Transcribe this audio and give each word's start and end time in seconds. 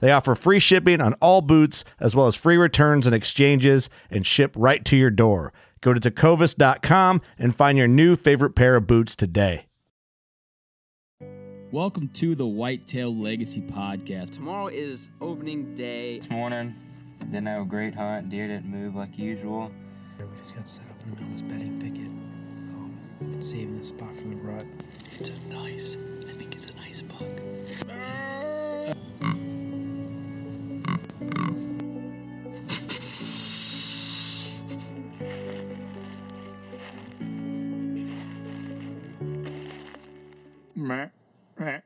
They 0.00 0.12
offer 0.12 0.34
free 0.34 0.58
shipping 0.60 1.00
on 1.00 1.14
all 1.14 1.40
boots, 1.40 1.84
as 1.98 2.14
well 2.14 2.26
as 2.26 2.36
free 2.36 2.56
returns 2.56 3.06
and 3.06 3.14
exchanges, 3.14 3.90
and 4.10 4.26
ship 4.26 4.54
right 4.56 4.84
to 4.84 4.96
your 4.96 5.10
door. 5.10 5.52
Go 5.80 5.92
to 5.92 6.00
tecovas.com 6.00 7.20
and 7.38 7.54
find 7.54 7.78
your 7.78 7.88
new 7.88 8.16
favorite 8.16 8.54
pair 8.54 8.76
of 8.76 8.86
boots 8.86 9.14
today. 9.16 9.66
Welcome 11.70 12.08
to 12.14 12.34
the 12.34 12.46
Whitetail 12.46 13.14
Legacy 13.14 13.60
Podcast. 13.60 14.30
Tomorrow 14.30 14.68
is 14.68 15.10
opening 15.20 15.74
day. 15.74 16.18
This 16.18 16.30
morning, 16.30 16.74
didn't 17.18 17.46
have 17.46 17.62
a 17.62 17.66
great 17.66 17.94
hunt. 17.94 18.30
Deer 18.30 18.48
didn't 18.48 18.66
move 18.66 18.94
like 18.94 19.18
usual. 19.18 19.70
We 20.18 20.24
just 20.40 20.56
got 20.56 20.66
set 20.66 20.88
up 20.88 21.00
in 21.02 21.10
the 21.10 21.16
middle 21.16 21.26
of 21.26 21.32
this 21.32 21.42
bedding 21.42 21.78
thicket. 21.78 22.08
Um, 22.08 22.98
been 23.20 23.42
saving 23.42 23.76
this 23.76 23.88
spot 23.88 24.16
from 24.16 24.30
the 24.30 24.36
rut. 24.36 24.64
It's 25.20 25.28
a 25.28 25.48
nice, 25.48 25.98
I 26.28 26.32
think 26.32 26.54
it's 26.56 26.70
a 26.70 26.74
nice 26.76 27.02
buck. 27.02 27.28
Meh, 40.76 41.08
meh, 41.58 41.80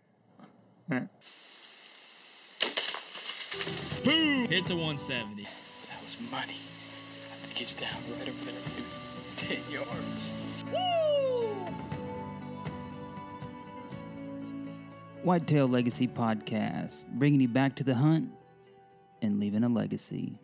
meh. 0.86 1.06
Boom! 4.04 4.48
Hits 4.48 4.68
a 4.68 4.76
170. 4.76 5.44
That 5.44 6.02
was 6.02 6.18
money. 6.30 6.42
I 6.42 7.36
think 7.40 7.56
he's 7.56 7.74
down 7.74 7.88
right 8.18 8.28
over 8.28 8.44
there. 8.44 8.54
10 9.36 9.72
yards. 9.72 10.32
Whitetail 15.22 15.68
Legacy 15.68 16.06
Podcast, 16.06 17.06
bringing 17.12 17.40
you 17.40 17.48
back 17.48 17.76
to 17.76 17.84
the 17.84 17.94
hunt 17.94 18.30
and 19.22 19.40
leaving 19.40 19.64
a 19.64 19.70
legacy. 19.70 20.38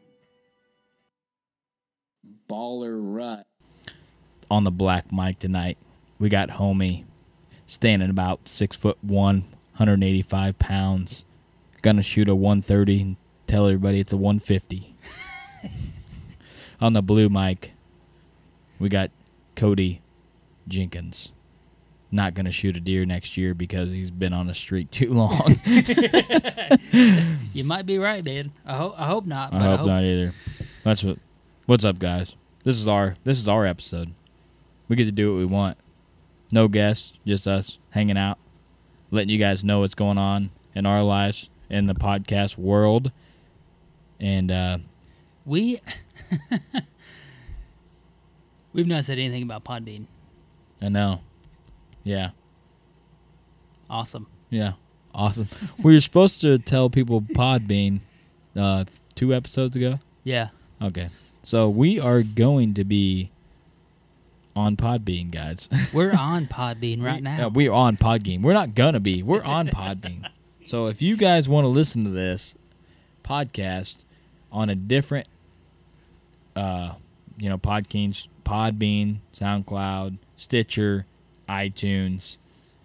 Baller 2.49 2.97
rut. 2.99 3.47
On 4.51 4.65
the 4.65 4.71
black 4.71 5.13
mic 5.13 5.39
tonight, 5.39 5.77
we 6.19 6.29
got 6.29 6.49
homie 6.51 7.05
standing 7.67 8.09
about 8.11 8.49
six 8.49 8.75
foot 8.77 8.97
one, 9.03 9.43
185 9.77 10.59
pounds. 10.59 11.25
Gonna 11.83 12.03
shoot 12.03 12.29
a 12.29 12.35
130 12.35 13.01
and 13.03 13.17
tell 13.47 13.67
everybody 13.67 14.01
it's 14.01 14.13
a 14.13 14.17
150. 14.17 14.97
On 16.81 16.93
the 16.93 17.03
blue 17.03 17.29
mic, 17.29 17.73
we 18.79 18.89
got 18.89 19.11
Cody 19.55 20.01
Jenkins. 20.67 21.33
Not 22.11 22.33
gonna 22.35 22.51
shoot 22.51 22.75
a 22.77 22.81
deer 22.81 23.05
next 23.05 23.37
year 23.37 23.53
because 23.53 23.91
he's 23.91 24.11
been 24.11 24.33
on 24.33 24.49
a 24.49 24.55
streak 24.55 24.91
too 24.91 25.13
long. 25.13 25.61
You 27.53 27.65
might 27.65 27.85
be 27.87 27.99
right, 27.99 28.25
man. 28.25 28.53
I 28.65 28.77
hope 28.77 28.95
I 28.97 29.07
hope 29.07 29.27
not. 29.27 29.53
I 29.53 29.59
But 29.59 29.77
hope 29.79 29.87
not 29.89 30.05
either. 30.05 30.33
That's 30.85 31.03
what. 31.05 31.19
What's 31.69 31.85
up, 31.85 31.99
guys? 31.99 32.35
This 32.65 32.79
is 32.79 32.89
our 32.89 33.17
this 33.25 33.37
is 33.37 33.47
our 33.47 33.67
episode. 33.67 34.15
We 34.89 34.97
get 34.97 35.05
to 35.05 35.13
do 35.13 35.31
what 35.35 35.39
we 35.39 35.45
want. 35.45 35.77
No 36.51 36.67
guests, 36.67 37.13
just 37.27 37.47
us 37.47 37.79
hanging 37.91 38.17
out, 38.17 38.39
letting 39.11 39.29
you 39.29 39.37
guys 39.37 39.63
know 39.63 39.81
what's 39.81 39.95
going 39.95 40.17
on 40.17 40.49
in 40.75 40.87
our 40.87 41.03
lives 41.03 41.51
in 41.69 41.87
the 41.87 41.93
podcast 41.95 42.57
world. 42.57 43.13
And 44.19 44.51
uh, 44.51 44.79
we 45.45 45.83
we've 48.73 48.87
not 48.87 49.05
said 49.05 49.19
anything 49.19 49.43
about 49.43 49.63
Podbean. 49.63 50.07
I 50.81 50.89
know, 50.89 51.21
yeah, 52.03 52.31
Awesome. 53.91 54.27
yeah, 54.49 54.73
awesome. 55.15 55.51
we 55.83 55.93
were 55.93 56.01
supposed 56.01 56.41
to 56.41 56.57
tell 56.59 56.89
people 56.89 57.21
Podbean 57.21 58.01
uh, 58.57 58.87
two 59.17 59.35
episodes 59.35 59.77
ago. 59.77 59.99
Yeah. 60.25 60.49
Okay, 60.81 61.11
so 61.49 61.71
we 61.71 61.99
are 61.99 62.23
going 62.23 62.75
to 62.75 62.85
be 62.85 63.31
on 64.55 64.77
Podbean, 64.77 65.31
guys. 65.31 65.67
We're 65.95 66.13
on 66.13 66.47
Podbean 66.47 67.03
right 67.03 67.23
Yeah, 67.23 67.37
now. 67.39 67.49
we're 67.49 67.73
on 67.73 67.97
Podbean. 67.97 68.43
We're 68.43 68.53
not 68.53 68.75
gonna 68.75 69.01
be. 69.01 69.23
We're 69.23 69.43
on 69.43 69.67
Podbean. 69.69 70.29
so 70.67 70.89
if 70.89 71.01
you 71.01 71.17
guys 71.17 71.49
want 71.49 71.65
to 71.65 71.69
listen 71.69 72.05
to 72.05 72.11
this 72.11 72.55
podcast 73.25 74.05
on 74.53 74.69
a 74.69 74.75
different, 74.75 75.27
uh, 76.55 76.93
you 77.39 77.49
know, 77.49 77.57
Podbean, 77.57 78.27
Podbean, 78.45 79.21
SoundCloud, 79.35 80.19
Stitcher, 80.37 81.07
iTunes, 81.49 82.37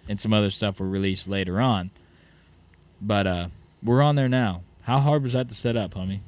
and 0.08 0.22
some 0.22 0.32
other 0.32 0.50
stuff 0.50 0.80
will 0.80 0.88
release 0.88 1.28
later 1.28 1.60
on. 1.60 1.90
But 3.02 3.28
uh, 3.28 3.48
we're 3.84 4.02
on 4.02 4.16
there 4.16 4.30
now. 4.30 4.62
How 4.84 5.02
hard 5.02 5.24
was 5.24 5.34
that 5.34 5.50
to 5.50 5.56
set 5.56 5.76
up, 5.76 5.96
homie? 5.96 6.22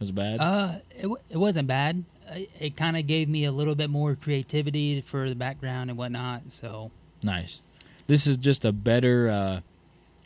Was 0.00 0.10
it 0.10 0.14
bad? 0.14 0.38
Uh, 0.40 0.74
it, 0.90 1.02
w- 1.02 1.22
it 1.28 1.36
wasn't 1.36 1.66
bad. 1.68 2.04
It, 2.28 2.50
it 2.60 2.76
kind 2.76 2.96
of 2.96 3.06
gave 3.06 3.28
me 3.28 3.44
a 3.44 3.52
little 3.52 3.74
bit 3.74 3.90
more 3.90 4.14
creativity 4.14 5.00
for 5.00 5.28
the 5.28 5.34
background 5.34 5.90
and 5.90 5.98
whatnot. 5.98 6.52
So 6.52 6.90
Nice. 7.22 7.60
This 8.06 8.26
is 8.26 8.36
just 8.36 8.64
a 8.64 8.72
better 8.72 9.28
uh, 9.28 9.60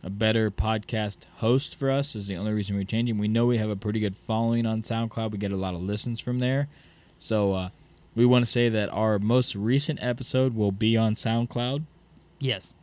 a 0.04 0.10
better 0.10 0.50
podcast 0.50 1.18
host 1.36 1.74
for 1.74 1.90
us. 1.90 2.14
Is 2.14 2.26
the 2.28 2.36
only 2.36 2.52
reason 2.52 2.76
we're 2.76 2.84
changing. 2.84 3.18
We 3.18 3.28
know 3.28 3.46
we 3.46 3.58
have 3.58 3.70
a 3.70 3.76
pretty 3.76 4.00
good 4.00 4.16
following 4.16 4.66
on 4.66 4.82
SoundCloud. 4.82 5.30
We 5.30 5.38
get 5.38 5.52
a 5.52 5.56
lot 5.56 5.74
of 5.74 5.80
listens 5.82 6.20
from 6.20 6.38
there. 6.40 6.68
So 7.18 7.52
uh, 7.54 7.68
we 8.14 8.26
want 8.26 8.44
to 8.44 8.50
say 8.50 8.68
that 8.68 8.88
our 8.90 9.18
most 9.18 9.54
recent 9.54 10.02
episode 10.02 10.54
will 10.54 10.72
be 10.72 10.96
on 10.96 11.14
SoundCloud. 11.14 11.84
yes, 12.40 12.74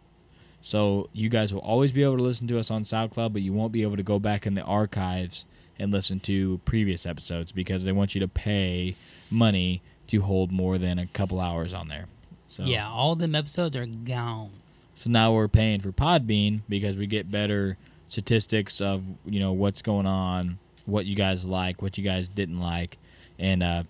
So 0.62 1.10
you 1.14 1.30
guys 1.30 1.54
will 1.54 1.62
always 1.62 1.92
be 1.92 2.04
able 2.04 2.18
to 2.18 2.24
listen 2.24 2.48
to 2.48 2.58
us 2.58 2.72
on 2.72 2.84
SoundCloud, 2.84 3.34
but 3.34 3.42
you 3.42 3.54
won't 3.54 3.72
be 3.74 3.84
able 3.84 3.98
to 3.98 4.04
go 4.04 4.18
back 4.18 4.48
in 4.48 4.56
the 4.56 4.64
archives 4.64 5.46
and 5.80 5.92
listen 5.92 6.20
to 6.20 6.60
previous 6.66 7.06
episodes 7.06 7.52
because 7.52 7.84
they 7.84 7.92
want 7.92 8.14
you 8.14 8.22
to 8.22 8.28
pay 8.28 8.96
money 9.32 9.82
to 10.08 10.22
hold 10.22 10.52
more 10.52 10.78
than 10.78 11.00
a 11.00 11.08
couple 11.08 11.40
hours 11.40 11.74
on 11.74 11.88
there. 11.88 12.06
So 12.48 12.64
yeah, 12.64 12.90
all 12.90 13.16
them 13.16 13.36
episodes 13.36 13.76
are 13.76 13.86
gone. 13.86 14.52
So 14.96 15.10
now 15.10 15.34
we're 15.34 15.48
paying 15.48 15.80
for 15.80 15.92
Podbean 15.92 16.62
because 16.68 16.98
we 16.98 17.08
get 17.08 17.32
better 17.32 17.78
statistics 18.10 18.82
of 18.82 19.04
you 19.26 19.40
know 19.40 19.54
what's 19.54 19.82
going 19.82 20.06
on, 20.06 20.60
what 20.86 21.06
you 21.06 21.16
guys 21.16 21.46
like, 21.46 21.82
what 21.82 21.98
you 21.98 22.04
guys 22.04 22.28
didn't 22.28 22.60
like, 22.60 22.98
and 23.38 23.64
uh, 23.64 23.84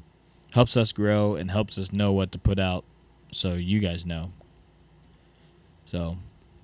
helps 0.51 0.77
us 0.77 0.92
grow 0.92 1.35
and 1.35 1.50
helps 1.50 1.77
us 1.77 1.92
know 1.92 2.12
what 2.12 2.31
to 2.33 2.39
put 2.39 2.59
out, 2.59 2.83
so 3.31 3.53
you 3.53 3.80
guys 3.80 4.06
know. 4.06 4.31
So 5.92 6.18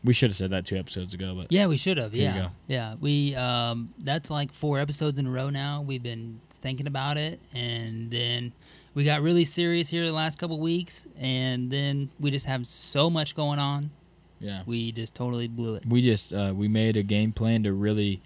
we 0.06 0.14
should 0.14 0.30
have 0.30 0.38
said 0.38 0.52
that 0.52 0.66
two 0.66 0.78
episodes 0.78 1.14
ago, 1.14 1.36
but 1.36 1.52
Yeah, 1.52 1.68
we 1.68 1.78
should 1.78 1.98
have. 1.98 2.14
Here 2.14 2.22
you 2.30 2.36
Yeah, 2.36 2.42
go. 2.44 2.50
yeah. 2.68 2.96
We 3.00 3.36
um, 3.36 3.94
that's 4.00 4.30
like 4.30 4.54
four 4.54 4.80
episodes 4.80 5.18
in 5.20 5.28
a 5.28 5.32
row 5.32 5.50
now. 5.50 5.82
We've 5.82 6.04
been 6.04 6.40
thinking 6.62 6.88
about 6.88 7.18
it, 7.18 7.40
and 7.54 8.10
then 8.12 8.54
we 8.94 9.04
got 9.04 9.22
really 9.22 9.44
serious 9.44 9.90
here 9.90 10.06
the 10.06 10.12
last 10.14 10.38
couple 10.40 10.60
weeks, 10.60 11.06
and 11.20 11.70
then 11.70 12.10
we 12.20 12.32
just 12.32 12.46
have 12.46 12.66
so 12.66 13.10
much 13.10 13.36
going 13.36 13.60
on. 13.60 13.92
Yeah. 14.40 14.64
We 14.66 14.92
just 14.92 15.16
totally 15.16 15.48
blew 15.48 15.76
it. 15.76 15.86
we 15.86 16.02
just 16.02 16.32
uh, 16.34 16.54
we 16.56 16.68
made 16.68 16.98
a 16.98 17.04
game 17.04 17.32
plan 17.32 17.64
to 17.64 17.74
really 17.74 18.22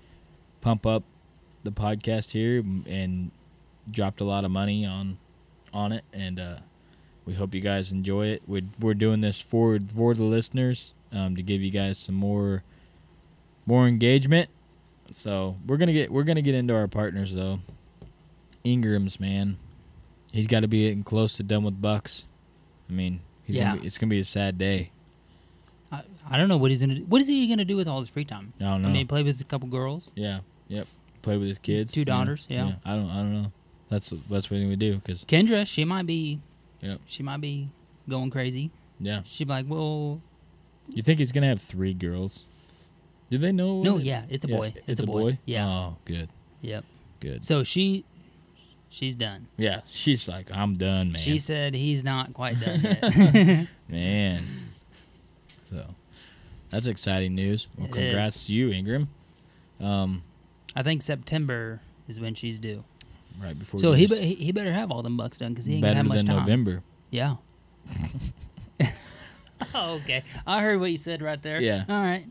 pump 0.61 0.85
up 0.85 1.03
the 1.63 1.71
podcast 1.71 2.31
here 2.31 2.59
m- 2.59 2.83
and 2.87 3.31
dropped 3.91 4.19
a 4.21 4.23
lot 4.23 4.43
of 4.45 4.51
money 4.51 4.85
on 4.85 5.17
on 5.73 5.91
it 5.91 6.03
and 6.13 6.39
uh, 6.39 6.55
we 7.29 7.35
hope 7.35 7.53
you 7.53 7.61
guys 7.61 7.91
enjoy 7.91 8.25
it 8.25 8.41
we're, 8.47 8.63
we're 8.79 8.95
doing 8.95 9.21
this 9.21 9.39
for 9.39 9.77
for 9.95 10.15
the 10.15 10.23
listeners 10.23 10.95
um, 11.11 11.35
to 11.35 11.43
give 11.43 11.61
you 11.61 11.69
guys 11.69 11.99
some 11.99 12.15
more 12.15 12.63
more 13.67 13.87
engagement 13.87 14.49
so 15.11 15.55
we're 15.67 15.77
gonna 15.77 15.93
get 15.93 16.11
we're 16.11 16.23
gonna 16.23 16.41
get 16.41 16.55
into 16.55 16.75
our 16.75 16.87
partners 16.87 17.31
though 17.35 17.59
ingram's 18.63 19.19
man 19.19 19.57
he's 20.31 20.47
got 20.47 20.61
to 20.61 20.67
be 20.67 20.85
getting 20.87 21.03
close 21.03 21.37
to 21.37 21.43
done 21.43 21.63
with 21.63 21.79
bucks 21.79 22.25
i 22.89 22.93
mean 22.93 23.19
he's 23.43 23.55
Yeah. 23.55 23.69
gonna 23.69 23.81
be, 23.81 23.85
it's 23.87 23.97
gonna 23.99 24.09
be 24.09 24.19
a 24.19 24.23
sad 24.25 24.57
day 24.57 24.89
I, 25.91 26.01
I 26.27 26.37
don't 26.37 26.49
know 26.49 26.57
what 26.57 26.69
he's 26.69 26.81
gonna. 26.81 26.95
do. 26.95 27.05
What 27.05 27.19
is 27.21 27.27
he 27.27 27.47
gonna 27.47 27.65
do 27.65 27.75
with 27.75 27.87
all 27.87 27.99
his 27.99 28.09
free 28.09 28.25
time? 28.25 28.53
i 28.59 28.63
don't 28.65 28.83
know 28.83 28.89
I 28.89 28.91
mean, 28.91 29.07
play 29.07 29.23
with 29.23 29.41
a 29.41 29.43
couple 29.43 29.67
girls. 29.69 30.11
Yeah. 30.13 30.41
Yep. 30.67 30.85
Play 31.23 31.37
with 31.37 31.47
his 31.47 31.57
kids. 31.57 31.91
Two 31.91 32.05
daughters, 32.05 32.45
yeah. 32.47 32.73
I 32.85 32.95
don't. 32.95 33.09
I 33.09 33.15
don't 33.15 33.33
know. 33.41 33.51
That's 33.89 34.13
that's 34.29 34.51
what 34.51 34.59
would 34.61 34.77
do. 34.77 35.01
Cause 35.03 35.25
Kendra, 35.27 35.65
she 35.65 35.85
might 35.85 36.05
be. 36.05 36.41
Yep. 36.81 37.01
She 37.07 37.23
might 37.23 37.41
be 37.41 37.69
going 38.07 38.29
crazy. 38.29 38.71
yeah. 38.99 39.21
She'd 39.25 39.45
be 39.47 39.53
like, 39.53 39.65
well, 39.67 40.21
You 40.89 41.03
think 41.03 41.19
he's 41.19 41.31
gonna 41.31 41.47
have 41.47 41.61
three 41.61 41.93
girls? 41.93 42.45
Do 43.29 43.37
they 43.37 43.51
know? 43.51 43.83
no, 43.83 43.93
what- 43.95 44.03
yeah, 44.03 44.23
it's 44.29 44.45
a 44.45 44.47
Yeah, 44.47 44.55
boy. 44.57 44.73
It's, 44.87 45.01
a 45.01 45.05
boy. 45.05 45.37
Yeah. 45.45 45.67
Oh, 45.67 45.97
good. 46.05 46.29
Yep. 46.61 46.83
Good. 47.19 47.45
So 47.45 47.63
she, 47.63 48.05
she's 48.89 49.13
done. 49.15 49.47
yeah. 49.57 49.81
She's 49.91 50.27
like, 50.27 50.49
I'm 50.51 50.75
done, 50.77 51.11
man. 51.11 51.21
She 51.21 51.37
said 51.37 51.73
he's 51.75 52.03
not 52.03 52.33
quite 52.33 52.59
done 52.59 52.81
yet. 52.83 53.67
man. 53.89 54.43
So, 55.69 55.85
that's 56.71 56.87
exciting 56.87 57.35
news. 57.35 57.67
Well, 57.77 57.87
It 57.87 57.91
congrats 57.93 58.45
to 58.45 58.53
you, 58.53 58.71
Ingram. 58.71 59.09
Um, 59.79 60.23
I 60.75 60.81
think 60.81 61.01
September 61.03 61.81
is 62.07 62.19
when 62.19 62.33
she's 62.35 62.57
due. 62.57 62.83
Right 63.41 63.57
before. 63.57 63.79
So 63.79 63.93
he, 63.93 64.07
be, 64.07 64.15
he 64.17 64.35
he 64.35 64.51
better 64.51 64.71
have 64.73 64.91
all 64.91 65.01
them 65.01 65.17
bucks 65.17 65.39
done 65.39 65.53
because 65.53 65.65
he 65.65 65.75
ain't 65.75 65.83
gonna 65.83 65.95
have 65.95 66.05
much 66.05 66.17
than 66.17 66.27
time. 66.27 66.37
November. 66.37 66.83
Yeah. 67.09 67.35
okay. 69.75 70.23
I 70.47 70.61
heard 70.61 70.79
what 70.79 70.91
you 70.91 70.97
said 70.97 71.21
right 71.21 71.41
there. 71.41 71.61
Yeah. 71.61 71.85
All 71.89 72.03
right. 72.03 72.25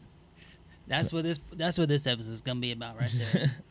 That's 0.87 1.13
what 1.13 1.25
this 1.25 1.41
that's 1.53 1.79
what 1.79 1.89
this 1.89 2.07
episode 2.07 2.33
is 2.33 2.41
gonna 2.41 2.61
be 2.61 2.73
about 2.73 2.99
right 2.99 3.13
there. 3.33 3.57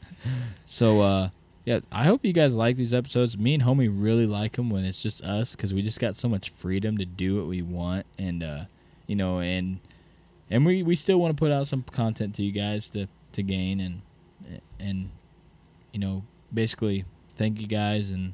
So 0.65 1.01
uh 1.01 1.29
yeah, 1.67 1.81
I 1.91 2.05
hope 2.05 2.23
you 2.23 2.31
guys 2.31 2.55
like 2.55 2.77
these 2.77 2.93
episodes. 2.93 3.37
Me 3.37 3.53
and 3.53 3.61
Homie 3.61 3.93
really 3.93 4.25
like 4.25 4.55
them 4.55 4.69
when 4.69 4.85
it's 4.85 5.01
just 5.01 5.21
us 5.21 5.53
because 5.53 5.73
we 5.73 5.81
just 5.81 5.99
got 5.99 6.15
so 6.15 6.29
much 6.29 6.49
freedom 6.49 6.97
to 6.97 7.05
do 7.05 7.35
what 7.35 7.45
we 7.45 7.61
want, 7.61 8.05
and 8.17 8.41
uh, 8.41 8.63
you 9.05 9.17
know, 9.17 9.39
and 9.39 9.79
and 10.49 10.65
we 10.65 10.81
we 10.81 10.95
still 10.95 11.19
want 11.19 11.35
to 11.35 11.39
put 11.39 11.51
out 11.51 11.67
some 11.67 11.83
content 11.83 12.35
to 12.35 12.43
you 12.43 12.53
guys 12.53 12.89
to 12.91 13.07
to 13.33 13.43
gain 13.43 13.81
and 13.81 14.01
and 14.79 15.09
you 15.91 15.99
know 15.99 16.23
basically 16.53 17.03
thank 17.37 17.61
you 17.61 17.67
guys 17.67 18.11
and 18.11 18.33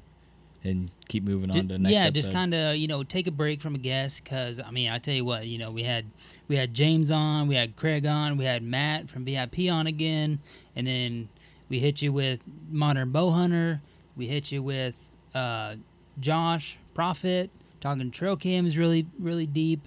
and 0.63 0.89
keep 1.09 1.23
moving 1.23 1.51
on 1.51 1.67
to 1.67 1.73
the 1.73 1.77
next 1.77 1.93
yeah, 1.93 2.03
episode. 2.03 2.13
just 2.13 2.31
kind 2.31 2.53
of 2.53 2.75
you 2.77 2.87
know 2.87 3.03
take 3.03 3.27
a 3.27 3.31
break 3.31 3.61
from 3.61 3.75
a 3.75 3.77
guest 3.77 4.23
because 4.23 4.59
I 4.59 4.71
mean 4.71 4.89
I 4.89 4.97
tell 4.97 5.13
you 5.13 5.25
what 5.25 5.45
you 5.45 5.57
know 5.57 5.71
we 5.71 5.83
had 5.83 6.05
we 6.47 6.55
had 6.55 6.73
James 6.73 7.11
on, 7.11 7.47
we 7.47 7.55
had 7.55 7.75
Craig 7.75 8.05
on, 8.05 8.37
we 8.37 8.45
had 8.45 8.63
Matt 8.63 9.09
from 9.09 9.25
VIP 9.25 9.69
on 9.69 9.87
again, 9.87 10.39
and 10.75 10.87
then 10.87 11.29
we 11.69 11.79
hit 11.79 12.01
you 12.01 12.13
with 12.13 12.39
Modern 12.71 13.11
Bow 13.11 13.31
Hunter, 13.31 13.81
we 14.15 14.27
hit 14.27 14.51
you 14.51 14.63
with 14.63 14.95
uh, 15.35 15.75
Josh 16.19 16.77
Prophet 16.93 17.49
talking 17.81 18.09
trail 18.11 18.37
cams 18.37 18.77
really 18.77 19.05
really 19.19 19.45
deep, 19.45 19.81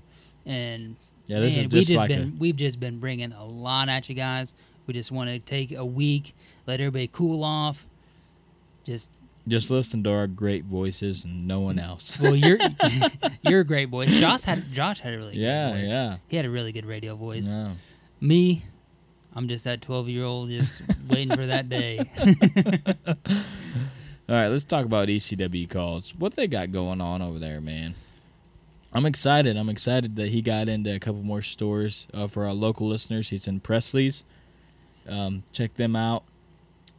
and 0.45 0.97
yeah, 1.27 1.41
this 1.41 1.55
man, 1.55 1.65
is 1.65 1.67
just, 1.69 1.89
just 1.89 1.99
like 2.01 2.09
been 2.09 2.37
we've 2.39 2.57
just 2.57 2.79
been 2.79 2.99
bringing 2.99 3.33
a 3.33 3.45
lot 3.45 3.89
at 3.89 4.09
you 4.09 4.15
guys. 4.15 4.55
We 4.87 4.95
just 4.95 5.11
want 5.11 5.31
to 5.31 5.41
take 5.41 5.73
a 5.73 5.85
week, 5.85 6.35
let 6.67 6.81
everybody 6.81 7.09
cool 7.13 7.43
off, 7.43 7.87
just 8.87 9.11
just 9.49 9.71
listen 9.71 10.03
to 10.05 10.11
our 10.13 10.27
great 10.27 10.65
voices 10.65 11.25
and 11.25 11.47
no 11.47 11.61
one 11.61 11.79
else. 11.79 12.19
well, 12.19 12.35
you're 12.35 12.59
you're 13.43 13.61
a 13.61 13.65
great 13.65 13.89
voice. 13.89 14.11
Josh 14.11 14.45
had 14.45 14.73
Josh 14.73 15.01
had 15.01 15.13
a 15.13 15.19
really 15.19 15.37
yeah, 15.37 15.73
good 15.73 15.81
voice. 15.81 15.89
yeah. 15.91 16.17
He 16.29 16.37
had 16.37 16.47
a 16.47 16.51
really 16.51 16.73
good 16.73 16.87
radio 16.87 17.15
voice. 17.15 17.47
No. 17.47 17.73
Me, 18.21 18.65
I'm 19.35 19.49
just 19.49 19.65
that 19.65 19.83
12 19.83 20.09
year 20.09 20.25
old 20.25 20.49
just 20.49 20.81
waiting 21.09 21.37
for 21.37 21.47
that 21.47 21.69
day. 21.69 21.99
All 24.29 24.35
right, 24.35 24.49
let's 24.49 24.65
talk 24.65 24.85
about 24.85 25.07
ECW 25.09 25.69
calls. 25.69 26.15
What 26.17 26.35
they 26.35 26.49
got 26.49 26.73
going 26.73 27.01
on 27.01 27.23
over 27.23 27.39
there, 27.39 27.61
man? 27.61 27.95
I'm 28.93 29.07
excited. 29.07 29.57
I'm 29.57 29.69
excited 29.69 30.17
that 30.17 30.31
he 30.31 30.43
got 30.43 30.69
into 30.69 30.93
a 30.95 30.99
couple 30.99 31.23
more 31.23 31.43
stores 31.43 32.09
uh, 32.15 32.27
for 32.27 32.45
our 32.45 32.53
local 32.53 32.89
listeners. 32.89 33.29
He's 33.29 33.47
in 33.47 33.61
Presley's. 33.61 34.25
Um, 35.09 35.45
check 35.53 35.75
them 35.75 35.95
out. 35.95 36.25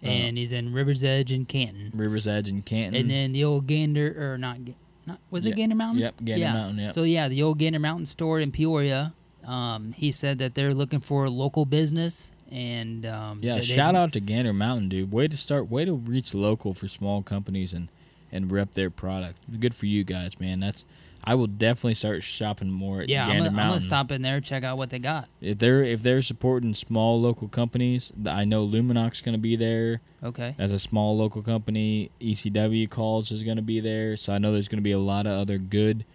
Uh, 0.04 0.08
and 0.08 0.38
he's 0.38 0.52
in 0.52 0.74
River's 0.74 1.04
Edge 1.04 1.32
and 1.32 1.48
Canton. 1.48 1.92
Rivers 1.96 2.28
Edge 2.28 2.50
and 2.50 2.66
Canton. 2.66 2.96
And 3.02 3.10
then 3.10 3.32
the 3.34 3.44
old 3.44 3.66
Gander 3.68 4.16
or 4.34 4.38
not 4.38 4.58
not 5.06 5.20
was 5.32 5.46
it 5.46 5.50
Yeah. 5.50 5.56
Gander 5.56 5.76
Mountain? 5.76 6.02
Yep, 6.02 6.16
Gander 6.24 6.40
yeah. 6.40 6.54
Mountain, 6.54 6.78
yep. 6.80 6.92
So 6.94 7.04
yeah, 7.04 7.28
the 7.28 7.42
old 7.44 7.58
Gander 7.60 7.80
Mountain 7.80 8.06
store 8.06 8.40
in 8.40 8.52
Peoria. 8.52 9.14
Um, 9.46 9.94
he 9.94 10.12
said 10.12 10.40
that 10.40 10.56
they're 10.56 10.74
looking 10.74 11.00
for 11.00 11.30
local 11.30 11.66
business 11.66 12.32
and 12.52 13.06
um, 13.06 13.40
yeah, 13.42 13.56
that 13.56 13.62
they 13.62 13.68
shout 13.76 13.96
out 13.96 14.12
to 14.14 14.20
Gander 14.20 14.54
Mountain, 14.54 14.90
dude. 14.90 15.12
Way 15.12 15.28
to 15.30 15.38
start. 15.38 15.70
Way 15.70 15.86
to 15.86 15.94
reach 15.94 16.34
local 16.34 16.74
for 16.74 16.88
small 16.88 17.24
companies 17.24 17.74
and 17.74 17.88
and 18.32 18.52
rep 18.52 18.74
their 18.74 18.90
product. 18.90 19.38
Good 19.60 19.74
for 19.74 19.86
you 19.86 20.04
guys, 20.04 20.40
man. 20.40 20.60
That's. 20.60 20.86
I 21.28 21.36
will 21.36 21.48
definitely 21.48 21.96
start 21.96 22.24
shopping 22.24 22.72
more 22.72 23.02
at 23.02 23.10
Yeah, 23.10 23.24
I'm 23.26 23.34
Gander 23.34 23.50
gonna, 23.50 23.62
I'm 23.62 23.70
gonna 23.72 23.82
stop 23.82 24.14
in 24.14 24.22
there 24.22 24.40
check 24.40 24.64
out 24.64 24.78
what 24.78 24.90
they 24.92 25.00
got. 25.00 25.28
If 25.42 25.58
they're 25.58 25.84
if 25.84 26.02
they're 26.02 26.22
supporting 26.22 26.74
small 26.74 27.20
local 27.20 27.50
companies, 27.50 28.14
I 28.26 28.46
know 28.46 28.66
Luminox 28.66 29.22
going 29.22 29.34
to 29.34 29.38
be 29.42 29.58
there 29.58 30.00
Okay. 30.24 30.56
as 30.58 30.72
a 30.72 30.80
small 30.80 31.18
local 31.18 31.42
company. 31.42 32.12
ECW 32.22 32.90
calls 32.90 33.30
is 33.32 33.44
going 33.44 33.58
to 33.58 33.62
be 33.62 33.82
there, 33.82 34.16
so 34.16 34.32
I 34.32 34.38
know 34.38 34.54
there's 34.54 34.70
going 34.70 34.78
to 34.80 34.84
be 34.84 34.94
a 34.94 35.00
lot 35.00 35.28
of 35.28 35.34
other 35.34 35.58
good, 35.58 36.06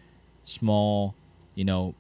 small, 0.44 1.14
you 1.54 1.66
know, 1.66 1.94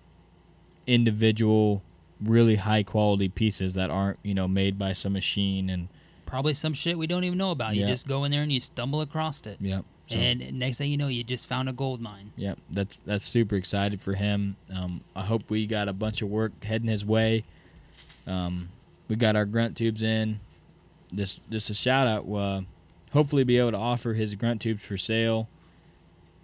individual, 0.86 1.82
really 2.22 2.56
high 2.56 2.82
quality 2.82 3.28
pieces 3.28 3.74
that 3.74 3.90
aren't 3.90 4.18
you 4.22 4.32
know 4.34 4.48
made 4.48 4.78
by 4.78 4.94
some 4.94 5.12
machine 5.12 5.68
and 5.68 5.88
Probably 6.24 6.54
some 6.54 6.72
shit 6.72 6.96
we 6.96 7.06
don't 7.06 7.24
even 7.24 7.36
know 7.36 7.50
about. 7.50 7.74
You 7.74 7.82
Yeah. 7.82 7.88
just 7.88 8.08
go 8.08 8.24
in 8.24 8.30
there 8.30 8.42
and 8.42 8.50
you 8.50 8.58
stumble 8.58 9.02
across 9.02 9.42
it. 9.42 9.58
yep. 9.60 9.84
So, 10.08 10.16
And 10.16 10.58
next 10.58 10.78
thing 10.78 10.90
you 10.90 10.96
know, 10.96 11.08
you 11.08 11.24
just 11.24 11.46
found 11.46 11.68
a 11.68 11.72
gold 11.72 12.00
mine. 12.00 12.32
Yep, 12.36 12.58
that's 12.70 12.98
that's 13.06 13.24
super 13.24 13.56
excited 13.56 14.00
for 14.00 14.14
him. 14.14 14.56
Um, 14.74 15.02
I 15.14 15.22
hope 15.22 15.48
we 15.48 15.66
got 15.66 15.88
a 15.88 15.92
bunch 15.92 16.22
of 16.22 16.28
work 16.28 16.64
heading 16.64 16.88
his 16.88 17.04
way. 17.04 17.44
Um, 18.26 18.68
we 19.08 19.16
got 19.16 19.36
our 19.36 19.44
grunt 19.44 19.76
tubes 19.76 20.02
in. 20.02 20.40
Just 21.14 21.48
just 21.50 21.70
a 21.70 21.74
shout 21.74 22.06
out. 22.06 22.28
Uh, 22.28 22.62
hopefully, 23.12 23.44
be 23.44 23.58
able 23.58 23.72
to 23.72 23.78
offer 23.78 24.12
his 24.12 24.34
grunt 24.34 24.60
tubes 24.60 24.82
for 24.82 24.96
sale. 24.96 25.48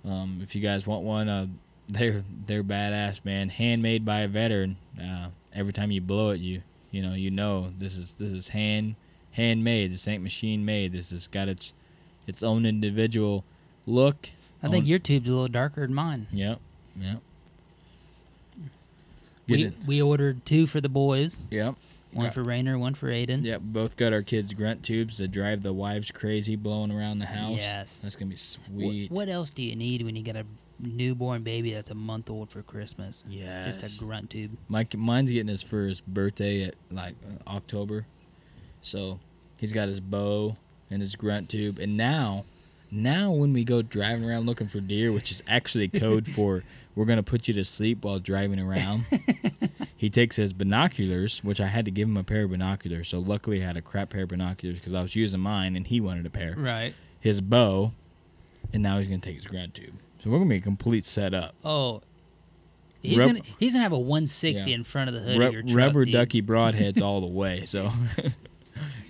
Um, 0.05 0.41
if 0.43 0.55
you 0.55 0.63
guys 0.63 0.87
want 0.87 1.05
one, 1.05 1.29
uh, 1.29 1.47
they're 1.89 2.25
they're 2.47 2.65
badass, 2.65 3.25
man. 3.25 3.49
Handmade 3.49 4.05
by 4.05 4.21
a 4.21 4.29
veteran. 4.29 4.77
Uh, 5.01 5.29
every 5.53 5.73
time 5.73 5.91
you 5.91 6.01
blow 6.01 6.31
it, 6.31 6.41
you 6.41 6.63
you 6.91 7.03
know 7.03 7.15
you 7.15 7.31
know 7.31 7.73
this 7.79 7.97
is 7.97 8.13
this 8.15 8.33
is 8.33 8.49
hand 8.49 8.95
handmade. 9.33 9.93
This 9.93 10.07
ain't 10.09 10.23
machine 10.23 10.65
made. 10.65 10.93
This 10.93 11.11
has 11.11 11.27
got 11.27 11.49
its 11.49 11.75
its 12.29 12.43
own 12.43 12.67
individual 12.67 13.45
look. 13.87 14.31
I 14.63 14.69
think 14.69 14.87
your 14.87 14.99
tube's 14.99 15.29
a 15.29 15.33
little 15.33 15.49
darker 15.49 15.83
than 15.83 15.95
mine. 15.95 16.27
Yep. 16.33 16.59
Yep. 17.01 17.19
Get 19.47 19.57
We, 19.57 19.65
it. 19.65 19.73
we 19.87 20.03
ordered 20.03 20.45
two 20.45 20.67
for 20.67 20.81
the 20.81 20.89
boys. 20.89 21.41
Yep. 21.51 21.77
One 22.13 22.27
Got- 22.27 22.35
for 22.35 22.43
Rainer, 22.43 22.79
one 22.79 22.95
for 22.95 23.09
Aiden. 23.09 23.45
Yep. 23.45 23.61
Both 23.65 23.97
got 23.97 24.13
our 24.13 24.23
kids' 24.23 24.55
grunt 24.55 24.83
tubes 24.83 25.19
that 25.19 25.29
drive 25.29 25.63
the 25.63 25.73
wives 25.73 26.11
crazy, 26.11 26.57
blowing 26.57 26.91
around 26.91 27.19
the 27.19 27.27
house. 27.27 27.59
Yes. 27.59 28.01
That's 28.01 28.17
gonna 28.17 28.31
be 28.31 28.37
sweet. 28.37 29.11
What 29.11 29.29
else 29.29 29.51
do 29.51 29.63
you 29.63 29.77
need 29.77 30.03
when 30.03 30.17
you 30.17 30.23
get 30.23 30.37
a 30.37 30.45
newborn 30.81 31.43
baby 31.43 31.73
that's 31.73 31.91
a 31.91 31.95
month 31.95 32.31
old 32.31 32.51
for 32.51 32.63
Christmas? 32.63 33.25
Yes. 33.29 33.77
Just 33.79 33.97
a 33.97 33.99
grunt 34.05 34.31
tube. 34.31 34.57
My 34.69 34.87
mine's 34.97 35.31
getting 35.31 35.49
his 35.49 35.63
first 35.63 36.07
birthday 36.07 36.65
at 36.65 36.75
like 36.91 37.15
uh, 37.27 37.51
October, 37.51 38.07
so 38.81 39.21
he's 39.59 39.73
got 39.73 39.89
his 39.89 40.01
bow 40.01 40.57
and 40.91 41.03
his 41.03 41.17
grunt 41.17 41.49
tube. 41.49 41.79
And 41.79 41.97
now, 41.97 42.45
now 42.91 43.31
when 43.31 43.53
we 43.53 43.65
go 43.65 43.83
driving 43.83 44.29
around 44.29 44.47
looking 44.47 44.69
for 44.69 44.81
deer, 44.81 45.13
which 45.13 45.31
is 45.31 45.43
actually 45.49 45.89
code 45.89 46.27
for 46.35 46.65
we're 46.95 47.05
gonna 47.05 47.23
put 47.23 47.47
you 47.47 47.55
to 47.55 47.65
sleep 47.65 48.05
while 48.05 48.19
driving 48.19 48.59
around. 48.59 49.05
he 49.97 50.11
takes 50.11 50.35
his 50.37 50.53
binoculars, 50.53 51.45
which 51.45 51.61
I 51.61 51.67
had 51.69 51.85
to 51.85 51.91
give 51.93 52.09
him 52.09 52.17
a 52.17 52.25
pair 52.25 52.43
of 52.45 52.51
binoculars. 52.51 53.09
So 53.09 53.21
luckily, 53.21 53.63
I 53.63 53.67
had 53.67 53.77
a 53.77 53.83
crap 53.83 54.11
pair 54.11 54.23
of 54.25 54.31
binoculars 54.31 54.79
because 54.79 54.95
I 54.95 55.03
was 55.03 55.15
using 55.15 55.39
mine 55.41 55.77
and 55.77 55.87
he 55.87 56.01
wanted 56.01 56.27
a 56.27 56.31
pair. 56.31 56.55
Right. 56.57 56.95
His 57.21 57.41
bow, 57.41 57.93
and 58.73 58.83
now 58.83 58.99
he's 58.99 59.09
gonna 59.09 59.21
take 59.21 59.37
his 59.37 59.47
grunt 59.47 59.75
tube. 59.75 59.95
So 60.23 60.31
we're 60.31 60.39
gonna 60.39 60.51
be 60.51 60.57
a 60.57 60.61
complete 60.61 61.05
setup. 61.05 61.55
Oh. 61.65 62.03
He's 63.01 63.17
Rub- 63.21 63.29
gonna 63.29 63.41
he's 63.61 63.75
gonna 63.75 63.85
have 63.85 63.93
a 63.93 63.99
160 63.99 64.69
Yeah. 64.71 64.75
in 64.75 64.83
front 64.83 65.09
of 65.09 65.15
the 65.15 65.21
hood 65.21 65.39
Ru- 65.39 65.47
of 65.47 65.53
your 65.53 65.63
truck. 65.63 65.77
rubber 65.77 66.05
dude. 66.05 66.15
ducky 66.15 66.43
broadheads 66.43 67.01
all 67.01 67.21
the 67.21 67.29
way. 67.29 67.65
So 67.65 67.93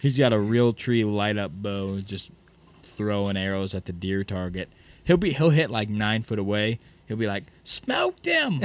he's 0.00 0.18
got 0.18 0.32
a 0.32 0.36
Realtree 0.36 1.04
light 1.10 1.36
up 1.36 1.52
bow, 1.52 2.00
just 2.00 2.30
throwing 2.82 3.36
arrows 3.36 3.74
at 3.74 3.84
the 3.84 3.92
deer 3.92 4.24
target. 4.24 4.68
He'll 5.04 5.16
be 5.16 5.32
he'll 5.32 5.50
hit 5.50 5.70
like 5.70 5.88
nine 5.88 6.22
foot 6.22 6.38
away. 6.38 6.78
He'll 7.06 7.16
be 7.16 7.26
like, 7.26 7.44
smoked 7.64 8.26
him. 8.26 8.60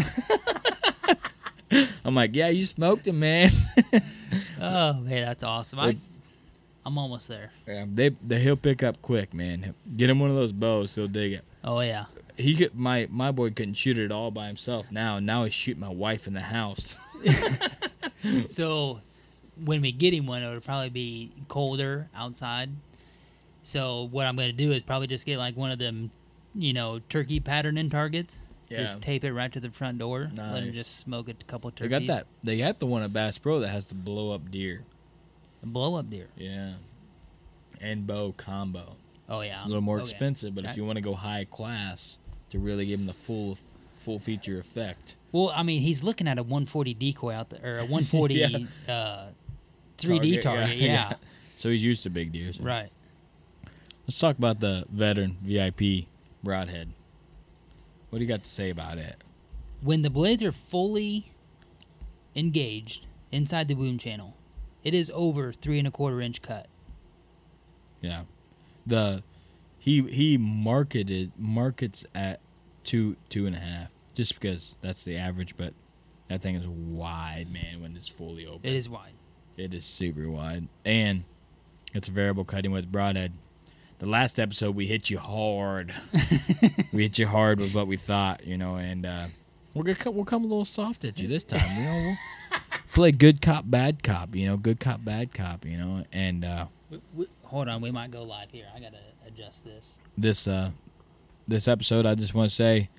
I'm 2.05 2.13
like, 2.13 2.35
yeah, 2.35 2.49
you 2.49 2.65
smoked 2.65 3.07
him, 3.07 3.19
man. 3.19 3.51
Oh 4.59 4.93
man, 4.93 5.23
that's 5.23 5.43
awesome. 5.43 5.79
I, 5.79 5.95
I'm 6.85 6.97
almost 6.97 7.27
there. 7.27 7.51
yeah, 7.67 7.85
they, 7.87 8.09
they 8.25 8.39
he'll 8.39 8.55
pick 8.55 8.81
up 8.81 8.99
quick, 9.03 9.31
man. 9.33 9.75
Get 9.95 10.09
him 10.09 10.19
one 10.19 10.31
of 10.31 10.35
those 10.35 10.51
bows, 10.51 10.95
he'll 10.95 11.07
dig 11.07 11.33
it. 11.33 11.43
Oh 11.63 11.79
yeah. 11.81 12.05
He 12.35 12.55
could 12.55 12.73
my 12.73 13.07
my 13.11 13.29
boy 13.31 13.51
couldn't 13.51 13.75
shoot 13.75 13.99
it 13.99 14.11
all 14.11 14.31
by 14.31 14.47
himself. 14.47 14.91
Now 14.91 15.19
now 15.19 15.43
he's 15.43 15.53
shooting 15.53 15.81
my 15.81 15.89
wife 15.89 16.25
in 16.27 16.33
the 16.33 16.41
house. 16.41 16.95
So 18.47 19.01
when 19.63 19.81
we 19.81 19.91
get 19.91 20.13
him 20.13 20.25
one, 20.27 20.41
it'll 20.43 20.59
probably 20.61 20.89
be 20.89 21.31
colder 21.47 22.09
outside. 22.15 22.69
So 23.63 24.07
what 24.11 24.27
I'm 24.27 24.35
gonna 24.35 24.51
do 24.51 24.71
is 24.71 24.81
probably 24.81 25.07
just 25.07 25.25
get 25.25 25.37
like 25.37 25.55
one 25.55 25.71
of 25.71 25.79
them, 25.79 26.11
you 26.55 26.73
know, 26.73 26.99
turkey 27.09 27.39
patterning 27.39 27.89
targets. 27.89 28.39
Yeah. 28.69 28.81
Just 28.81 29.01
tape 29.01 29.23
it 29.23 29.31
right 29.33 29.51
to 29.53 29.59
the 29.59 29.69
front 29.69 29.99
door. 29.99 30.31
Let 30.35 30.63
him 30.63 30.73
just 30.73 30.97
smoke 30.99 31.29
it 31.29 31.37
a 31.41 31.45
couple 31.45 31.69
They 31.71 31.87
turkeys. 31.87 32.07
got 32.07 32.13
that. 32.15 32.27
They 32.43 32.57
got 32.57 32.79
the 32.79 32.87
one 32.87 33.03
at 33.03 33.13
Bass 33.13 33.37
Pro 33.37 33.59
that 33.59 33.67
has 33.69 33.87
the 33.87 33.95
blow 33.95 34.31
up 34.31 34.49
deer. 34.49 34.83
blow 35.63 35.95
up 35.95 36.09
deer. 36.09 36.27
Yeah. 36.35 36.73
And 37.79 38.07
bow 38.07 38.33
combo. 38.35 38.95
Oh 39.29 39.41
yeah. 39.41 39.53
It's 39.55 39.65
a 39.65 39.67
little 39.67 39.81
more 39.81 39.97
Okay. 40.01 40.09
expensive, 40.09 40.55
but 40.55 40.65
if 40.65 40.75
you 40.75 40.85
want 40.85 40.95
to 40.97 41.01
go 41.01 41.13
high 41.13 41.45
class 41.45 42.17
to 42.49 42.59
really 42.59 42.85
give 42.87 42.99
him 42.99 43.05
the 43.05 43.13
full 43.13 43.57
full 43.95 44.19
feature 44.19 44.59
effect. 44.59 45.15
Well, 45.31 45.49
I 45.55 45.63
mean, 45.63 45.81
he's 45.81 46.03
looking 46.03 46.27
at 46.27 46.37
a 46.37 46.43
140 46.43 46.93
decoy 46.93 47.33
out 47.33 47.49
there, 47.49 47.61
or 47.63 47.77
a 47.77 47.85
140 47.85 48.33
Yeah. 48.87 48.93
uh, 48.93 49.25
3D 49.97 50.41
target. 50.41 50.77
Yeah. 50.77 51.13
So 51.57 51.69
he's 51.69 51.83
used 51.83 52.03
to 52.03 52.09
big 52.09 52.31
deer. 52.33 52.51
so. 52.51 52.63
Right. 52.63 52.89
Let's 54.05 54.19
talk 54.19 54.37
about 54.37 54.59
the 54.59 54.85
veteran 54.91 55.37
VIP 55.41 56.07
broadhead. 56.43 56.91
What 58.09 58.19
do 58.19 58.25
you 58.25 58.29
got 58.29 58.43
to 58.43 58.49
say 58.49 58.69
about 58.69 58.97
it? 58.97 59.23
When 59.81 60.01
the 60.01 60.09
blades 60.09 60.43
are 60.43 60.51
fully 60.51 61.31
engaged 62.35 63.05
inside 63.31 63.67
the 63.67 63.75
wound 63.75 64.01
channel, 64.01 64.35
it 64.83 64.93
is 64.93 65.11
over 65.13 65.53
three 65.53 65.79
and 65.79 65.87
a 65.87 65.91
quarter 65.91 66.19
inch 66.21 66.41
cut. 66.41 66.67
Yeah. 68.01 68.23
The 68.85 69.23
he 69.79 70.01
he 70.03 70.37
marketed 70.37 71.31
markets 71.37 72.05
at 72.13 72.41
two 72.83 73.15
two 73.29 73.45
and 73.45 73.55
a 73.55 73.59
half 73.59 73.89
just 74.13 74.35
because 74.35 74.75
that's 74.81 75.03
the 75.03 75.17
average, 75.17 75.55
but 75.57 75.73
that 76.27 76.41
thing 76.41 76.55
is 76.55 76.67
wide, 76.67 77.47
man, 77.51 77.81
when 77.81 77.95
it's 77.95 78.07
fully 78.09 78.45
open. 78.45 78.61
It 78.63 78.73
is 78.73 78.87
wide. 78.89 79.13
It 79.57 79.73
is 79.73 79.85
super 79.85 80.29
wide. 80.29 80.67
And 80.85 81.23
it's 81.93 82.07
a 82.07 82.11
variable 82.11 82.43
cutting 82.43 82.71
with 82.71 82.91
broadhead. 82.91 83.33
The 83.99 84.05
last 84.07 84.39
episode 84.39 84.75
we 84.75 84.87
hit 84.87 85.09
you 85.09 85.17
hard. 85.19 85.93
we 86.91 87.03
hit 87.03 87.19
you 87.19 87.27
hard 87.27 87.59
with 87.59 87.73
what 87.73 87.87
we 87.87 87.95
thought, 87.97 88.45
you 88.45 88.57
know, 88.57 88.75
and 88.75 89.05
uh 89.05 89.27
we're 89.73 89.83
gonna 89.83 89.95
come, 89.95 90.15
we'll 90.15 90.25
come 90.25 90.43
a 90.43 90.47
little 90.47 90.65
soft 90.65 91.03
at 91.05 91.17
you 91.19 91.27
this 91.27 91.43
time, 91.43 91.77
you 91.77 91.83
know. 91.83 92.03
We'll 92.03 92.59
play 92.93 93.11
good 93.11 93.41
cop, 93.41 93.65
bad 93.67 94.03
cop, 94.03 94.35
you 94.35 94.45
know, 94.47 94.57
good 94.57 94.79
cop, 94.79 95.03
bad 95.05 95.33
cop, 95.33 95.65
you 95.65 95.77
know, 95.77 96.03
and 96.11 96.43
uh 96.45 96.65
W- 96.91 97.01
w- 97.13 97.29
hold 97.43 97.69
on, 97.69 97.81
we 97.81 97.89
might 97.91 98.11
go 98.11 98.23
live 98.23 98.51
here. 98.51 98.65
I 98.75 98.79
gotta 98.79 98.97
adjust 99.25 99.63
this. 99.63 99.99
this 100.17 100.47
uh 100.47 100.71
this 101.47 101.67
episode 101.67 102.05
I 102.05 102.15
just 102.15 102.33
want 102.33 102.49
to 102.49 102.55
say 102.55 102.89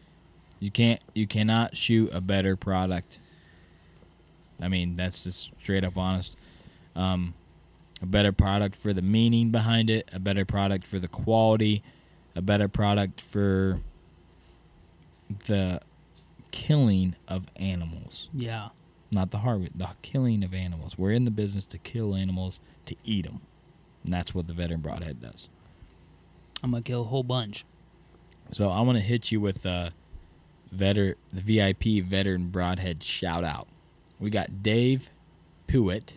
you 0.60 0.70
can't 0.70 1.00
you 1.14 1.26
cannot 1.26 1.76
shoot 1.76 2.10
a 2.14 2.20
better 2.20 2.56
product. 2.56 3.18
I 4.60 4.68
mean, 4.68 4.96
that's 4.96 5.24
just 5.24 5.50
straight 5.60 5.84
up 5.84 5.96
honest. 5.98 6.36
Um 6.96 7.34
a 8.02 8.06
better 8.06 8.32
product 8.32 8.76
for 8.76 8.92
the 8.92 9.02
meaning 9.02 9.50
behind 9.50 9.88
it, 9.88 10.08
a 10.12 10.18
better 10.18 10.44
product 10.44 10.86
for 10.86 10.98
the 10.98 11.08
quality, 11.08 11.82
a 12.36 12.42
better 12.42 12.68
product 12.68 13.20
for 13.20 13.80
the 15.46 15.80
killing 16.50 17.16
of 17.26 17.46
animals. 17.56 18.28
Yeah. 18.34 18.68
Not 19.10 19.30
the 19.30 19.38
harvest, 19.38 19.78
the 19.78 19.88
killing 20.02 20.44
of 20.44 20.52
animals. 20.52 20.98
We're 20.98 21.12
in 21.12 21.24
the 21.24 21.30
business 21.30 21.66
to 21.66 21.78
kill 21.78 22.14
animals 22.14 22.60
to 22.86 22.96
eat 23.04 23.24
them. 23.24 23.40
And 24.02 24.12
that's 24.12 24.34
what 24.34 24.48
the 24.48 24.52
veteran 24.52 24.80
broadhead 24.80 25.22
does. 25.22 25.48
I'm 26.62 26.72
gonna 26.72 26.82
kill 26.82 27.02
a 27.02 27.04
whole 27.04 27.22
bunch. 27.22 27.64
So 28.52 28.70
I 28.70 28.80
want 28.82 28.98
to 28.98 29.02
hit 29.02 29.32
you 29.32 29.40
with 29.40 29.64
uh, 29.64 29.90
veter 30.74 31.14
the 31.32 31.40
VIP 31.40 32.04
veteran 32.04 32.48
broadhead 32.48 33.02
shout 33.02 33.44
out. 33.44 33.68
We 34.20 34.30
got 34.30 34.62
Dave 34.62 35.10
Pewitt. 35.66 36.14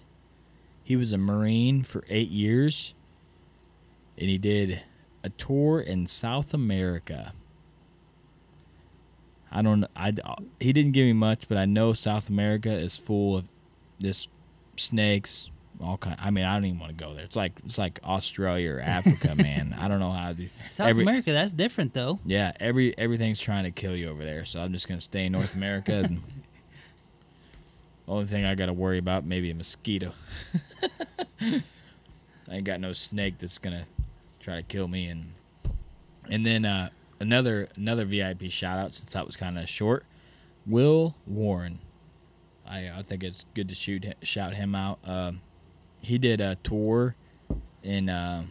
He 0.87 0.95
was 0.95 1.11
a 1.11 1.17
Marine 1.17 1.83
for 1.83 2.05
eight 2.07 2.29
years, 2.29 2.93
and 4.17 4.29
he 4.29 4.37
did 4.37 4.83
a 5.21 5.27
tour 5.29 5.81
in 5.81 6.07
South 6.07 6.53
America. 6.53 7.33
I 9.51 9.61
don't. 9.61 9.83
I 9.97 10.13
uh, 10.23 10.35
he 10.61 10.71
didn't 10.71 10.93
give 10.93 11.05
me 11.05 11.11
much, 11.11 11.49
but 11.49 11.57
I 11.57 11.65
know 11.65 11.91
South 11.91 12.29
America 12.29 12.71
is 12.71 12.95
full 12.95 13.35
of 13.35 13.49
just 13.99 14.29
snakes. 14.77 15.49
All 15.81 15.97
kind. 15.97 16.15
I 16.21 16.31
mean, 16.31 16.45
I 16.45 16.53
don't 16.55 16.63
even 16.63 16.79
want 16.79 16.97
to 16.97 17.03
go 17.03 17.13
there. 17.13 17.25
It's 17.25 17.35
like 17.35 17.51
it's 17.65 17.77
like 17.77 17.99
Australia 18.05 18.75
or 18.75 18.79
Africa, 18.79 19.35
man. 19.37 19.75
I 19.77 19.89
don't 19.89 19.99
know 19.99 20.11
how 20.11 20.31
to. 20.31 20.47
South 20.71 20.87
every- 20.87 21.03
America, 21.03 21.33
that's 21.33 21.51
different 21.51 21.93
though. 21.93 22.19
yeah, 22.25 22.53
every 22.61 22.97
everything's 22.97 23.41
trying 23.41 23.65
to 23.65 23.71
kill 23.71 23.93
you 23.93 24.07
over 24.09 24.23
there, 24.23 24.45
so 24.45 24.61
I'm 24.61 24.71
just 24.71 24.87
gonna 24.87 25.01
stay 25.01 25.25
in 25.25 25.33
North 25.33 25.53
America. 25.53 25.95
and 26.05 26.21
only 28.07 28.25
thing 28.25 28.45
I 28.45 28.55
gotta 28.55 28.73
worry 28.73 28.97
about 28.97 29.25
maybe 29.25 29.51
a 29.51 29.55
mosquito. 29.55 30.13
I 31.41 31.61
ain't 32.49 32.63
got 32.63 32.79
no 32.79 32.93
snake 32.93 33.39
that's 33.39 33.57
gonna 33.57 33.85
try 34.39 34.55
to 34.55 34.63
kill 34.63 34.87
me, 34.87 35.07
and 35.07 35.33
and 36.29 36.45
then 36.45 36.65
uh, 36.65 36.89
another 37.19 37.69
another 37.75 38.05
VIP 38.05 38.49
shout 38.49 38.79
out 38.79 38.93
since 38.93 39.11
that 39.13 39.25
was 39.25 39.35
kind 39.35 39.57
of 39.57 39.67
short. 39.67 40.05
Will 40.65 41.15
Warren, 41.25 41.79
I 42.65 42.89
I 42.89 43.03
think 43.03 43.23
it's 43.23 43.45
good 43.53 43.69
to 43.69 43.75
shoot 43.75 44.05
shout 44.23 44.55
him 44.55 44.73
out. 44.75 44.99
Um, 45.03 45.41
he 45.99 46.17
did 46.17 46.39
a 46.41 46.55
tour 46.63 47.15
in. 47.83 48.09
Uh, 48.09 48.45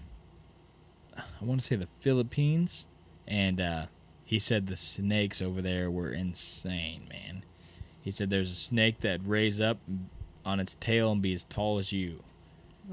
I 1.16 1.44
want 1.44 1.60
to 1.60 1.66
say 1.66 1.76
the 1.76 1.86
Philippines, 1.86 2.86
and 3.26 3.60
uh, 3.60 3.86
he 4.24 4.38
said 4.38 4.66
the 4.66 4.76
snakes 4.76 5.40
over 5.40 5.62
there 5.62 5.90
were 5.90 6.10
insane, 6.10 7.06
man. 7.08 7.44
He 8.06 8.12
said 8.12 8.30
there's 8.30 8.52
a 8.52 8.54
snake 8.54 9.00
that'd 9.00 9.26
raise 9.26 9.60
up 9.60 9.78
on 10.44 10.60
its 10.60 10.76
tail 10.78 11.10
and 11.10 11.20
be 11.20 11.34
as 11.34 11.42
tall 11.42 11.78
as 11.80 11.90
you. 11.90 12.22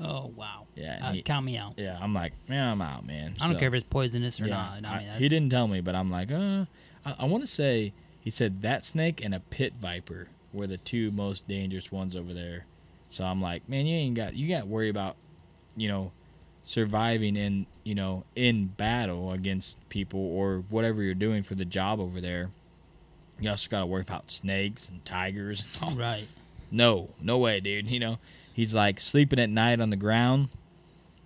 Oh 0.01 0.32
wow. 0.36 0.65
Yeah, 0.75 0.98
Uh, 1.03 1.13
he- 1.13 1.22
count 1.22 1.46
me 1.46 1.55
out. 1.55 1.75
Yeah, 1.77 2.00
I'm 2.01 2.15
like, 2.15 2.34
man, 2.50 2.67
I'm 2.67 2.82
out, 2.82 3.05
man. 3.05 3.36
I 3.39 3.43
don't 3.46 3.53
So- 3.53 3.60
care 3.60 3.67
if 3.67 3.75
it's 3.75 3.84
poisonous 3.88 4.41
or 4.41 4.48
yeah, 4.48 4.55
not. 4.55 4.86
I 4.86 5.00
mean, 5.00 5.10
I- 5.10 5.20
he 5.20 5.29
didn't 5.29 5.51
tell 5.51 5.67
me, 5.67 5.82
but 5.82 5.93
I'm 5.93 6.10
like, 6.10 6.32
uh, 6.32 6.65
I, 7.05 7.15
I 7.20 7.25
want 7.25 7.43
to 7.43 7.48
say 7.48 7.93
he 8.20 8.32
said 8.32 8.63
that 8.63 8.84
snake 8.84 9.24
and 9.24 9.36
a 9.36 9.39
pit 9.39 9.74
viper 9.79 10.29
were 10.51 10.65
the 10.65 10.77
two 10.77 11.12
most 11.12 11.48
dangerous 11.48 11.91
ones 11.91 12.15
over 12.15 12.34
there. 12.34 12.65
So 13.10 13.24
I'm 13.24 13.39
like, 13.39 13.70
man, 13.70 13.86
you 13.86 13.96
ain't 13.96 14.15
got 14.15 14.34
you 14.34 14.48
got 14.50 14.62
to 14.62 14.65
worry 14.65 14.89
about, 14.89 15.15
you 15.77 15.88
know, 15.88 16.12
surviving 16.63 17.36
in 17.36 17.67
you 17.84 17.93
know 17.93 18.24
in 18.36 18.65
battle 18.67 19.32
against 19.32 19.77
people 19.89 20.20
or 20.22 20.63
whatever 20.70 21.03
you're 21.03 21.13
doing 21.13 21.43
for 21.43 21.53
the 21.53 21.65
job 21.65 22.00
over 22.00 22.20
there. 22.20 22.50
You 23.43 23.50
also 23.50 23.69
got 23.69 23.81
to 23.81 23.85
worry 23.85 24.03
about 24.03 24.31
snakes 24.31 24.88
and 24.88 25.03
tigers. 25.03 25.63
And 25.81 25.91
all. 25.91 25.97
Right. 25.97 26.29
No, 26.71 27.09
no 27.21 27.38
way, 27.38 27.59
dude. 27.59 27.88
You 27.88 28.00
know, 28.00 28.17
he's 28.53 28.73
like 28.73 29.01
sleeping 29.01 29.38
at 29.38 29.50
night 29.50 29.81
on 29.81 29.89
the 29.89 29.97
ground. 29.97 30.47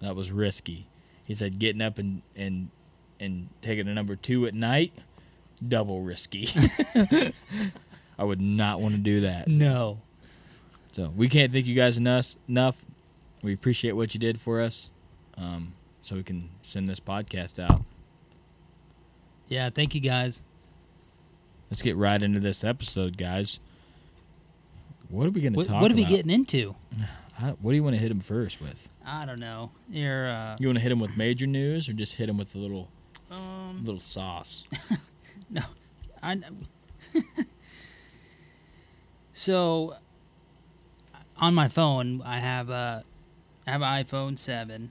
That 0.01 0.15
was 0.15 0.31
risky. 0.31 0.87
He 1.23 1.35
said 1.35 1.59
getting 1.59 1.81
up 1.81 1.99
and 1.99 2.23
and 2.35 2.69
and 3.19 3.49
taking 3.61 3.87
a 3.87 3.93
number 3.93 4.15
two 4.15 4.47
at 4.47 4.55
night, 4.55 4.93
double 5.65 6.01
risky. 6.01 6.49
I 8.17 8.23
would 8.23 8.41
not 8.41 8.81
want 8.81 8.95
to 8.95 8.99
do 8.99 9.21
that. 9.21 9.47
No. 9.47 10.01
So 10.93 11.13
we 11.15 11.29
can't 11.29 11.53
thank 11.53 11.67
you 11.67 11.75
guys 11.75 11.97
enough. 11.97 12.35
Enough. 12.49 12.83
We 13.43 13.53
appreciate 13.53 13.91
what 13.91 14.15
you 14.15 14.19
did 14.19 14.41
for 14.41 14.59
us, 14.59 14.89
um, 15.37 15.73
so 16.01 16.15
we 16.15 16.23
can 16.23 16.49
send 16.63 16.89
this 16.89 16.99
podcast 16.99 17.63
out. 17.63 17.81
Yeah. 19.47 19.69
Thank 19.69 19.93
you 19.93 20.01
guys. 20.01 20.41
Let's 21.69 21.81
get 21.81 21.95
right 21.97 22.21
into 22.21 22.39
this 22.39 22.63
episode, 22.63 23.17
guys. 23.17 23.59
What 25.09 25.27
are 25.27 25.31
we 25.31 25.41
going 25.41 25.53
to 25.53 25.63
talk 25.65 25.81
what 25.81 25.91
are 25.91 25.95
we 25.95 26.01
about? 26.03 26.09
getting 26.11 26.31
into? 26.31 26.75
I- 27.39 27.51
what 27.61 27.71
do 27.71 27.75
you 27.75 27.83
want 27.83 27.95
to 27.95 27.99
hit 28.01 28.09
him 28.11 28.19
first 28.19 28.61
with? 28.61 28.89
I 29.05 29.25
don't 29.25 29.39
know. 29.39 29.71
You're 29.89 30.27
uh, 30.29 30.57
You 30.59 30.67
want 30.67 30.77
to 30.77 30.81
hit 30.81 30.91
him 30.91 30.99
with 30.99 31.15
major 31.15 31.47
news 31.47 31.87
or 31.87 31.93
just 31.93 32.15
hit 32.15 32.27
him 32.29 32.37
with 32.37 32.55
a 32.55 32.57
little 32.57 32.89
um 33.31 33.81
little 33.85 34.01
sauce? 34.01 34.65
no. 35.49 35.61
I 36.21 36.35
kn- 36.35 36.67
So 39.33 39.93
on 41.37 41.53
my 41.53 41.67
phone, 41.67 42.21
I 42.25 42.39
have 42.39 42.69
a 42.69 43.03
I 43.67 43.71
have 43.71 43.81
an 43.81 44.03
iPhone 44.05 44.37
7 44.37 44.89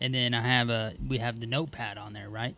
and 0.00 0.14
then 0.14 0.34
I 0.34 0.42
have 0.42 0.68
a 0.68 0.94
we 1.08 1.18
have 1.18 1.40
the 1.40 1.46
notepad 1.46 1.96
on 1.98 2.12
there, 2.12 2.28
right? 2.28 2.54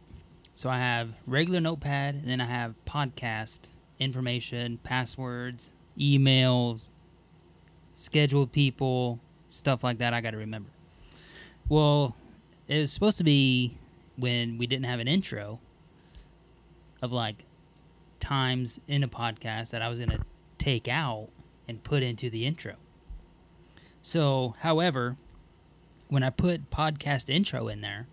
So 0.55 0.69
I 0.69 0.79
have 0.79 1.11
regular 1.27 1.61
notepad 1.61 2.15
and 2.15 2.29
then 2.29 2.41
I 2.41 2.47
have 2.47 2.75
podcast 2.87 3.61
information, 3.99 4.79
passwords, 4.83 5.73
emails, 5.99 6.91
scheduled 7.95 8.53
people, 8.53 9.19
stuff 9.49 9.83
like 9.85 9.99
that 9.99 10.15
I 10.15 10.21
got 10.21 10.31
to 10.31 10.37
remember. 10.37 10.71
Well, 11.69 12.17
it 12.69 12.79
was 12.79 12.93
supposed 12.93 13.19
to 13.19 13.25
be 13.25 13.77
when 14.17 14.59
we 14.59 14.67
didn't 14.67 14.87
have 14.87 15.01
an 15.01 15.09
intro 15.09 15.61
of 17.01 17.13
like 17.13 17.45
times 18.21 18.81
in 18.87 19.03
a 19.03 19.09
podcast 19.09 19.71
that 19.71 19.83
I 19.83 19.89
was 19.89 20.01
gonna 20.01 20.25
take 20.59 20.87
out 20.87 21.29
and 21.67 21.83
put 21.83 22.03
into 22.03 22.31
the 22.31 22.47
intro. 22.47 22.75
So, 24.01 24.55
however, 24.61 25.17
when 26.09 26.23
I 26.23 26.31
put 26.31 26.71
podcast 26.71 27.29
intro 27.29 27.69
in 27.69 27.81
there, 27.81 28.07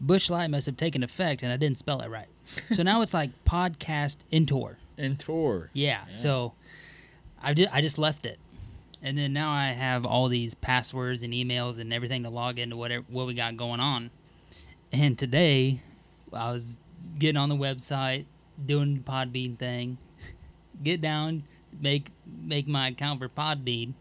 Busch 0.00 0.30
Light 0.30 0.48
must 0.48 0.66
have 0.66 0.76
taken 0.76 1.02
effect 1.02 1.42
and 1.42 1.52
I 1.52 1.56
didn't 1.56 1.78
spell 1.78 2.00
it 2.00 2.08
right. 2.08 2.28
So 2.72 2.82
now 2.82 3.00
it's 3.02 3.14
like 3.14 3.30
podcast 3.44 4.16
intor. 4.30 4.78
And 4.96 5.18
tour. 5.18 5.70
Yeah. 5.72 6.04
So 6.10 6.54
I 7.40 7.54
just 7.54 7.72
I 7.72 7.80
just 7.80 7.98
left 7.98 8.26
it, 8.26 8.38
and 9.02 9.16
then 9.16 9.32
now 9.32 9.50
I 9.50 9.68
have 9.68 10.04
all 10.04 10.28
these 10.28 10.54
passwords 10.54 11.22
and 11.22 11.32
emails 11.32 11.78
and 11.78 11.92
everything 11.92 12.24
to 12.24 12.30
log 12.30 12.58
into 12.58 12.76
whatever 12.76 13.04
what 13.08 13.26
we 13.26 13.34
got 13.34 13.56
going 13.56 13.80
on. 13.80 14.10
And 14.90 15.18
today, 15.18 15.82
I 16.32 16.50
was 16.52 16.78
getting 17.18 17.36
on 17.36 17.48
the 17.48 17.54
website, 17.54 18.24
doing 18.64 18.94
the 18.94 19.00
Podbean 19.00 19.56
thing, 19.56 19.98
get 20.82 21.00
down, 21.00 21.44
make 21.80 22.10
make 22.26 22.66
my 22.66 22.88
account 22.88 23.20
for 23.20 23.28
Podbean. 23.28 23.94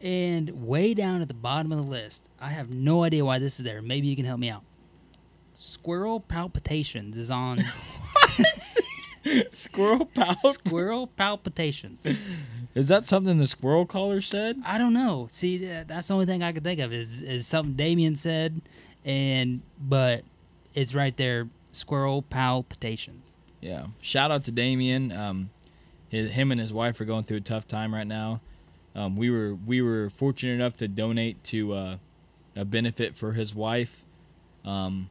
And 0.00 0.66
way 0.66 0.92
down 0.94 1.22
at 1.22 1.28
the 1.28 1.34
bottom 1.34 1.72
of 1.72 1.78
the 1.78 1.84
list, 1.84 2.28
I 2.40 2.48
have 2.48 2.70
no 2.70 3.02
idea 3.02 3.24
why 3.24 3.38
this 3.38 3.58
is 3.58 3.64
there. 3.64 3.80
Maybe 3.80 4.08
you 4.08 4.16
can 4.16 4.26
help 4.26 4.38
me 4.38 4.50
out. 4.50 4.62
Squirrel 5.54 6.20
palpitations 6.20 7.16
is 7.16 7.30
on 7.30 7.64
Squirrel 9.54 10.06
pout. 10.06 10.36
squirrel 10.36 11.08
palpitations. 11.08 12.04
Is 12.74 12.88
that 12.88 13.06
something 13.06 13.38
the 13.38 13.46
squirrel 13.46 13.86
caller 13.86 14.20
said? 14.20 14.60
I 14.64 14.78
don't 14.78 14.92
know. 14.92 15.26
See, 15.30 15.58
that's 15.58 16.08
the 16.08 16.14
only 16.14 16.26
thing 16.26 16.42
I 16.42 16.52
could 16.52 16.62
think 16.62 16.80
of 16.80 16.92
is 16.92 17.22
is 17.22 17.46
something 17.46 17.74
Damien 17.74 18.16
said, 18.16 18.60
and 19.04 19.62
but 19.80 20.22
it's 20.74 20.94
right 20.94 21.16
there. 21.16 21.48
Squirrel 21.72 22.22
palpitations. 22.22 23.34
Yeah. 23.60 23.88
Shout 24.00 24.30
out 24.30 24.44
to 24.44 24.52
Damien. 24.52 25.12
Um, 25.12 25.50
his, 26.08 26.30
him 26.30 26.50
and 26.50 26.60
his 26.60 26.72
wife 26.72 27.00
are 27.00 27.04
going 27.04 27.24
through 27.24 27.38
a 27.38 27.42
tough 27.42 27.66
time 27.66 27.94
right 27.94 28.06
now. 28.06 28.40
Um, 28.96 29.14
we 29.14 29.28
were 29.28 29.54
we 29.54 29.82
were 29.82 30.08
fortunate 30.08 30.54
enough 30.54 30.78
to 30.78 30.88
donate 30.88 31.44
to 31.44 31.74
uh, 31.74 31.96
a 32.56 32.64
benefit 32.64 33.14
for 33.14 33.32
his 33.32 33.54
wife. 33.54 34.02
Um, 34.64 35.10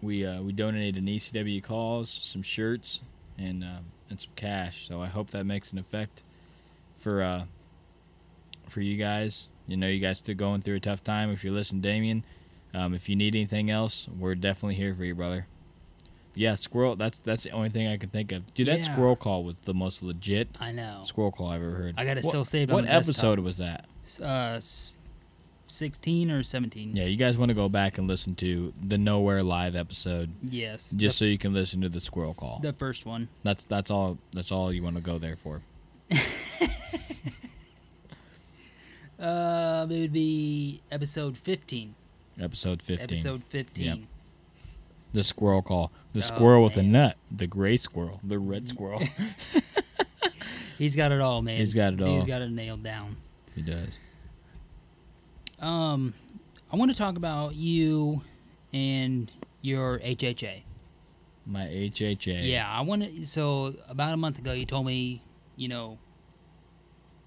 we 0.00 0.24
uh, 0.24 0.40
we 0.40 0.52
donated 0.52 0.96
an 0.96 1.06
ECW 1.06 1.62
calls, 1.62 2.08
some 2.10 2.42
shirts, 2.42 3.02
and 3.36 3.62
uh, 3.62 3.80
and 4.08 4.18
some 4.18 4.30
cash. 4.36 4.88
So 4.88 5.02
I 5.02 5.08
hope 5.08 5.30
that 5.32 5.44
makes 5.44 5.70
an 5.70 5.78
effect 5.78 6.22
for 6.96 7.22
uh, 7.22 7.44
for 8.68 8.80
you 8.80 8.96
guys. 8.96 9.48
You 9.68 9.76
know, 9.76 9.88
you 9.88 10.00
guys 10.00 10.18
still 10.18 10.34
going 10.34 10.62
through 10.62 10.76
a 10.76 10.80
tough 10.80 11.04
time. 11.04 11.30
If 11.30 11.44
you 11.44 11.52
listen, 11.52 11.82
Damien, 11.82 12.24
um, 12.72 12.94
if 12.94 13.08
you 13.08 13.16
need 13.16 13.34
anything 13.34 13.70
else, 13.70 14.08
we're 14.18 14.34
definitely 14.34 14.76
here 14.76 14.94
for 14.94 15.04
you, 15.04 15.14
brother. 15.14 15.46
Yeah, 16.36 16.54
squirrel. 16.54 16.94
That's 16.96 17.18
that's 17.24 17.42
the 17.44 17.50
only 17.50 17.70
thing 17.70 17.88
I 17.88 17.96
can 17.96 18.10
think 18.10 18.30
of. 18.30 18.52
Dude, 18.54 18.68
that 18.68 18.78
Yeah. 18.80 18.92
squirrel 18.92 19.16
call 19.16 19.42
was 19.42 19.56
the 19.64 19.74
most 19.74 20.02
legit 20.02 20.48
I 20.60 20.70
know. 20.70 21.00
squirrel 21.04 21.32
call 21.32 21.48
I've 21.48 21.62
ever 21.62 21.74
heard. 21.74 21.94
I 21.96 22.04
got 22.04 22.18
it 22.18 22.24
What- 22.24 22.30
still 22.30 22.44
saved 22.44 22.70
on 22.70 22.74
What 22.76 22.84
the 22.84 22.92
episode 22.92 23.38
was 23.40 23.56
that? 23.56 23.86
Uh, 24.20 24.54
s- 24.56 24.92
sixteen 25.66 26.30
or 26.30 26.42
seventeen. 26.42 26.94
Yeah, 26.94 27.04
you 27.06 27.16
guys 27.16 27.36
want 27.38 27.48
to 27.48 27.54
go 27.54 27.68
back 27.68 27.96
and 27.98 28.06
listen 28.06 28.34
to 28.36 28.72
the 28.80 28.98
Nowhere 28.98 29.42
Live 29.42 29.74
episode, 29.74 30.30
Yes. 30.42 30.82
just 30.90 30.98
the, 30.98 31.10
so 31.10 31.24
you 31.24 31.38
can 31.38 31.52
listen 31.54 31.80
to 31.80 31.88
the 31.88 32.00
squirrel 32.00 32.34
call. 32.34 32.60
the 32.60 32.72
first 32.74 33.06
one. 33.06 33.28
That's 33.42 33.64
that's 33.64 33.90
all. 33.90 34.18
That's 34.32 34.52
all 34.52 34.72
you 34.72 34.82
want 34.82 34.96
to 34.96 35.02
go 35.02 35.18
there 35.18 35.36
for. 35.36 35.62
Uh, 39.18 39.86
it 39.90 39.98
would 40.00 40.12
be 40.12 40.82
episode 40.90 41.38
fifteen. 41.38 41.94
Episode 42.38 42.82
fifteen. 42.82 43.04
Episode 43.04 43.42
fifteen. 43.48 44.08
The 45.16 45.24
squirrel 45.24 45.62
call. 45.62 45.90
The 46.12 46.18
Oh, 46.18 46.20
squirrel 46.20 46.62
with 46.64 46.74
the 46.74 46.82
man. 46.82 46.92
nut. 46.92 47.16
The 47.34 47.46
gray 47.46 47.78
squirrel. 47.78 48.20
The 48.22 48.38
red 48.38 48.68
squirrel. 48.72 49.02
He's 50.78 50.94
got 50.94 51.10
it 51.10 51.22
all, 51.22 51.40
man. 51.40 51.56
He's 51.56 51.72
got 51.72 51.94
it 51.94 52.02
all. 52.02 52.14
He's 52.14 52.24
got 52.26 52.42
it 52.42 52.50
nailed 52.50 52.82
down. 52.82 53.16
he 53.54 53.62
does. 53.62 53.98
Um, 55.58 56.12
I 56.70 56.76
want 56.76 56.90
to 56.90 56.96
talk 56.96 57.16
about 57.16 57.54
you 57.54 58.20
and 58.74 59.32
your 59.62 59.98
HHA. 60.00 60.64
My 61.46 61.64
HHA. 61.64 62.46
Yeah, 62.46 62.68
I 62.70 62.82
want 62.82 63.02
to. 63.02 63.24
So 63.26 63.74
about 63.88 64.12
a 64.12 64.18
month 64.18 64.38
ago, 64.38 64.52
you 64.52 64.66
told 64.66 64.84
me, 64.84 65.22
you 65.56 65.68
know, 65.68 65.96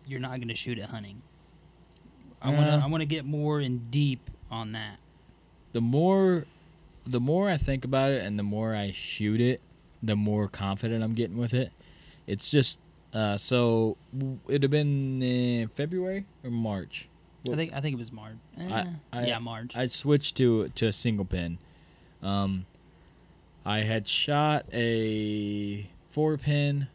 you're 0.06 0.20
not 0.20 0.36
going 0.38 0.50
to 0.50 0.56
shoot 0.56 0.78
at 0.78 0.90
hunting. 0.92 1.24
I 2.40 2.50
want 2.52 2.68
to. 2.68 2.72
Yeah. 2.78 2.86
I 2.86 2.88
want 2.88 3.02
to 3.02 3.08
get 3.08 3.26
more 3.26 3.60
in 3.60 3.88
deep 3.90 4.30
on 4.52 4.74
that. 4.74 4.98
The 5.74 5.82
more, 5.82 6.46
the 7.10 7.20
more 7.20 7.50
I 7.50 7.58
think 7.58 7.84
about 7.86 8.12
it, 8.12 8.24
and 8.24 8.38
the 8.38 8.44
more 8.44 8.76
I 8.76 8.92
shoot 8.92 9.42
it, 9.42 9.62
the 10.04 10.16
more 10.16 10.48
confident 10.48 11.04
I'm 11.04 11.14
getting 11.16 11.38
with 11.38 11.54
it. 11.54 11.72
It's 12.28 12.50
just. 12.50 12.80
Uh, 13.12 13.38
so 13.38 13.98
it'd 14.48 14.62
have 14.62 14.70
been 14.70 15.22
in 15.24 15.68
February 15.70 16.26
or 16.44 16.52
March. 16.52 17.08
I 17.52 17.56
think. 17.56 17.74
I 17.74 17.82
think 17.82 17.94
it 17.96 17.98
was 17.98 18.12
March. 18.12 18.36
Eh, 18.60 18.86
I- 19.12 19.26
yeah, 19.26 19.40
March. 19.40 19.76
I 19.76 19.88
switched 19.88 20.38
to 20.38 20.70
to 20.70 20.88
a 20.88 20.92
single 20.92 21.26
pin. 21.26 21.58
Um, 22.22 22.66
I 23.66 23.80
had 23.80 24.08
shot 24.08 24.66
a 24.74 25.90
four 26.10 26.38
pin 26.38 26.88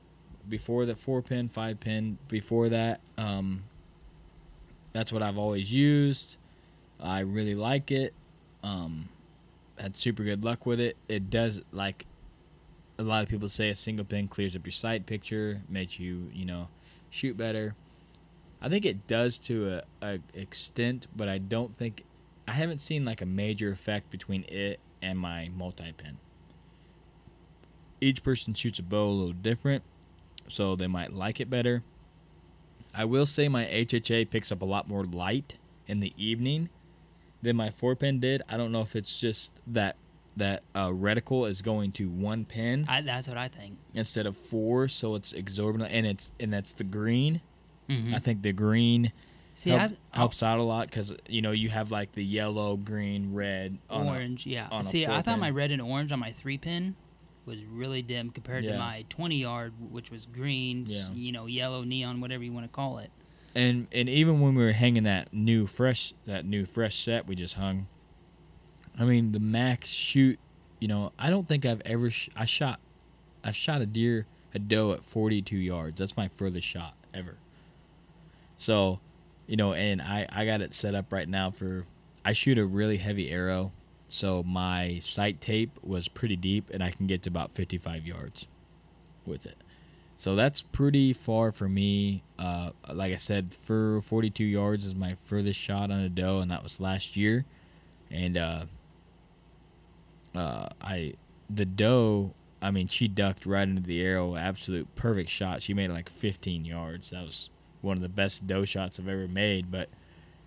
before 0.49 0.87
the 0.87 0.95
four 0.95 1.21
pin, 1.23 1.49
five 1.49 1.81
pin 1.81 2.19
before 2.29 2.69
that. 2.69 3.01
Um, 3.19 3.65
that's 4.93 5.13
what 5.13 5.23
I've 5.23 5.39
always 5.39 5.73
used. 5.73 6.37
I 7.01 7.21
really 7.21 7.55
like 7.57 7.91
it. 7.91 8.15
Um, 8.63 9.09
had 9.79 9.97
super 9.97 10.25
good 10.25 10.45
luck 10.45 10.67
with 10.67 10.81
it. 10.81 10.97
It 11.09 11.31
does 11.31 11.61
like 11.73 12.07
a 12.99 13.03
lot 13.03 13.23
of 13.23 13.29
people 13.29 13.49
say 13.49 13.71
a 13.71 13.75
single 13.75 14.05
pin 14.05 14.29
clears 14.29 14.55
up 14.55 14.65
your 14.65 14.73
sight 14.73 15.07
picture, 15.07 15.63
makes 15.69 15.99
you 15.99 16.31
you 16.33 16.45
know 16.45 16.69
shoot 17.11 17.37
better. 17.37 17.75
I 18.61 18.69
think 18.69 18.87
it 18.87 19.07
does 19.07 19.39
to 19.41 19.83
a, 20.03 20.07
a 20.07 20.19
extent, 20.33 21.07
but 21.15 21.29
I 21.29 21.39
don't 21.39 21.77
think 21.77 22.05
I 22.49 22.53
haven't 22.53 22.81
seen 22.81 23.05
like 23.05 23.21
a 23.21 23.27
major 23.27 23.71
effect 23.71 24.11
between 24.11 24.45
it 24.49 24.81
and 25.03 25.19
my 25.19 25.51
multi 25.55 25.93
pin. 25.93 26.19
Each 28.01 28.23
person 28.23 28.55
shoots 28.55 28.79
a 28.79 28.83
bow 28.83 29.09
a 29.09 29.11
little 29.11 29.33
different, 29.33 29.83
so 30.49 30.77
they 30.77 30.87
might 30.87 31.13
like 31.13 31.41
it 31.41 31.51
better. 31.51 31.83
I 32.95 33.05
will 33.05 33.27
say 33.27 33.49
my 33.49 33.65
HHA 33.65 34.31
picks 34.31 34.53
up 34.53 34.63
a 34.63 34.65
lot 34.65 34.89
more 34.89 35.05
light 35.05 35.57
in 35.87 36.01
the 36.01 36.13
evening 36.17 36.69
than 37.45 37.57
my 37.57 37.71
four 37.71 37.95
pin 37.95 38.19
did. 38.19 38.43
I 38.49 38.57
don't 38.57 38.73
know 38.73 38.81
if 38.81 38.97
it's 38.97 39.17
just 39.19 39.53
that 39.69 39.97
that 40.37 40.65
uh, 40.75 40.89
reticle 40.89 41.49
is 41.49 41.63
going 41.63 41.93
to 41.93 42.09
one 42.09 42.45
pin 42.45 42.87
I, 42.89 43.03
that's 43.03 43.29
what 43.29 43.37
I 43.37 43.47
think. 43.47 43.79
instead 43.95 44.27
of 44.27 44.37
four, 44.37 44.89
so 44.89 45.15
it's 45.15 45.33
exorbitant, 45.33 45.93
and 45.93 46.05
it's 46.07 46.33
and 46.41 46.53
that's 46.53 46.73
the 46.73 46.83
green. 46.85 47.41
Mhm. 47.89 48.15
I 48.15 48.19
think 48.19 48.43
the 48.43 48.53
green 48.53 49.13
See, 49.55 49.71
help- 49.71 49.93
I, 50.13 50.17
helps 50.17 50.43
out 50.43 50.59
a 50.59 50.63
lot 50.65 50.89
because 50.89 51.13
you 51.29 51.41
know 51.43 51.53
you 51.53 51.69
have 51.71 51.93
like 51.93 52.13
the 52.13 52.25
yellow, 52.25 52.77
green, 52.77 53.33
red, 53.33 53.79
on 53.89 54.07
a- 54.07 54.11
orange. 54.11 54.45
yeah. 54.47 54.81
See, 54.81 55.07
I 55.07 55.23
thought 55.23 55.35
pin. 55.35 55.41
my 55.41 55.51
red 55.51 55.71
and 55.71 55.81
orange 55.81 56.11
on 56.11 56.19
my 56.19 56.33
three 56.33 56.59
pin 56.59 56.97
was 57.47 57.59
really 57.67 58.01
dim 58.03 58.31
compared 58.31 58.65
Yeah. 58.65 58.73
to 58.73 58.79
my 58.79 59.05
20 59.11 59.37
yard, 59.37 59.75
which 59.93 60.11
was 60.11 60.25
green, 60.27 60.87
Yeah. 60.89 61.11
you 61.13 61.31
know, 61.31 61.45
yellow, 61.47 61.85
neon, 61.85 62.21
whatever 62.23 62.43
you 62.43 62.53
want 62.53 62.65
to 62.65 62.75
call 62.75 62.99
it. 62.99 63.11
And 63.55 63.87
and 63.93 64.09
even 64.09 64.41
when 64.41 64.55
we 64.55 64.65
were 64.65 64.73
hanging 64.73 65.05
that 65.05 65.33
new 65.33 65.67
fresh 65.67 66.15
that 66.27 66.45
new 66.45 66.65
fresh 66.65 67.05
set 67.05 67.27
we 67.27 67.35
just 67.35 67.55
hung, 67.55 67.87
I 68.99 69.05
mean 69.05 69.33
the 69.33 69.41
max 69.41 69.89
shoot, 69.89 70.39
you 70.81 70.89
know 70.89 71.13
I 71.19 71.31
don't 71.31 71.49
think 71.49 71.65
I've 71.65 71.83
ever 71.85 72.11
sh- 72.11 72.31
I 72.37 72.45
shot, 72.45 72.81
I've 73.43 73.57
shot 73.57 73.81
a 73.81 73.87
deer 73.87 74.27
a 74.55 74.59
doe 74.59 74.93
at 74.93 75.05
42 75.05 75.57
yards. 75.57 75.99
That's 75.99 76.17
my 76.17 76.29
furthest 76.29 76.67
shot 76.67 76.95
ever. 77.13 77.37
So, 78.57 79.01
you 79.47 79.57
know, 79.57 79.75
and 79.75 80.01
I 80.01 80.27
I 80.31 80.47
got 80.47 80.61
it 80.61 80.73
set 80.73 80.95
up 80.95 81.13
right 81.13 81.29
now 81.29 81.51
for 81.51 81.85
I 82.25 82.33
shoot 82.33 82.57
a 82.57 82.65
really 82.65 82.99
heavy 82.99 83.31
arrow, 83.31 83.73
so 84.09 84.43
my 84.43 84.99
sight 85.01 85.41
tape 85.41 85.79
was 85.83 86.09
pretty 86.09 86.37
deep 86.37 86.71
and 86.71 86.83
I 86.83 86.91
can 86.91 87.07
get 87.07 87.23
to 87.25 87.31
about 87.31 87.51
55 87.51 88.07
yards 88.07 88.47
with 89.27 89.45
it. 89.45 89.59
So 90.17 90.35
that's 90.35 90.63
pretty 90.63 91.13
far 91.13 91.53
for 91.53 91.69
me. 91.69 92.23
Uh, 92.39 92.71
like 92.93 93.13
I 93.13 93.17
said, 93.17 93.53
for 93.53 94.01
42 94.01 94.45
yards 94.45 94.85
is 94.87 94.95
my 94.95 95.17
furthest 95.25 95.59
shot 95.59 95.91
on 95.91 96.01
a 96.01 96.09
doe, 96.09 96.41
and 96.41 96.51
that 96.51 96.63
was 96.63 96.81
last 96.81 97.17
year. 97.17 97.45
And 98.11 98.39
uh, 98.39 98.65
uh, 100.35 100.69
I, 100.81 101.15
the 101.51 101.65
doe, 101.65 102.33
I 102.63 102.71
mean, 102.71 102.87
she 102.87 103.09
ducked 103.09 103.45
right 103.45 103.69
into 103.69 103.83
the 103.83 104.03
arrow. 104.03 104.37
Absolute 104.37 104.95
perfect 104.95 105.31
shot. 105.31 105.63
She 105.63 105.75
made 105.75 105.91
like 105.91 106.09
15 106.09 106.65
yards. 106.65 107.11
That 107.11 107.25
was 107.25 107.51
one 107.81 107.97
of 107.97 108.03
the 108.03 108.09
best 108.09 108.47
doe 108.47 108.65
shots 108.65 108.99
I've 108.99 109.09
ever 109.09 109.29
made. 109.29 109.71
But 109.71 109.89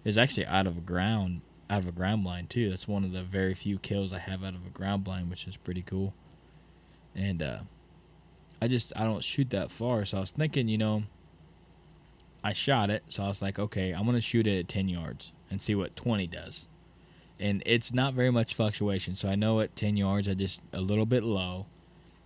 it 0.03 0.05
was 0.05 0.17
actually 0.17 0.45
out 0.45 0.65
of 0.65 0.77
a 0.77 0.81
ground, 0.81 1.41
out 1.69 1.79
of 1.79 1.87
a 1.87 1.91
ground 1.91 2.23
blind 2.23 2.49
too. 2.49 2.69
That's 2.69 2.87
one 2.87 3.03
of 3.03 3.11
the 3.11 3.23
very 3.23 3.53
few 3.53 3.79
kills 3.79 4.13
I 4.13 4.19
have 4.19 4.43
out 4.43 4.55
of 4.55 4.65
a 4.65 4.69
ground 4.69 5.03
blind, 5.03 5.29
which 5.29 5.45
is 5.45 5.57
pretty 5.57 5.81
cool. 5.81 6.13
And 7.13 7.43
uh, 7.43 7.59
I 8.61 8.67
just 8.67 8.93
I 8.95 9.03
don't 9.05 9.23
shoot 9.23 9.49
that 9.51 9.71
far, 9.71 10.05
so 10.05 10.17
I 10.17 10.19
was 10.21 10.31
thinking, 10.31 10.67
you 10.67 10.77
know, 10.77 11.03
I 12.43 12.53
shot 12.53 12.89
it, 12.89 13.03
so 13.09 13.23
I 13.23 13.27
was 13.27 13.41
like, 13.41 13.59
okay, 13.59 13.91
I'm 13.91 14.05
gonna 14.05 14.21
shoot 14.21 14.47
it 14.47 14.59
at 14.59 14.67
10 14.67 14.87
yards 14.89 15.31
and 15.49 15.61
see 15.61 15.75
what 15.75 15.95
20 15.95 16.27
does. 16.27 16.67
and 17.39 17.61
it's 17.65 17.93
not 17.93 18.13
very 18.13 18.31
much 18.31 18.55
fluctuation. 18.55 19.15
So 19.15 19.29
I 19.29 19.35
know 19.35 19.59
at 19.59 19.75
ten 19.75 19.95
yards 19.97 20.27
I 20.27 20.33
just 20.33 20.61
a 20.73 20.81
little 20.81 21.05
bit 21.05 21.23
low, 21.23 21.67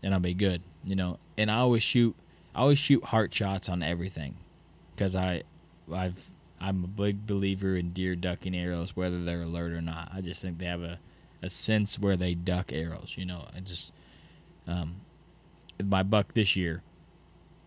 and 0.04 0.14
I'll 0.14 0.20
be 0.22 0.34
good. 0.34 0.62
You 0.86 0.96
know, 0.96 1.20
and 1.38 1.52
I 1.52 1.58
always 1.58 1.84
shoot. 1.84 2.16
I 2.56 2.62
always 2.62 2.80
shoot 2.80 3.04
heart 3.06 3.34
shots 3.34 3.70
on 3.70 3.84
everything, 3.84 4.38
because 4.96 5.16
I, 5.16 5.44
I've 5.94 6.30
I'm 6.62 6.84
a 6.84 6.88
big 6.88 7.28
believer 7.28 7.76
in 7.76 7.92
deer 7.94 8.16
ducking 8.16 8.56
arrows, 8.56 8.96
whether 8.96 9.24
they're 9.24 9.44
alert 9.44 9.74
or 9.74 9.82
not. 9.82 10.12
I 10.14 10.22
just 10.22 10.42
think 10.42 10.60
they 10.60 10.66
have 10.66 10.82
a, 10.84 11.00
a 11.42 11.50
sense 11.50 12.00
where 12.00 12.16
they 12.18 12.34
duck 12.36 12.72
arrows. 12.74 13.16
You 13.18 13.26
know, 13.26 13.48
I 13.56 13.60
just, 13.62 13.92
um, 14.68 14.98
my 15.90 16.04
buck 16.04 16.34
this 16.34 16.56
year, 16.56 16.82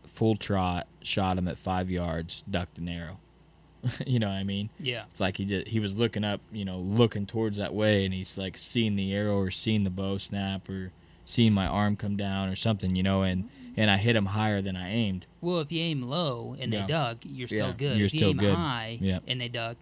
full 0.07 0.37
trot, 0.37 0.87
shot 1.03 1.38
him 1.38 1.48
at 1.48 1.59
five 1.59 1.90
yards, 1.90 2.42
ducked 2.50 2.79
an 2.79 2.88
arrow. 2.88 3.18
you 4.07 4.18
know 4.18 4.29
what 4.29 4.35
I 4.35 4.44
mean? 4.44 4.70
Yeah. 4.81 5.05
It's 5.11 5.20
like 5.20 5.37
he 5.37 5.44
did. 5.44 5.68
He 5.68 5.79
was 5.81 5.96
looking 5.96 6.24
up, 6.24 6.40
you 6.53 6.64
know, 6.64 6.79
looking 6.79 7.27
towards 7.27 7.59
that 7.59 7.74
way, 7.74 8.05
and 8.05 8.14
he's 8.14 8.38
like 8.38 8.57
seeing 8.57 8.96
the 8.96 9.12
arrow 9.12 9.37
or 9.38 9.50
seeing 9.50 9.85
the 9.85 9.90
bow 9.90 10.16
snap 10.18 10.68
or 10.68 10.90
seeing 11.27 11.53
my 11.53 11.66
arm 11.66 11.96
come 11.96 12.16
down 12.16 12.48
or 12.48 12.57
something, 12.57 12.96
you 12.96 13.03
know, 13.03 13.22
and 13.22 13.48
and 13.77 13.90
I 13.90 13.96
hit 13.96 14.14
him 14.14 14.27
higher 14.27 14.62
than 14.62 14.77
I 14.77 14.90
aimed. 14.90 15.27
Well, 15.40 15.59
if 15.61 15.72
you 15.72 15.83
aim 15.83 16.03
low 16.03 16.57
and 16.61 16.72
Yeah. 16.72 16.83
they 16.83 16.87
duck, 16.92 17.18
you're 17.24 17.48
still 17.48 17.68
Yeah, 17.68 17.72
good. 17.77 17.96
you're 17.98 18.07
if 18.07 18.14
you 18.14 18.18
still 18.20 18.31
aim 18.31 18.37
good. 18.38 18.55
high 18.55 18.98
Yeah. 19.00 19.18
and 19.27 19.40
they 19.40 19.48
duck, 19.48 19.77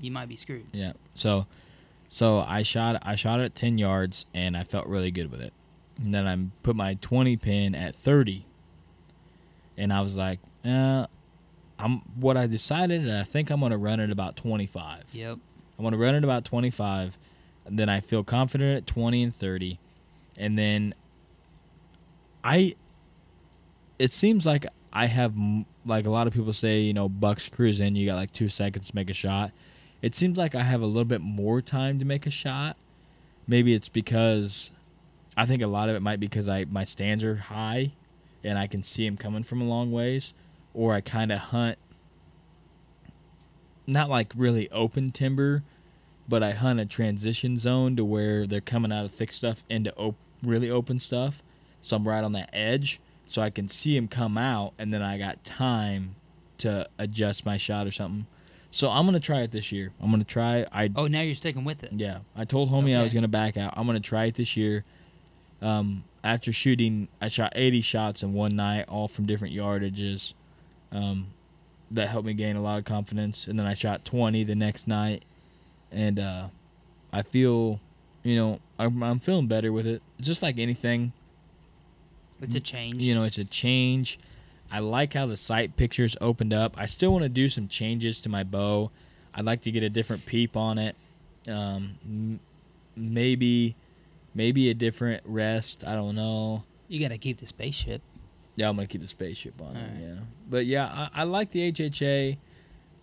you 0.00 0.10
might 0.10 0.28
be 0.28 0.36
screwed. 0.36 0.66
Yeah. 0.72 0.92
So, 1.14 1.46
so 2.08 2.40
I 2.40 2.62
shot 2.62 3.00
I 3.02 3.14
shot 3.16 3.40
it 3.40 3.44
at 3.44 3.54
ten 3.54 3.78
yards, 3.78 4.26
and 4.34 4.56
I 4.56 4.62
felt 4.64 4.86
really 4.86 5.10
good 5.10 5.30
with 5.30 5.40
it. 5.40 5.52
And 6.02 6.14
then 6.14 6.26
I 6.26 6.38
put 6.62 6.76
my 6.76 6.94
twenty 6.94 7.36
pin 7.36 7.74
at 7.74 7.94
thirty, 7.94 8.46
and 9.76 9.92
I 9.92 10.00
was 10.00 10.16
like, 10.16 10.40
uh, 10.64 11.06
I'm 11.78 11.98
what 12.16 12.36
I 12.36 12.46
decided. 12.46 13.10
I 13.10 13.22
think 13.24 13.50
I'm 13.50 13.60
gonna 13.60 13.78
run 13.78 14.00
it 14.00 14.10
about 14.10 14.36
twenty 14.36 14.66
five. 14.66 15.04
Yep. 15.12 15.38
I'm 15.78 15.84
gonna 15.84 15.96
run 15.96 16.14
it 16.14 16.24
about 16.24 16.44
25, 16.44 17.16
and 17.64 17.78
then 17.78 17.88
I 17.88 18.00
feel 18.00 18.22
confident 18.22 18.76
at 18.76 18.86
20 18.86 19.22
and 19.22 19.34
30, 19.34 19.78
and 20.36 20.58
then 20.58 20.94
I. 22.44 22.76
It 23.98 24.12
seems 24.12 24.44
like 24.44 24.66
I 24.92 25.06
have 25.06 25.34
like 25.86 26.04
a 26.04 26.10
lot 26.10 26.26
of 26.26 26.34
people 26.34 26.52
say, 26.52 26.80
you 26.80 26.92
know, 26.92 27.08
Bucks 27.08 27.48
cruise 27.48 27.80
in, 27.80 27.96
you 27.96 28.06
got 28.06 28.16
like 28.16 28.30
two 28.30 28.48
seconds 28.50 28.88
to 28.88 28.96
make 28.96 29.08
a 29.08 29.14
shot. 29.14 29.52
It 30.02 30.14
seems 30.14 30.36
like 30.36 30.54
I 30.54 30.64
have 30.64 30.82
a 30.82 30.86
little 30.86 31.04
bit 31.04 31.20
more 31.22 31.62
time 31.62 31.98
to 31.98 32.04
make 32.04 32.26
a 32.26 32.30
shot. 32.30 32.76
Maybe 33.46 33.74
it's 33.74 33.88
because 33.88 34.70
I 35.36 35.46
think 35.46 35.62
a 35.62 35.66
lot 35.66 35.88
of 35.88 35.94
it 35.96 36.00
might 36.00 36.20
be 36.20 36.26
because 36.26 36.48
I 36.48 36.64
my 36.64 36.84
stands 36.84 37.22
are 37.24 37.36
high, 37.36 37.92
and 38.44 38.58
I 38.58 38.66
can 38.66 38.82
see 38.82 39.04
them 39.06 39.16
coming 39.16 39.42
from 39.42 39.60
a 39.60 39.64
long 39.64 39.92
ways, 39.92 40.34
or 40.74 40.92
I 40.94 41.00
kind 41.00 41.30
of 41.32 41.38
hunt 41.38 41.78
not 43.86 44.08
like 44.08 44.32
really 44.36 44.70
open 44.70 45.10
timber, 45.10 45.62
but 46.28 46.42
I 46.42 46.52
hunt 46.52 46.80
a 46.80 46.86
transition 46.86 47.58
zone 47.58 47.96
to 47.96 48.04
where 48.04 48.46
they're 48.46 48.60
coming 48.60 48.92
out 48.92 49.04
of 49.04 49.12
thick 49.12 49.32
stuff 49.32 49.64
into 49.68 49.94
op- 49.96 50.16
really 50.42 50.70
open 50.70 50.98
stuff. 50.98 51.42
So 51.82 51.96
I'm 51.96 52.06
right 52.06 52.22
on 52.22 52.32
that 52.32 52.50
edge, 52.52 53.00
so 53.26 53.40
I 53.42 53.50
can 53.50 53.68
see 53.68 53.94
them 53.96 54.06
come 54.06 54.36
out, 54.36 54.74
and 54.78 54.92
then 54.92 55.02
I 55.02 55.18
got 55.18 55.42
time 55.44 56.16
to 56.58 56.88
adjust 56.98 57.46
my 57.46 57.56
shot 57.56 57.86
or 57.86 57.90
something. 57.90 58.26
So 58.70 58.90
I'm 58.90 59.04
gonna 59.06 59.18
try 59.18 59.40
it 59.40 59.50
this 59.50 59.72
year. 59.72 59.92
I'm 60.00 60.10
gonna 60.10 60.22
try. 60.22 60.64
I 60.70 60.90
Oh, 60.94 61.08
now 61.08 61.22
you're 61.22 61.34
sticking 61.34 61.64
with 61.64 61.82
it. 61.82 61.92
yeah, 61.92 62.18
I 62.36 62.44
told 62.44 62.70
homie 62.70 62.96
I 62.96 63.02
was 63.02 63.12
gonna 63.14 63.26
back 63.28 63.56
out. 63.56 63.74
I'm 63.76 63.86
gonna 63.86 63.98
try 63.98 64.26
it 64.26 64.34
this 64.36 64.56
year. 64.56 64.84
Um, 65.62 66.04
after 66.24 66.52
shooting, 66.52 67.08
I 67.20 67.28
shot 67.28 67.52
80 67.56 67.80
shots 67.80 68.22
in 68.22 68.32
one 68.32 68.56
night, 68.56 68.86
all 68.88 69.08
from 69.08 69.26
different 69.26 69.54
yardages. 69.54 70.34
Um, 70.92 71.28
that 71.90 72.08
helped 72.08 72.26
me 72.26 72.34
gain 72.34 72.56
a 72.56 72.62
lot 72.62 72.78
of 72.78 72.84
confidence. 72.84 73.46
And 73.46 73.58
then 73.58 73.66
I 73.66 73.74
shot 73.74 74.04
20 74.04 74.44
the 74.44 74.54
next 74.54 74.86
night, 74.86 75.24
and 75.90 76.18
uh, 76.18 76.48
I 77.12 77.22
feel, 77.22 77.80
you 78.22 78.36
know, 78.36 78.60
I'm, 78.78 79.02
I'm 79.02 79.18
feeling 79.18 79.46
better 79.48 79.72
with 79.72 79.86
it. 79.86 80.02
It's 80.18 80.28
just 80.28 80.42
like 80.42 80.58
anything, 80.58 81.12
It's 82.40 82.54
a 82.54 82.60
change. 82.60 83.02
you 83.02 83.14
know, 83.14 83.24
it's 83.24 83.38
a 83.38 83.44
change. 83.44 84.18
I 84.70 84.78
like 84.78 85.14
how 85.14 85.26
the 85.26 85.36
sight 85.36 85.76
pictures 85.76 86.16
opened 86.20 86.52
up. 86.52 86.74
I 86.78 86.86
still 86.86 87.10
want 87.12 87.24
to 87.24 87.28
do 87.28 87.48
some 87.48 87.66
changes 87.66 88.20
to 88.20 88.28
my 88.28 88.44
bow. 88.44 88.90
I'd 89.34 89.44
like 89.44 89.62
to 89.62 89.70
get 89.72 89.82
a 89.82 89.90
different 89.90 90.26
peep 90.26 90.56
on 90.56 90.78
it. 90.78 90.94
Um, 91.48 91.96
m- 92.04 92.40
maybe, 92.94 93.74
maybe 94.34 94.70
a 94.70 94.74
different 94.74 95.22
rest. 95.24 95.84
I 95.86 95.94
don't 95.94 96.14
know. 96.14 96.64
You 96.88 97.00
got 97.00 97.08
to 97.08 97.18
keep 97.18 97.38
the 97.38 97.46
spaceship. 97.46 98.02
Yeah, 98.56 98.68
I'm 98.68 98.76
gonna 98.76 98.88
keep 98.88 99.00
the 99.00 99.06
spaceship 99.06 99.60
on 99.62 99.76
it. 99.76 99.90
Yeah, 100.00 100.20
but 100.50 100.66
yeah, 100.66 100.86
I, 101.14 101.20
I 101.20 101.22
like 101.24 101.50
the 101.50 101.72
HHA. 101.72 102.36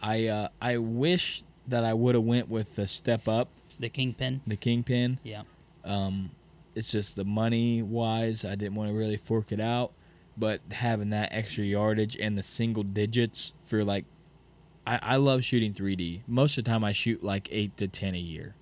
I 0.01 0.27
uh, 0.27 0.49
I 0.61 0.77
wish 0.77 1.43
that 1.67 1.83
I 1.83 1.93
would 1.93 2.13
have 2.15 2.23
went 2.25 2.47
with 2.49 2.75
the 2.75 2.85
step 2.85 3.27
up, 3.27 3.49
The 3.79 3.89
kingpin. 3.89 4.41
the 4.45 4.55
kingpin. 4.57 5.19
Yeah. 5.23 5.43
Um, 5.83 6.31
it's 6.75 6.91
just 6.91 7.15
the 7.15 7.25
money 7.25 7.81
wise, 7.81 8.45
I 8.45 8.55
didn't 8.55 8.75
want 8.75 8.91
to 8.91 8.95
really 8.95 9.17
fork 9.17 9.51
it 9.51 9.59
out, 9.59 9.93
but 10.37 10.61
having 10.71 11.09
that 11.09 11.29
extra 11.31 11.63
yardage 11.63 12.15
and 12.17 12.37
the 12.37 12.43
single 12.43 12.83
digits 12.83 13.53
for 13.65 13.83
like, 13.83 14.05
I, 14.85 14.99
I 15.01 15.15
love 15.15 15.43
shooting 15.43 15.73
3D. 15.73 16.21
Most 16.27 16.57
of 16.57 16.65
the 16.65 16.69
time, 16.69 16.83
I 16.83 16.91
shoot 16.91 17.23
like 17.23 17.47
eight 17.51 17.75
to 17.77 17.87
ten 17.87 18.13
a 18.15 18.19
year. 18.19 18.53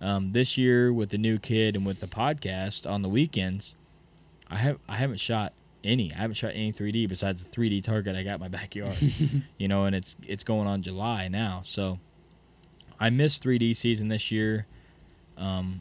Um, 0.00 0.32
this 0.32 0.58
year 0.58 0.92
with 0.92 1.10
the 1.10 1.18
new 1.18 1.38
kid 1.38 1.74
and 1.76 1.86
with 1.86 2.00
the 2.00 2.06
podcast 2.06 2.88
on 2.90 3.02
the 3.02 3.08
weekends, 3.08 3.74
I 4.50 4.56
have 4.56 4.78
I 4.88 4.96
haven't 4.96 5.20
shot 5.20 5.52
any. 5.82 6.12
I 6.12 6.16
haven't 6.16 6.34
shot 6.34 6.52
any 6.54 6.72
3D 6.72 7.08
besides 7.08 7.44
the 7.44 7.50
3D 7.50 7.82
target 7.82 8.14
I 8.16 8.22
got 8.22 8.34
in 8.34 8.40
my 8.40 8.48
backyard. 8.48 8.96
you 9.58 9.68
know, 9.68 9.84
and 9.84 9.96
it's 9.96 10.14
it's 10.26 10.44
going 10.44 10.66
on 10.66 10.82
July 10.82 11.28
now, 11.28 11.62
so 11.64 11.98
I 13.00 13.08
missed 13.10 13.42
3D 13.44 13.74
season 13.76 14.08
this 14.08 14.30
year. 14.30 14.66
Um, 15.38 15.80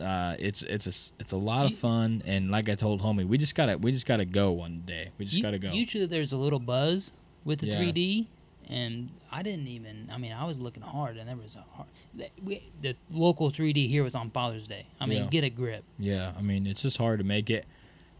uh, 0.00 0.36
it's 0.38 0.62
it's 0.62 0.86
a 0.86 1.20
it's 1.20 1.32
a 1.32 1.36
lot 1.36 1.66
of 1.66 1.74
fun, 1.74 2.22
and 2.26 2.50
like 2.50 2.68
I 2.68 2.74
told 2.74 3.00
homie, 3.02 3.26
we 3.26 3.38
just 3.38 3.54
gotta 3.54 3.78
we 3.78 3.90
just 3.90 4.06
gotta 4.06 4.24
go 4.26 4.52
one 4.52 4.82
day. 4.86 5.10
We 5.18 5.24
just 5.24 5.36
U- 5.38 5.42
gotta 5.42 5.58
go. 5.58 5.72
Usually 5.72 6.06
there's 6.06 6.32
a 6.32 6.36
little 6.36 6.58
buzz 6.60 7.12
with 7.44 7.60
the 7.60 7.68
Yeah. 7.68 7.80
3D, 7.80 8.26
and 8.68 9.10
I 9.32 9.42
didn't 9.42 9.66
even. 9.68 10.08
I 10.12 10.18
mean, 10.18 10.32
I 10.32 10.44
was 10.44 10.60
looking 10.60 10.82
hard, 10.82 11.16
and 11.16 11.28
there 11.28 11.36
was 11.36 11.56
a 11.56 11.64
hard. 11.74 11.88
The, 12.14 12.28
we, 12.42 12.62
the 12.82 12.94
local 13.10 13.50
3D 13.50 13.88
here 13.88 14.02
was 14.04 14.14
on 14.14 14.30
Father's 14.30 14.66
Day. 14.68 14.86
I 15.00 15.06
mean, 15.06 15.24
Yeah. 15.24 15.28
get 15.30 15.44
a 15.44 15.50
grip. 15.50 15.84
Yeah, 15.98 16.32
I 16.36 16.42
mean 16.42 16.66
it's 16.66 16.82
just 16.82 16.96
hard 16.98 17.18
to 17.20 17.24
make 17.24 17.50
it. 17.50 17.64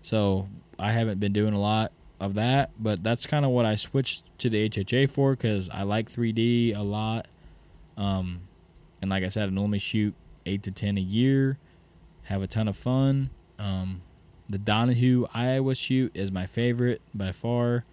So 0.03 0.49
I 0.79 0.93
haven't 0.93 1.19
been 1.21 1.33
doing 1.33 1.55
a 1.55 1.61
lot 1.61 1.93
of 2.21 2.35
that, 2.35 2.71
but 2.79 3.03
that's 3.03 3.27
kind 3.27 3.45
of 3.45 3.51
what 3.51 3.65
I 3.67 3.75
switched 3.77 4.25
to 4.39 4.49
the 4.51 4.69
HHA 4.69 5.11
for 5.11 5.33
because 5.33 5.69
I 5.71 5.83
like 5.83 6.11
3D 6.11 6.77
a 6.77 6.83
lot. 6.83 7.27
Um, 7.97 8.41
and 9.03 9.11
like 9.11 9.25
I 9.25 9.29
said, 9.29 9.49
I 9.49 9.53
normally 9.53 9.79
shoot 9.81 10.15
eight 10.47 10.63
to 10.65 10.71
ten 10.71 10.97
a 10.97 11.01
year, 11.01 11.59
have 12.25 12.43
a 12.43 12.47
ton 12.47 12.69
of 12.69 12.77
fun. 12.77 13.31
Um, 13.59 14.03
the 14.49 14.59
Donahue 14.59 15.27
Iowa 15.35 15.75
shoot 15.75 16.11
is 16.15 16.31
my 16.33 16.47
favorite 16.47 17.03
by 17.15 17.33
far. 17.33 17.85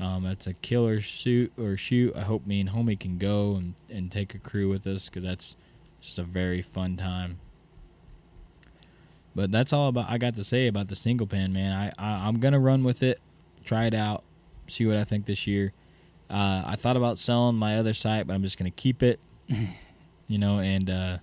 Um, 0.00 0.26
it's 0.26 0.46
a 0.46 0.54
killer 0.54 1.00
shoot 1.00 1.52
or 1.58 1.76
shoot. 1.76 2.14
I 2.16 2.20
hope 2.20 2.46
me 2.46 2.60
and 2.60 2.70
homie 2.70 2.98
can 2.98 3.18
go 3.18 3.56
and, 3.56 3.74
and 3.90 4.12
take 4.12 4.34
a 4.34 4.38
crew 4.38 4.68
with 4.68 4.86
us 4.86 5.08
because 5.08 5.24
that's 5.24 5.56
just 6.00 6.18
a 6.18 6.22
very 6.22 6.62
fun 6.62 6.96
time. 6.96 7.40
But 9.34 9.50
that's 9.50 9.72
all 9.72 9.88
about 9.88 10.08
I 10.08 10.18
got 10.18 10.36
to 10.36 10.44
say 10.44 10.66
about 10.66 10.88
the 10.88 10.96
single 10.96 11.26
pin, 11.26 11.52
man. 11.52 11.72
I, 11.72 11.92
I 11.98 12.26
I'm 12.26 12.40
gonna 12.40 12.60
run 12.60 12.84
with 12.84 13.02
it, 13.02 13.20
try 13.64 13.86
it 13.86 13.94
out, 13.94 14.22
see 14.68 14.86
what 14.86 14.96
I 14.96 15.04
think 15.04 15.26
this 15.26 15.46
year. 15.46 15.72
Uh, 16.30 16.62
I 16.66 16.76
thought 16.76 16.96
about 16.96 17.18
selling 17.18 17.56
my 17.56 17.76
other 17.76 17.94
site, 17.94 18.26
but 18.26 18.34
I'm 18.34 18.42
just 18.42 18.58
gonna 18.58 18.70
keep 18.70 19.02
it. 19.02 19.18
you 20.28 20.38
know, 20.38 20.58
and 20.58 20.90
uh, 20.90 21.18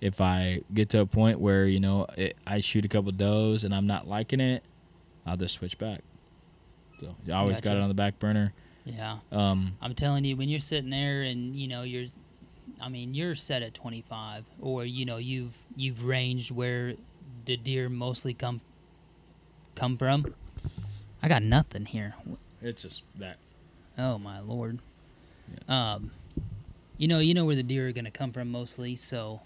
if 0.00 0.20
I 0.20 0.60
get 0.72 0.88
to 0.90 1.00
a 1.00 1.06
point 1.06 1.38
where 1.38 1.66
you 1.66 1.80
know 1.80 2.06
it, 2.16 2.36
I 2.46 2.60
shoot 2.60 2.84
a 2.84 2.88
couple 2.88 3.12
does 3.12 3.64
and 3.64 3.74
I'm 3.74 3.86
not 3.86 4.08
liking 4.08 4.40
it, 4.40 4.64
I'll 5.26 5.36
just 5.36 5.54
switch 5.54 5.78
back. 5.78 6.02
So 7.02 7.32
I 7.32 7.36
always 7.36 7.60
got 7.60 7.76
it 7.76 7.82
on 7.82 7.88
the 7.88 7.94
back 7.94 8.18
burner. 8.18 8.52
Yeah. 8.84 9.18
Um, 9.30 9.76
I'm 9.80 9.94
telling 9.94 10.24
you, 10.24 10.36
when 10.36 10.48
you're 10.48 10.60
sitting 10.60 10.90
there 10.90 11.22
and 11.22 11.56
you 11.56 11.66
know 11.68 11.82
you're, 11.82 12.06
I 12.80 12.88
mean, 12.88 13.14
you're 13.14 13.34
set 13.34 13.62
at 13.62 13.74
25, 13.74 14.44
or 14.60 14.84
you 14.84 15.04
know 15.04 15.16
you've 15.16 15.54
you've 15.76 16.04
ranged 16.04 16.50
where 16.50 16.94
the 17.44 17.56
deer 17.56 17.88
mostly 17.88 18.34
come 18.34 18.60
come 19.74 19.96
from. 19.96 20.34
I 21.22 21.28
got 21.28 21.42
nothing 21.42 21.86
here. 21.86 22.14
it's 22.60 22.82
just 22.82 23.02
that. 23.18 23.36
Oh 23.98 24.18
my 24.18 24.40
lord. 24.40 24.78
Um, 25.68 26.12
you 26.98 27.08
know, 27.08 27.18
you 27.18 27.34
know 27.34 27.44
where 27.44 27.56
the 27.56 27.62
deer 27.62 27.88
are 27.88 27.92
gonna 27.92 28.10
come 28.10 28.32
from 28.32 28.50
mostly, 28.50 28.96
so 28.96 29.40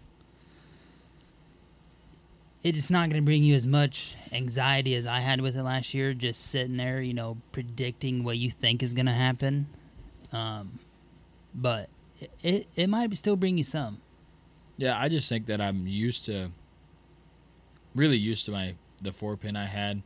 it's 2.75 2.91
not 2.91 3.09
gonna 3.11 3.23
bring 3.23 3.45
you 3.45 3.55
as 3.55 3.67
much 3.67 4.15
anxiety 4.33 4.95
as 4.95 5.07
I 5.07 5.21
had 5.21 5.41
with 5.41 5.57
it 5.57 5.63
last 5.63 5.95
year. 5.95 6.15
Just 6.15 6.43
sitting 6.47 6.77
there, 6.77 7.01
you 7.01 7.15
know, 7.15 7.37
predicting 7.53 8.25
what 8.25 8.39
you 8.39 8.51
think 8.51 8.83
is 8.83 8.95
gonna 8.95 9.15
happen. 9.15 9.67
Um, 10.33 10.79
but 11.55 11.89
it 12.21 12.31
it, 12.43 12.67
it 12.75 12.87
might 12.89 13.15
still 13.17 13.37
bring 13.37 13.59
you 13.59 13.65
some. 13.65 13.99
Yeah, 14.77 14.99
I 14.99 15.09
just 15.09 15.29
think 15.29 15.47
that 15.47 15.61
I'm 15.61 15.87
used 15.87 16.25
to, 16.27 16.51
really 17.95 18.19
used 18.19 18.45
to 18.47 18.51
my 18.53 18.75
the 19.01 19.13
four 19.13 19.37
pin 19.37 19.57
I 19.57 19.67
had. 19.67 20.03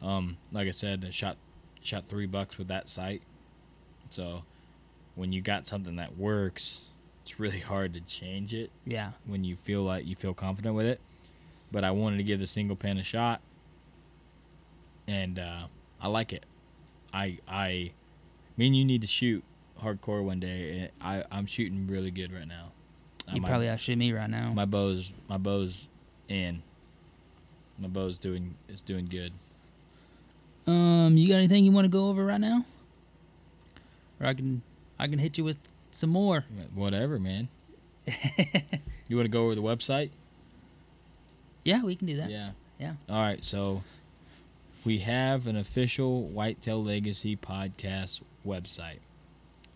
Um, 0.00 0.36
like 0.52 0.68
I 0.68 0.72
said, 0.72 1.04
I 1.06 1.10
shot 1.10 1.36
shot 1.82 2.06
three 2.06 2.26
bucks 2.26 2.58
with 2.58 2.68
that 2.68 2.88
sight. 2.88 3.22
So, 4.10 4.42
when 5.14 5.32
you 5.32 5.42
got 5.42 5.66
something 5.66 5.96
that 5.96 6.16
works, 6.16 6.82
it's 7.22 7.38
really 7.38 7.58
hard 7.72 7.92
to 7.94 8.00
change 8.00 8.54
it 8.54 8.70
Yeah. 8.86 9.12
when 9.26 9.44
you 9.44 9.56
feel 9.56 9.82
like 9.82 10.06
you 10.06 10.16
feel 10.16 10.32
confident 10.34 10.74
with 10.74 10.86
it. 10.86 11.00
But 11.70 11.84
I 11.84 11.90
wanted 11.90 12.16
to 12.18 12.22
give 12.22 12.40
the 12.40 12.46
single 12.46 12.76
pen 12.76 12.98
a 12.98 13.02
shot, 13.02 13.40
and 15.06 15.38
uh, 15.38 15.66
I 16.00 16.08
like 16.08 16.32
it. 16.32 16.44
I 17.12 17.38
I 17.46 17.92
mean 18.56 18.74
you 18.74 18.84
need 18.84 19.00
to 19.02 19.06
shoot 19.06 19.44
hardcore 19.82 20.24
one 20.24 20.40
day. 20.40 20.90
I 21.00 21.24
I'm 21.30 21.46
shooting 21.46 21.86
really 21.86 22.10
good 22.10 22.32
right 22.32 22.48
now. 22.48 22.72
You 23.32 23.40
my- 23.42 23.48
probably 23.48 23.68
outshoot 23.68 23.98
me 23.98 24.12
right 24.12 24.30
now. 24.30 24.52
my 24.52 24.64
bow's 24.64 25.12
my 25.28 25.36
bow's 25.38 25.88
in. 26.28 26.62
My 27.78 27.88
bow's 27.88 28.18
doing 28.18 28.56
is 28.68 28.82
doing 28.82 29.06
good. 29.06 29.32
Um, 30.66 31.16
you 31.16 31.28
got 31.28 31.36
anything 31.36 31.64
you 31.64 31.72
want 31.72 31.84
to 31.86 31.90
go 31.90 32.08
over 32.08 32.24
right 32.24 32.40
now? 32.40 32.66
Or 34.20 34.26
I 34.26 34.34
can 34.34 34.62
I 34.98 35.06
can 35.06 35.18
hit 35.18 35.38
you 35.38 35.44
with 35.44 35.58
some 35.90 36.10
more. 36.10 36.44
Whatever, 36.74 37.18
man. 37.18 37.48
you 39.08 39.16
want 39.16 39.24
to 39.24 39.28
go 39.28 39.44
over 39.44 39.54
the 39.54 39.62
website? 39.62 40.10
Yeah, 41.68 41.82
we 41.82 41.96
can 41.96 42.06
do 42.06 42.16
that. 42.16 42.30
Yeah. 42.30 42.50
Yeah. 42.78 42.94
All 43.08 43.20
right. 43.20 43.42
So 43.44 43.82
we 44.84 44.98
have 45.00 45.46
an 45.46 45.56
official 45.56 46.22
Whitetail 46.22 46.82
Legacy 46.82 47.36
podcast 47.36 48.22
website. 48.46 49.00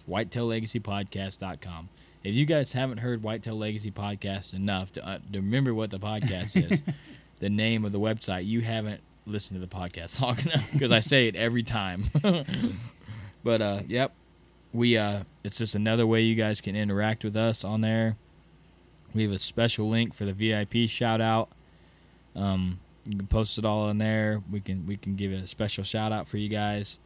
WhitetailLegacyPodcast.com. 0.09 1.88
If 2.24 2.35
you 2.35 2.46
guys 2.46 2.72
haven't 2.72 2.98
heard 2.98 3.22
Whitetail 3.22 3.59
Legacy 3.59 3.90
Podcast 3.90 4.55
enough 4.55 4.92
to, 4.92 5.07
uh, 5.07 5.18
to 5.33 5.40
remember 5.40 5.74
what 5.74 5.90
the 5.90 5.98
podcast 5.98 6.70
is, 6.70 6.81
the 7.40 7.50
name 7.50 7.85
of 7.85 7.92
the 7.92 7.98
website, 7.98 8.46
you 8.46 8.61
haven't 8.61 9.00
listened 9.26 9.61
to 9.61 9.66
the 9.66 9.72
podcast 9.72 10.20
long 10.20 10.38
enough 10.38 10.70
because 10.72 10.92
I 10.92 11.00
say 11.00 11.26
it 11.26 11.37
every 11.37 11.62
time. 11.62 12.05
but 13.44 13.61
uh, 13.61 13.81
yep, 13.88 14.12
we 14.72 14.96
uh, 14.96 15.24
it's 15.42 15.59
just 15.59 15.74
another 15.74 16.07
way 16.07 16.20
you 16.20 16.37
guys 16.37 16.61
can 16.61 16.76
interact 16.76 17.24
with 17.24 17.37
us 17.37 17.64
on 17.64 17.81
there. 17.81 18.16
We 19.14 19.24
have 19.24 19.33
a 19.33 19.38
special 19.38 19.88
link 19.88 20.14
for 20.14 20.24
the 20.24 20.33
VIP 20.33 20.88
shout 20.88 21.20
out. 21.20 21.50
Um, 22.35 22.81
you 23.05 23.16
can 23.16 23.27
post 23.27 23.59
it 23.59 23.64
all 23.64 23.88
in 23.88 23.99
there. 23.99 24.42
We 24.51 24.61
can 24.61 24.87
we 24.87 24.97
can 24.97 25.16
give 25.16 25.33
a 25.33 25.47
special 25.47 25.85
shout 25.85 26.12
out 26.12 26.29
for 26.29 26.37
you 26.37 26.49
guys. 26.49 26.99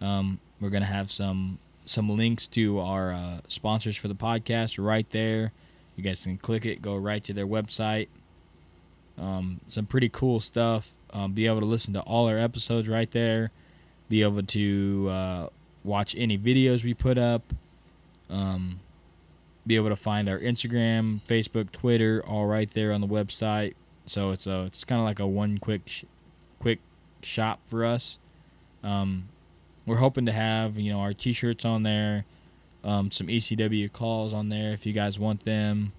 Um, 0.00 0.40
we're 0.60 0.70
gonna 0.70 0.84
have 0.84 1.10
some 1.10 1.58
some 1.84 2.08
links 2.08 2.46
to 2.48 2.78
our 2.78 3.12
uh, 3.12 3.40
sponsors 3.48 3.96
for 3.96 4.08
the 4.08 4.14
podcast 4.14 4.82
right 4.82 5.08
there. 5.10 5.52
You 5.96 6.04
guys 6.04 6.22
can 6.22 6.38
click 6.38 6.64
it, 6.64 6.80
go 6.80 6.96
right 6.96 7.22
to 7.24 7.32
their 7.32 7.46
website. 7.46 8.08
Um, 9.18 9.60
some 9.68 9.86
pretty 9.86 10.08
cool 10.08 10.40
stuff. 10.40 10.92
Um, 11.12 11.32
be 11.32 11.46
able 11.46 11.60
to 11.60 11.66
listen 11.66 11.92
to 11.94 12.00
all 12.00 12.28
our 12.28 12.38
episodes 12.38 12.88
right 12.88 13.10
there. 13.10 13.50
Be 14.08 14.22
able 14.22 14.42
to 14.42 15.08
uh, 15.10 15.46
watch 15.84 16.14
any 16.16 16.38
videos 16.38 16.82
we 16.82 16.94
put 16.94 17.18
up. 17.18 17.52
Um, 18.30 18.80
be 19.66 19.76
able 19.76 19.90
to 19.90 19.96
find 19.96 20.28
our 20.28 20.38
Instagram, 20.38 21.20
Facebook, 21.28 21.70
Twitter, 21.70 22.22
all 22.26 22.46
right 22.46 22.70
there 22.70 22.92
on 22.92 23.00
the 23.00 23.06
website. 23.06 23.74
So 24.06 24.30
it's 24.30 24.46
a 24.46 24.62
it's 24.62 24.84
kind 24.84 25.00
of 25.00 25.04
like 25.04 25.18
a 25.20 25.26
one 25.26 25.58
quick 25.58 25.82
sh- 25.86 26.04
quick 26.58 26.80
shop 27.22 27.60
for 27.66 27.84
us. 27.84 28.18
Um, 28.82 29.28
we're 29.86 29.96
hoping 29.96 30.26
to 30.26 30.32
have 30.32 30.76
you 30.78 30.92
know 30.92 31.00
our 31.00 31.12
T-shirts 31.14 31.64
on 31.64 31.82
there, 31.82 32.24
um, 32.84 33.10
some 33.10 33.28
ECW 33.28 33.92
calls 33.92 34.32
on 34.32 34.48
there 34.48 34.72
if 34.72 34.86
you 34.86 34.92
guys 34.92 35.18
want 35.18 35.44
them, 35.44 35.92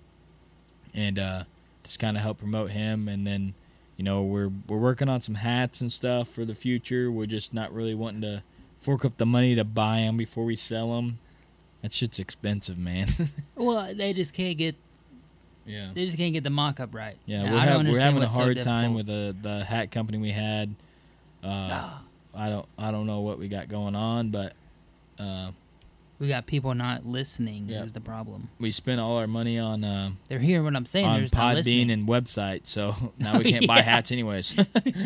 and 0.93 1.17
uh, 1.17 1.43
just 1.83 1.99
kind 1.99 2.17
of 2.17 2.23
help 2.23 2.39
promote 2.39 2.71
him. 2.71 3.07
And 3.07 3.25
then 3.25 3.53
you 3.97 4.03
know 4.03 4.21
we're 4.23 4.51
we're 4.67 4.77
working 4.77 5.09
on 5.09 5.21
some 5.21 5.35
hats 5.35 5.81
and 5.81 5.91
stuff 5.91 6.27
for 6.27 6.45
the 6.45 6.55
future. 6.55 7.11
We're 7.11 7.25
just 7.25 7.53
not 7.53 7.73
really 7.73 7.95
wanting 7.95 8.21
to 8.21 8.43
fork 8.79 9.05
up 9.05 9.17
the 9.17 9.25
money 9.25 9.55
to 9.55 9.63
buy 9.63 9.97
them 10.01 10.17
before 10.17 10.43
we 10.43 10.55
sell 10.55 10.95
them. 10.95 11.19
That 11.81 11.93
shit's 11.93 12.19
expensive, 12.19 12.77
man. 12.77 13.09
Well, 13.55 13.93
they 13.93 14.13
just 14.13 14.33
can't 14.33 14.57
get 14.57 14.75
yeah. 15.65 15.89
they 15.93 16.05
just 16.05 16.17
can't 16.17 16.33
get 16.33 16.43
the 16.43 16.49
mock 16.49 16.79
up 16.79 16.93
right. 16.93 17.15
Yeah, 17.25 17.43
we're, 17.51 17.57
I 17.57 17.65
don't 17.65 17.85
hav- 17.85 17.93
we're 17.95 17.99
having 18.01 18.17
a 18.17 18.19
what's 18.21 18.35
so 18.35 18.43
hard 18.43 18.61
time 18.63 18.93
with 18.93 19.05
the 19.07 19.35
the 19.41 19.63
hat 19.63 19.91
company 19.91 20.17
we 20.17 20.31
had. 20.31 20.73
Uh, 21.43 21.89
I 22.35 22.49
don't 22.49 22.65
I 22.77 22.91
don't 22.91 23.05
know 23.07 23.21
what 23.21 23.37
we 23.39 23.47
got 23.47 23.69
going 23.69 23.95
on, 23.95 24.29
but 24.29 24.53
uh, 25.19 25.51
we 26.19 26.27
got 26.27 26.45
people 26.47 26.73
not 26.73 27.05
listening 27.05 27.67
Yeah. 27.67 27.83
is 27.83 27.93
the 27.93 27.99
problem. 28.01 28.49
we 28.59 28.71
spent 28.71 28.99
all 29.01 29.17
our 29.17 29.27
money 29.27 29.59
on 29.59 29.83
uh, 29.83 30.11
They're 30.29 30.39
hearing 30.39 30.63
what 30.63 30.75
I'm 30.75 30.85
saying. 30.85 31.05
On 31.05 31.21
just 31.21 31.33
not 31.35 31.55
listening. 31.55 31.87
Podbean 31.89 31.93
and 31.93 32.07
website, 32.07 32.61
so 32.63 32.95
now 33.19 33.37
we 33.37 33.43
can't 33.51 33.67
buy 33.67 33.81
hats 33.81 34.11
anyways. 34.11 34.55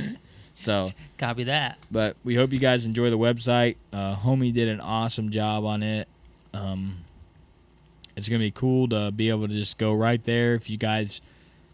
so, 0.53 0.91
Copy 1.17 1.43
that. 1.45 1.77
but 1.91 2.15
we 2.23 2.35
hope 2.35 2.51
you 2.53 2.59
guys 2.59 2.85
enjoy 2.85 3.09
the 3.09 3.17
website. 3.17 3.75
Uh, 3.91 4.15
Homie 4.15 4.53
did 4.53 4.67
an 4.69 4.79
awesome 4.79 5.31
job 5.31 5.65
on 5.65 5.83
it. 5.83 6.07
Um, 6.53 6.99
it's 8.17 8.27
gonna 8.27 8.39
be 8.39 8.51
cool 8.51 8.89
to 8.89 9.11
be 9.11 9.29
able 9.29 9.47
to 9.47 9.53
just 9.53 9.77
go 9.77 9.93
right 9.93 10.21
there. 10.25 10.55
If 10.55 10.69
you 10.69 10.75
guys, 10.77 11.21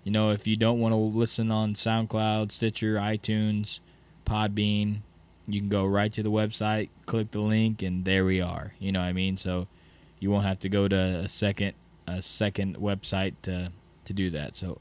you 0.03 0.12
know, 0.12 0.29
if 0.32 0.45
you 0.45 0.56
don't 0.56 0.79
want 0.79 0.91
to 0.93 0.97
listen 0.97 1.49
on 1.51 1.73
SoundCloud, 1.73 2.51
Stitcher, 2.51 2.95
iTunes, 2.97 3.79
Podbean, 4.25 4.97
you 5.47 5.60
can 5.60 5.69
go 5.69 5.86
right 5.86 6.12
to 6.13 6.21
the 6.23 6.29
website, 6.32 6.89
click 7.06 7.32
the 7.32 7.39
link, 7.39 7.82
and 7.82 8.06
there 8.06 8.23
we 8.25 8.39
are. 8.41 8.73
You 8.79 8.91
know 8.91 8.99
what 8.99 9.08
I 9.08 9.13
mean? 9.13 9.36
So 9.38 9.67
you 10.19 10.29
won't 10.32 10.45
have 10.45 10.60
to 10.60 10.69
go 10.69 10.88
to 10.88 10.95
a 10.95 11.29
second 11.29 11.73
a 12.06 12.21
second 12.21 12.77
website 12.77 13.34
to 13.43 13.71
to 14.06 14.13
do 14.13 14.29
that. 14.29 14.56
So 14.56 14.79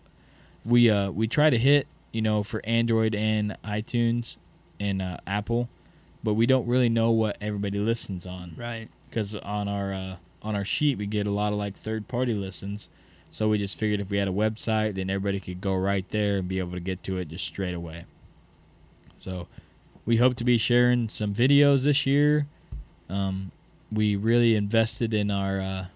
we 0.64 0.90
uh 0.90 1.10
we 1.10 1.26
try 1.28 1.50
to 1.50 1.58
hit 1.58 1.86
you 2.12 2.22
know 2.22 2.42
for 2.42 2.60
Android 2.64 3.14
and 3.14 3.56
iTunes 3.64 4.36
and 4.80 5.00
uh, 5.00 5.16
Apple, 5.26 5.68
but 6.24 6.34
we 6.34 6.46
don't 6.46 6.66
really 6.66 6.88
know 6.88 7.10
what 7.12 7.36
everybody 7.40 7.78
listens 7.78 8.26
on 8.26 8.54
Right. 8.56 8.88
because 9.08 9.36
on 9.36 9.68
our 9.68 9.92
uh, 9.92 10.16
on 10.42 10.54
our 10.56 10.64
sheet 10.64 10.98
we 10.98 11.06
get 11.06 11.26
a 11.26 11.30
lot 11.30 11.52
of 11.52 11.58
like 11.58 11.76
third 11.76 12.08
party 12.08 12.34
listens. 12.34 12.88
So 13.30 13.48
we 13.48 13.56
just 13.56 13.78
figured 13.78 14.00
if 14.00 14.10
we 14.10 14.18
had 14.18 14.28
a 14.28 14.32
website, 14.32 14.94
then 14.94 15.08
everybody 15.08 15.40
could 15.40 15.60
go 15.62 15.74
right 15.74 16.04
there 16.10 16.36
and 16.36 16.48
be 16.48 16.58
able 16.58 16.72
to 16.72 16.80
get 16.80 17.02
to 17.04 17.16
it 17.16 17.28
just 17.28 17.46
straight 17.46 17.72
away. 17.74 18.04
So 19.18 19.48
we 20.04 20.16
hope 20.18 20.36
to 20.36 20.44
be 20.44 20.58
sharing 20.58 21.08
some 21.08 21.32
videos 21.34 21.84
this 21.84 22.04
year. 22.06 22.46
Um, 23.08 23.50
we 23.90 24.16
really 24.16 24.54
invested 24.54 25.14
in 25.14 25.30
our. 25.30 25.60
Uh, 25.60 25.86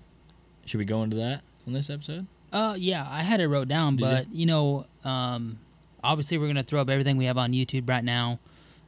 should 0.65 0.79
we 0.79 0.85
go 0.85 1.03
into 1.03 1.17
that 1.17 1.43
on 1.67 1.73
this 1.75 1.91
episode? 1.91 2.27
Uh, 2.53 2.75
yeah, 2.79 3.07
I 3.09 3.23
had 3.23 3.41
it 3.41 3.49
wrote 3.49 3.69
down, 3.69 3.97
Did 3.97 4.05
you? 4.05 4.11
but 4.11 4.33
you 4.33 4.47
know, 4.47 4.87
um, 5.05 5.59
obviously 6.03 6.39
we're 6.39 6.47
gonna 6.47 6.63
throw 6.63 6.81
up 6.81 6.89
everything 6.89 7.17
we 7.19 7.27
have 7.27 7.37
on 7.37 7.53
YouTube 7.53 7.89
right 7.89 8.05
now. 8.05 8.39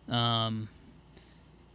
Um, 0.08 0.68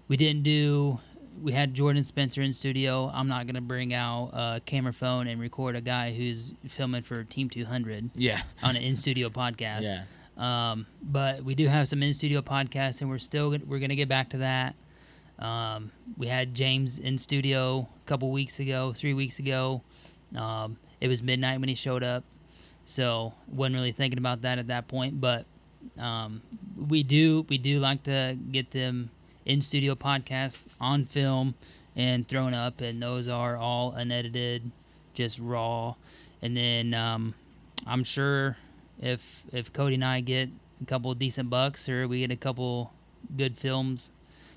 we 0.07 0.17
didn't 0.17 0.43
do. 0.43 0.99
We 1.41 1.51
had 1.51 1.73
Jordan 1.73 2.03
Spencer 2.03 2.41
in 2.41 2.53
studio. 2.53 3.09
I'm 3.13 3.27
not 3.27 3.47
gonna 3.47 3.61
bring 3.61 3.93
out 3.93 4.29
a 4.33 4.61
camera 4.65 4.93
phone 4.93 5.27
and 5.27 5.39
record 5.41 5.75
a 5.75 5.81
guy 5.81 6.13
who's 6.13 6.53
filming 6.67 7.03
for 7.03 7.23
Team 7.23 7.49
200 7.49 8.11
Yeah. 8.15 8.41
on 8.61 8.75
an 8.75 8.83
in 8.83 8.95
studio 8.95 9.29
podcast. 9.29 9.83
Yeah. 9.83 10.03
Um, 10.37 10.87
but 11.01 11.43
we 11.43 11.53
do 11.55 11.67
have 11.67 11.87
some 11.87 12.01
in 12.01 12.13
studio 12.13 12.41
podcasts, 12.41 13.01
and 13.01 13.09
we're 13.09 13.19
still 13.19 13.49
we're 13.67 13.79
gonna 13.79 13.95
get 13.95 14.09
back 14.09 14.29
to 14.31 14.37
that. 14.39 14.75
Um, 15.39 15.91
we 16.17 16.27
had 16.27 16.53
James 16.53 16.97
in 16.99 17.17
studio 17.17 17.87
a 18.03 18.07
couple 18.07 18.31
weeks 18.31 18.59
ago, 18.59 18.93
three 18.95 19.13
weeks 19.13 19.39
ago. 19.39 19.81
Um, 20.35 20.77
it 21.01 21.07
was 21.07 21.21
midnight 21.21 21.59
when 21.59 21.69
he 21.69 21.75
showed 21.75 22.01
up, 22.03 22.23
so 22.85 23.33
wasn't 23.47 23.75
really 23.75 23.91
thinking 23.91 24.17
about 24.17 24.41
that 24.43 24.57
at 24.57 24.67
that 24.67 24.87
point. 24.87 25.19
But 25.19 25.45
um, 25.99 26.41
we 26.77 27.03
do 27.03 27.45
we 27.49 27.57
do 27.57 27.79
like 27.79 28.03
to 28.03 28.37
get 28.51 28.71
them 28.71 29.09
in 29.45 29.61
studio 29.61 29.95
podcasts 29.95 30.67
on 30.79 31.05
film 31.05 31.55
and 31.95 32.27
thrown 32.27 32.53
up, 32.53 32.81
and 32.81 33.01
those 33.01 33.27
are 33.27 33.55
all 33.55 33.91
unedited, 33.91 34.71
just 35.13 35.39
raw. 35.39 35.95
And 36.41 36.57
then 36.57 36.93
um, 36.93 37.35
I'm 37.85 38.03
sure 38.03 38.57
if 39.01 39.43
if 39.51 39.71
Cody 39.73 39.95
and 39.95 40.05
I 40.05 40.21
get 40.21 40.49
a 40.81 40.85
couple 40.85 41.13
decent 41.13 41.49
bucks 41.49 41.87
or 41.87 42.07
we 42.07 42.19
get 42.19 42.31
a 42.31 42.35
couple 42.35 42.91
good 43.37 43.57
films 43.57 44.11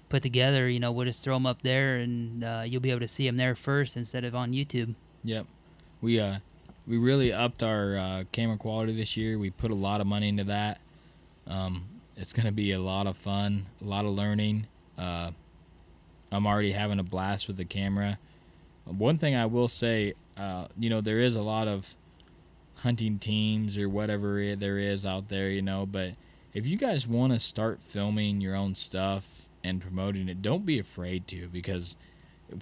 put 0.09 0.23
together, 0.23 0.69
you 0.69 0.81
know, 0.81 0.93
we'll 0.93 1.07
just 1.07 1.23
throw 1.25 1.35
them 1.35 1.47
up 1.47 1.63
there, 1.63 1.97
and 1.97 2.45
uh, 2.45 2.63
you'll 2.65 2.81
be 2.81 2.91
able 2.91 3.01
to 3.01 3.09
see 3.09 3.27
them 3.27 3.37
there 3.37 3.55
first 3.55 3.97
instead 3.97 4.25
of 4.25 4.35
on 4.35 4.53
YouTube. 4.53 4.95
Yep. 5.25 5.47
We 6.01 6.21
uh 6.21 6.39
we 6.87 6.99
really 6.99 7.33
upped 7.33 7.63
our 7.63 7.97
uh, 7.97 8.25
camera 8.31 8.57
quality 8.57 8.97
this 8.97 9.17
year. 9.17 9.39
We 9.39 9.51
put 9.51 9.71
a 9.71 9.75
lot 9.75 10.01
of 10.01 10.07
money 10.07 10.29
into 10.29 10.45
that. 10.45 10.79
Um, 11.47 11.85
it's 12.17 12.33
gonna 12.33 12.53
be 12.53 12.73
a 12.73 12.81
lot 12.81 13.07
of 13.07 13.17
fun, 13.17 13.67
a 13.81 13.85
lot 13.85 14.05
of 14.05 14.13
learning. 14.13 14.67
Uh, 14.99 15.31
I'm 16.33 16.47
already 16.47 16.73
having 16.73 16.99
a 16.99 17.03
blast 17.05 17.47
with 17.49 17.57
the 17.57 17.65
camera. 17.65 18.19
One 18.85 19.19
thing 19.19 19.35
I 19.35 19.47
will 19.47 19.69
say, 19.69 20.15
uh, 20.37 20.67
you 20.79 20.91
know, 20.91 21.01
there 21.01 21.19
is 21.19 21.35
a 21.35 21.43
lot 21.43 21.69
of 21.69 21.97
hunting 22.77 23.19
teams 23.19 23.77
or 23.79 23.89
whatever 23.89 24.55
there 24.55 24.79
is 24.79 25.05
out 25.05 25.29
there, 25.29 25.51
you 25.51 25.63
know. 25.63 25.87
But 25.87 26.13
if 26.55 26.67
you 26.67 26.77
guys 26.77 27.07
want 27.07 27.33
to 27.33 27.39
start 27.39 27.81
filming 27.83 28.41
your 28.41 28.55
own 28.55 28.75
stuff 28.75 29.49
and 29.65 29.81
promoting 29.81 30.29
it, 30.29 30.43
don't 30.43 30.65
be 30.65 30.79
afraid 30.79 31.27
to 31.29 31.49
because 31.49 31.97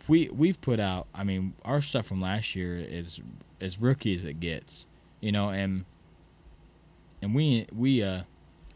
we 0.09 0.29
we've 0.29 0.61
put 0.61 0.81
out. 0.81 1.07
I 1.15 1.25
mean, 1.25 1.55
our 1.65 1.81
stuff 1.81 2.07
from 2.07 2.21
last 2.21 2.55
year 2.55 2.79
is 2.79 3.21
as 3.61 3.79
rookie 3.79 4.15
as 4.15 4.25
it 4.25 4.41
gets, 4.41 4.87
you 5.21 5.31
know, 5.33 5.51
and 5.51 5.85
and 7.21 7.35
we 7.35 7.67
we 7.75 8.03
uh 8.03 8.23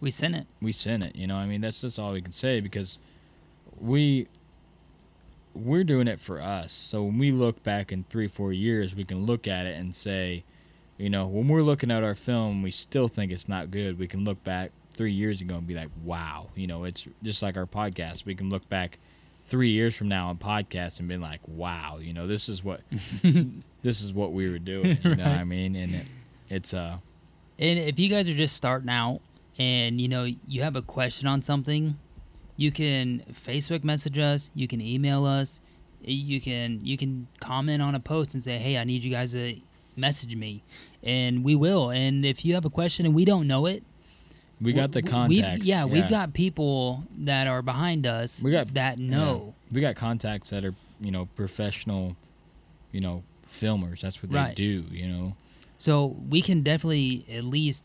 We 0.00 0.10
sent 0.10 0.34
it. 0.36 0.46
we 0.60 0.72
sent 0.72 1.02
it. 1.02 1.16
You 1.16 1.26
know, 1.26 1.36
I 1.36 1.46
mean, 1.46 1.60
that's 1.60 1.80
that's 1.80 1.98
all 1.98 2.12
we 2.12 2.22
can 2.22 2.32
say 2.32 2.60
because 2.60 2.98
we 3.80 4.28
we're 5.54 5.84
doing 5.84 6.06
it 6.08 6.20
for 6.20 6.40
us. 6.40 6.72
So 6.72 7.02
when 7.02 7.18
we 7.18 7.30
look 7.30 7.62
back 7.62 7.90
in 7.90 8.04
three, 8.10 8.28
four 8.28 8.52
years, 8.52 8.94
we 8.94 9.04
can 9.04 9.26
look 9.26 9.48
at 9.48 9.66
it 9.66 9.76
and 9.76 9.94
say, 9.94 10.44
you 10.96 11.10
know, 11.10 11.26
when 11.26 11.48
we're 11.48 11.62
looking 11.62 11.90
at 11.90 12.04
our 12.04 12.14
film, 12.14 12.62
we 12.62 12.70
still 12.70 13.08
think 13.08 13.32
it's 13.32 13.48
not 13.48 13.70
good. 13.70 13.98
We 13.98 14.06
can 14.06 14.24
look 14.24 14.42
back 14.44 14.70
three 14.92 15.12
years 15.12 15.40
ago 15.40 15.56
and 15.56 15.66
be 15.66 15.74
like, 15.74 15.90
wow, 16.04 16.48
you 16.54 16.66
know, 16.66 16.84
it's 16.84 17.06
just 17.22 17.42
like 17.42 17.56
our 17.56 17.66
podcast. 17.66 18.24
We 18.24 18.34
can 18.34 18.50
look 18.50 18.68
back 18.68 18.98
three 19.46 19.70
years 19.70 19.96
from 19.96 20.08
now 20.08 20.28
on 20.28 20.38
podcast 20.38 21.00
and 21.00 21.08
be 21.08 21.16
like, 21.16 21.40
wow, 21.46 21.98
you 22.00 22.12
know, 22.12 22.26
this 22.26 22.48
is 22.48 22.62
what 22.62 22.82
this 23.82 24.02
is 24.02 24.12
what 24.12 24.32
we 24.32 24.48
were 24.50 24.58
doing. 24.58 24.98
You 25.02 25.16
know 25.16 25.24
what 25.24 25.38
I 25.38 25.44
mean? 25.44 25.74
And 25.74 25.94
it, 25.94 26.06
it's 26.48 26.74
uh, 26.74 26.98
And 27.58 27.78
if 27.78 27.98
you 27.98 28.08
guys 28.08 28.28
are 28.28 28.34
just 28.34 28.56
starting 28.56 28.90
out 28.90 29.20
and 29.58 30.00
you 30.00 30.08
know 30.08 30.24
you 30.46 30.62
have 30.62 30.76
a 30.76 30.82
question 30.82 31.26
on 31.26 31.42
something, 31.42 31.98
you 32.58 32.70
can 32.70 33.22
Facebook 33.46 33.82
message 33.84 34.18
us, 34.18 34.50
you 34.54 34.68
can 34.68 34.80
email 34.82 35.24
us, 35.24 35.60
you 36.04 36.40
can 36.40 36.80
you 36.84 36.98
can 36.98 37.26
comment 37.40 37.80
on 37.80 37.94
a 37.94 38.00
post 38.00 38.34
and 38.34 38.42
say, 38.44 38.58
"Hey, 38.58 38.76
I 38.76 38.84
need 38.84 39.02
you 39.02 39.10
guys 39.10 39.32
to 39.32 39.56
message 39.96 40.36
me." 40.36 40.62
And 41.02 41.42
we 41.44 41.54
will. 41.54 41.90
And 41.90 42.24
if 42.26 42.44
you 42.44 42.52
have 42.54 42.64
a 42.66 42.70
question 42.70 43.06
and 43.06 43.14
we 43.14 43.24
don't 43.24 43.46
know 43.46 43.66
it, 43.66 43.84
we 44.60 44.72
got 44.72 44.90
the 44.92 45.00
w- 45.00 45.28
we've- 45.28 45.40
contacts. 45.42 45.66
yeah, 45.66 45.84
we've 45.84 46.08
got 46.10 46.34
people 46.34 47.04
that 47.16 47.46
are 47.46 47.62
behind 47.62 48.04
us 48.06 48.42
We 48.42 48.50
got- 48.50 48.74
that 48.74 48.98
know. 48.98 49.54
Yeah. 49.70 49.74
We 49.74 49.80
got 49.80 49.94
contacts 49.94 50.50
that 50.50 50.64
are, 50.64 50.74
you 51.00 51.12
know, 51.12 51.26
professional, 51.36 52.16
you 52.90 53.00
know, 53.00 53.22
filmers. 53.48 54.00
That's 54.00 54.20
what 54.20 54.32
they 54.32 54.38
Right. 54.38 54.56
do, 54.56 54.84
you 54.90 55.06
know. 55.06 55.36
So 55.78 56.16
we 56.28 56.42
can 56.42 56.62
definitely 56.64 57.24
at 57.32 57.44
least 57.44 57.84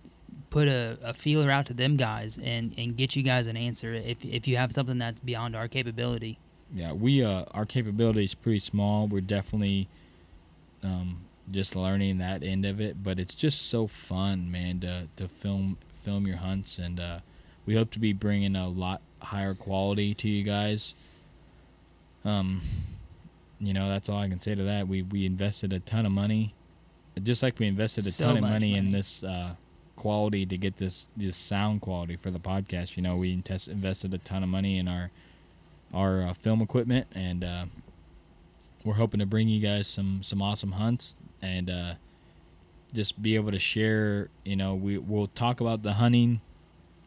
put 0.53 0.67
a, 0.67 0.99
a 1.01 1.15
feeler 1.15 1.49
out 1.49 1.65
to 1.65 1.73
them 1.73 1.97
guys 1.97 2.37
and, 2.37 2.75
and 2.77 2.95
get 2.95 3.15
you 3.15 3.23
guys 3.23 3.47
an 3.47 3.57
answer 3.57 3.91
if 3.95 4.23
if 4.23 4.47
you 4.47 4.55
have 4.55 4.71
something 4.71 4.99
that's 4.99 5.19
beyond 5.19 5.55
our 5.55 5.67
capability. 5.67 6.37
Yeah, 6.71 6.93
we 6.93 7.23
uh 7.23 7.45
our 7.51 7.65
capability 7.65 8.23
is 8.23 8.35
pretty 8.35 8.59
small. 8.59 9.07
We're 9.07 9.21
definitely 9.21 9.89
um 10.83 11.21
just 11.51 11.75
learning 11.75 12.19
that 12.19 12.43
end 12.43 12.65
of 12.65 12.79
it, 12.79 13.03
but 13.03 13.17
it's 13.19 13.33
just 13.33 13.67
so 13.67 13.87
fun, 13.87 14.51
man, 14.51 14.79
to 14.81 15.07
to 15.15 15.27
film 15.27 15.77
film 15.91 16.27
your 16.27 16.37
hunts 16.37 16.77
and 16.77 16.99
uh 16.99 17.19
we 17.65 17.73
hope 17.73 17.89
to 17.91 17.99
be 17.99 18.13
bringing 18.13 18.55
a 18.55 18.67
lot 18.69 19.01
higher 19.23 19.55
quality 19.55 20.13
to 20.13 20.29
you 20.29 20.43
guys. 20.43 20.93
Um 22.23 22.61
you 23.59 23.73
know, 23.73 23.89
that's 23.89 24.07
all 24.07 24.19
I 24.19 24.29
can 24.29 24.39
say 24.39 24.53
to 24.53 24.63
that. 24.63 24.87
We 24.87 25.01
we 25.01 25.25
invested 25.25 25.73
a 25.73 25.79
ton 25.79 26.05
of 26.05 26.11
money 26.11 26.53
just 27.23 27.41
like 27.41 27.57
we 27.57 27.65
invested 27.67 28.05
a 28.05 28.11
So 28.11 28.25
ton 28.25 28.37
of 28.37 28.41
much 28.41 28.51
money, 28.51 28.75
in 28.75 28.91
this 28.91 29.23
uh 29.23 29.55
quality 29.95 30.45
to 30.45 30.58
get 30.58 30.77
this 30.77 31.08
this 31.15 31.38
sound 31.38 31.82
quality 31.82 32.15
for 32.15 32.32
the 32.32 32.39
podcast. 32.39 32.97
You 32.97 33.03
know, 33.03 33.15
we 33.15 33.34
invest, 33.34 33.67
invested 33.67 34.13
a 34.13 34.17
ton 34.17 34.43
of 34.43 34.49
money 34.49 34.77
in 34.77 34.88
our 34.88 35.12
our 35.93 36.23
uh, 36.23 36.34
film 36.34 36.62
equipment, 36.62 37.08
and 37.13 37.43
uh, 37.43 37.65
we're 38.84 38.95
hoping 38.95 39.19
to 39.19 39.25
bring 39.25 39.47
you 39.47 39.60
guys 39.60 39.88
some 39.88 40.23
some 40.23 40.41
awesome 40.41 40.73
hunts 40.73 41.15
and 41.41 41.69
uh, 41.69 41.93
just 42.93 43.21
be 43.21 43.36
able 43.36 43.51
to 43.51 43.60
share. 43.60 44.29
You 44.43 44.56
know, 44.56 44.73
we 44.75 44.97
we'll 44.97 45.27
talk 45.27 45.62
about 45.62 45.84
the 45.84 45.93
hunting. 45.93 46.41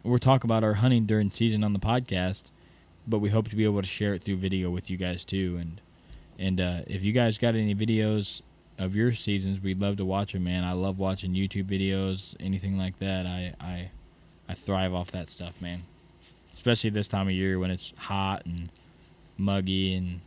We'll 0.02 0.18
talk 0.18 0.44
about 0.44 0.62
our 0.62 0.74
hunting 0.74 1.06
during 1.06 1.30
season 1.30 1.64
on 1.64 1.72
the 1.72 1.80
podcast, 1.80 2.44
but 3.08 3.18
we 3.18 3.30
hope 3.30 3.48
to 3.48 3.56
be 3.56 3.64
able 3.64 3.82
to 3.82 3.88
share 3.88 4.14
it 4.14 4.22
through 4.22 4.36
video 4.36 4.70
with 4.70 4.88
you 4.88 4.96
guys 4.96 5.24
too. 5.24 5.58
And 5.60 5.80
and 6.38 6.60
uh, 6.60 6.80
if 6.86 7.02
you 7.02 7.12
guys 7.12 7.38
got 7.38 7.54
any 7.54 7.74
videos 7.74 8.42
of 8.78 8.94
your 8.94 9.12
seasons, 9.12 9.60
we'd 9.60 9.80
love 9.80 9.96
to 9.96 10.04
watch 10.04 10.32
them, 10.32 10.44
man. 10.44 10.64
I 10.64 10.72
love 10.72 10.98
watching 10.98 11.32
YouTube 11.32 11.64
videos, 11.64 12.34
anything 12.40 12.76
like 12.76 12.98
that. 12.98 13.26
I 13.26 13.54
I 13.60 13.90
I 14.48 14.54
thrive 14.54 14.94
off 14.94 15.10
that 15.12 15.30
stuff, 15.30 15.60
man. 15.60 15.84
Especially 16.54 16.90
this 16.90 17.08
time 17.08 17.28
of 17.28 17.34
year 17.34 17.58
when 17.58 17.70
it's 17.70 17.92
hot 17.96 18.46
and 18.46 18.70
muggy 19.36 19.94
and 19.94 20.20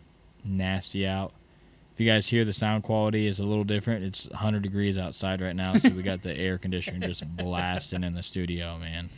nasty 0.44 1.06
out. 1.08 1.34
If 1.94 2.00
you 2.00 2.10
guys 2.10 2.28
hear 2.28 2.46
the 2.46 2.54
sound 2.54 2.84
quality 2.84 3.28
is 3.28 3.40
a 3.40 3.44
little 3.44 3.66
different, 3.66 4.06
it's 4.06 4.28
100 4.30 4.64
degrees 4.64 4.98
outside 4.98 5.42
right 5.42 5.56
now, 5.56 5.76
so 5.78 5.90
we 5.90 6.02
got 6.02 6.22
the 6.22 6.38
air 6.38 6.58
conditioner 6.58 7.06
just 7.06 7.26
blasting 7.36 8.04
in 8.06 8.14
the 8.14 8.24
studio, 8.24 8.78
man. 8.78 9.10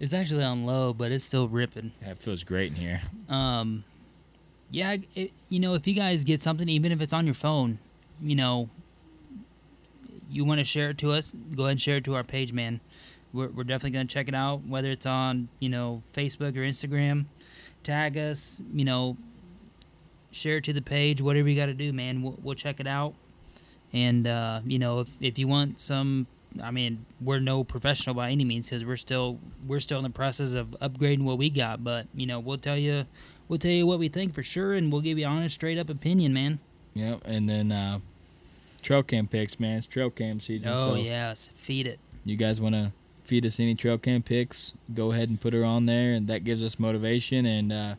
It's 0.00 0.12
actually 0.12 0.42
on 0.42 0.64
low, 0.64 0.92
but 0.92 1.12
it's 1.12 1.24
still 1.24 1.48
ripping. 1.48 1.92
Yeah, 2.02 2.10
it 2.10 2.18
feels 2.18 2.42
great 2.42 2.72
in 2.72 2.76
here. 2.76 3.02
Um, 3.28 3.84
yeah, 4.70 4.96
it, 5.14 5.32
you 5.48 5.60
know, 5.60 5.74
if 5.74 5.86
you 5.86 5.94
guys 5.94 6.24
get 6.24 6.42
something, 6.42 6.68
even 6.68 6.92
if 6.92 7.00
it's 7.00 7.12
on 7.12 7.24
your 7.24 7.34
phone, 7.34 7.78
you 8.20 8.34
know, 8.34 8.68
you 10.30 10.44
want 10.44 10.58
to 10.58 10.64
share 10.64 10.90
it 10.90 10.98
to 10.98 11.12
us, 11.12 11.34
go 11.54 11.64
ahead 11.64 11.72
and 11.72 11.80
share 11.80 11.96
it 11.96 12.04
to 12.04 12.14
our 12.14 12.24
page, 12.24 12.52
man. 12.52 12.80
We're, 13.32 13.48
we're 13.48 13.64
definitely 13.64 13.90
going 13.90 14.08
to 14.08 14.12
check 14.12 14.28
it 14.28 14.34
out, 14.34 14.66
whether 14.66 14.90
it's 14.90 15.06
on, 15.06 15.48
you 15.58 15.68
know, 15.68 16.02
Facebook 16.12 16.56
or 16.56 16.60
Instagram. 16.60 17.26
Tag 17.82 18.16
us, 18.18 18.60
you 18.72 18.84
know, 18.84 19.16
share 20.30 20.58
it 20.58 20.64
to 20.64 20.72
the 20.72 20.82
page, 20.82 21.22
whatever 21.22 21.48
you 21.48 21.56
got 21.56 21.66
to 21.66 21.74
do, 21.74 21.92
man. 21.92 22.22
We'll, 22.22 22.38
we'll 22.42 22.54
check 22.54 22.80
it 22.80 22.86
out. 22.86 23.14
And, 23.92 24.26
uh, 24.26 24.60
you 24.66 24.78
know, 24.78 25.00
if, 25.00 25.08
if 25.20 25.38
you 25.38 25.48
want 25.48 25.80
some, 25.80 26.26
I 26.62 26.70
mean, 26.70 27.06
we're 27.20 27.40
no 27.40 27.64
professional 27.64 28.14
by 28.14 28.30
any 28.30 28.44
means 28.44 28.68
because 28.68 28.84
we're 28.84 28.96
still 28.96 29.38
we're 29.66 29.80
still 29.80 29.98
in 29.98 30.04
the 30.04 30.10
process 30.10 30.52
of 30.52 30.68
upgrading 30.82 31.22
what 31.22 31.38
we 31.38 31.50
got. 31.50 31.84
But 31.84 32.06
you 32.14 32.26
know, 32.26 32.40
we'll 32.40 32.58
tell 32.58 32.76
you 32.76 33.04
we'll 33.48 33.58
tell 33.58 33.70
you 33.70 33.86
what 33.86 33.98
we 33.98 34.08
think 34.08 34.34
for 34.34 34.42
sure, 34.42 34.74
and 34.74 34.92
we'll 34.92 35.00
give 35.00 35.18
you 35.18 35.26
honest, 35.26 35.54
straight 35.54 35.78
up 35.78 35.90
opinion, 35.90 36.32
man. 36.32 36.60
Yep, 36.94 37.22
and 37.24 37.48
then 37.48 37.72
uh, 37.72 38.00
trail 38.82 39.02
cam 39.02 39.26
pics, 39.26 39.58
man. 39.58 39.78
It's 39.78 39.86
trail 39.86 40.10
cam 40.10 40.40
season. 40.40 40.68
Oh 40.68 40.90
so 40.90 40.94
yes, 40.96 41.50
feed 41.54 41.86
it. 41.86 41.98
you 42.24 42.36
guys 42.36 42.60
want 42.60 42.74
to 42.74 42.92
feed 43.28 43.44
us 43.44 43.60
any 43.60 43.74
trail 43.74 43.98
cam 43.98 44.22
pics, 44.22 44.72
go 44.94 45.12
ahead 45.12 45.28
and 45.28 45.40
put 45.40 45.52
her 45.52 45.64
on 45.64 45.86
there, 45.86 46.12
and 46.12 46.28
that 46.28 46.44
gives 46.44 46.62
us 46.62 46.78
motivation. 46.78 47.44
And 47.44 47.72
uh, 47.72 47.94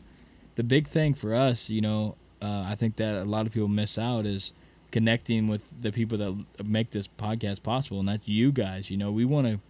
the 0.56 0.64
big 0.64 0.88
thing 0.88 1.14
for 1.14 1.34
us, 1.34 1.70
you 1.70 1.80
know, 1.80 2.16
uh, 2.42 2.64
I 2.66 2.74
think 2.74 2.96
that 2.96 3.14
a 3.14 3.24
lot 3.24 3.46
of 3.46 3.52
people 3.52 3.68
miss 3.68 3.96
out 3.96 4.26
is 4.26 4.52
connecting 4.90 5.46
with 5.46 5.62
the 5.80 5.92
people 5.92 6.18
that 6.18 6.66
make 6.66 6.90
this 6.90 7.06
podcast 7.06 7.62
possible, 7.62 8.00
and 8.00 8.08
that's 8.08 8.26
you 8.26 8.50
guys. 8.50 8.90
You 8.90 8.96
know, 8.96 9.12
we 9.12 9.24
want 9.24 9.46
to 9.46 9.60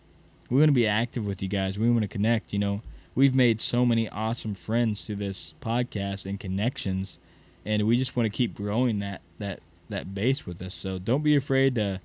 we 0.49 0.57
want 0.57 0.69
to 0.69 0.73
be 0.73 0.87
active 0.87 1.27
with 1.27 1.43
you 1.43 1.49
guys. 1.49 1.79
We 1.79 1.91
want 1.91 2.03
to 2.03 2.09
connect. 2.09 2.53
You 2.53 2.59
know, 2.59 2.83
we've 3.15 3.35
made 3.35 3.61
so 3.61 3.85
many 3.85 4.09
awesome 4.09 4.55
friends 4.55 5.05
through 5.05 5.17
this 5.17 5.55
podcast 5.61 6.27
and 6.27 6.39
connections, 6.39 7.19
and 7.65 7.87
we 7.87 7.97
just 7.97 8.17
want 8.17 8.31
to 8.31 8.37
keep 8.37 8.55
growing 8.55 8.99
that 9.01 9.21
that 9.39 9.61
that 9.89 10.15
base 10.15 10.47
with 10.47 10.63
us. 10.63 10.75
So 10.75 10.99
don't 10.99 11.23
be 11.23 11.37
afraid 11.37 11.75
to 11.75 12.01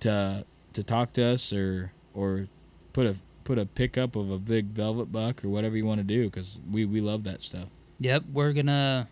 to 0.00 0.44
to 0.72 0.82
talk 0.82 1.12
to 1.14 1.24
us 1.24 1.52
or 1.52 1.92
or 2.14 2.48
put 2.92 3.06
a 3.06 3.16
put 3.44 3.58
a 3.58 3.66
pickup 3.66 4.14
of 4.14 4.30
a 4.30 4.38
big 4.38 4.66
velvet 4.66 5.10
buck 5.10 5.44
or 5.44 5.48
whatever 5.48 5.76
you 5.76 5.86
want 5.86 5.98
to 5.98 6.04
do 6.04 6.26
because 6.26 6.58
we 6.70 6.84
we 6.84 7.00
love 7.00 7.24
that 7.24 7.42
stuff. 7.42 7.68
Yep, 8.00 8.24
we're 8.32 8.52
gonna 8.52 9.08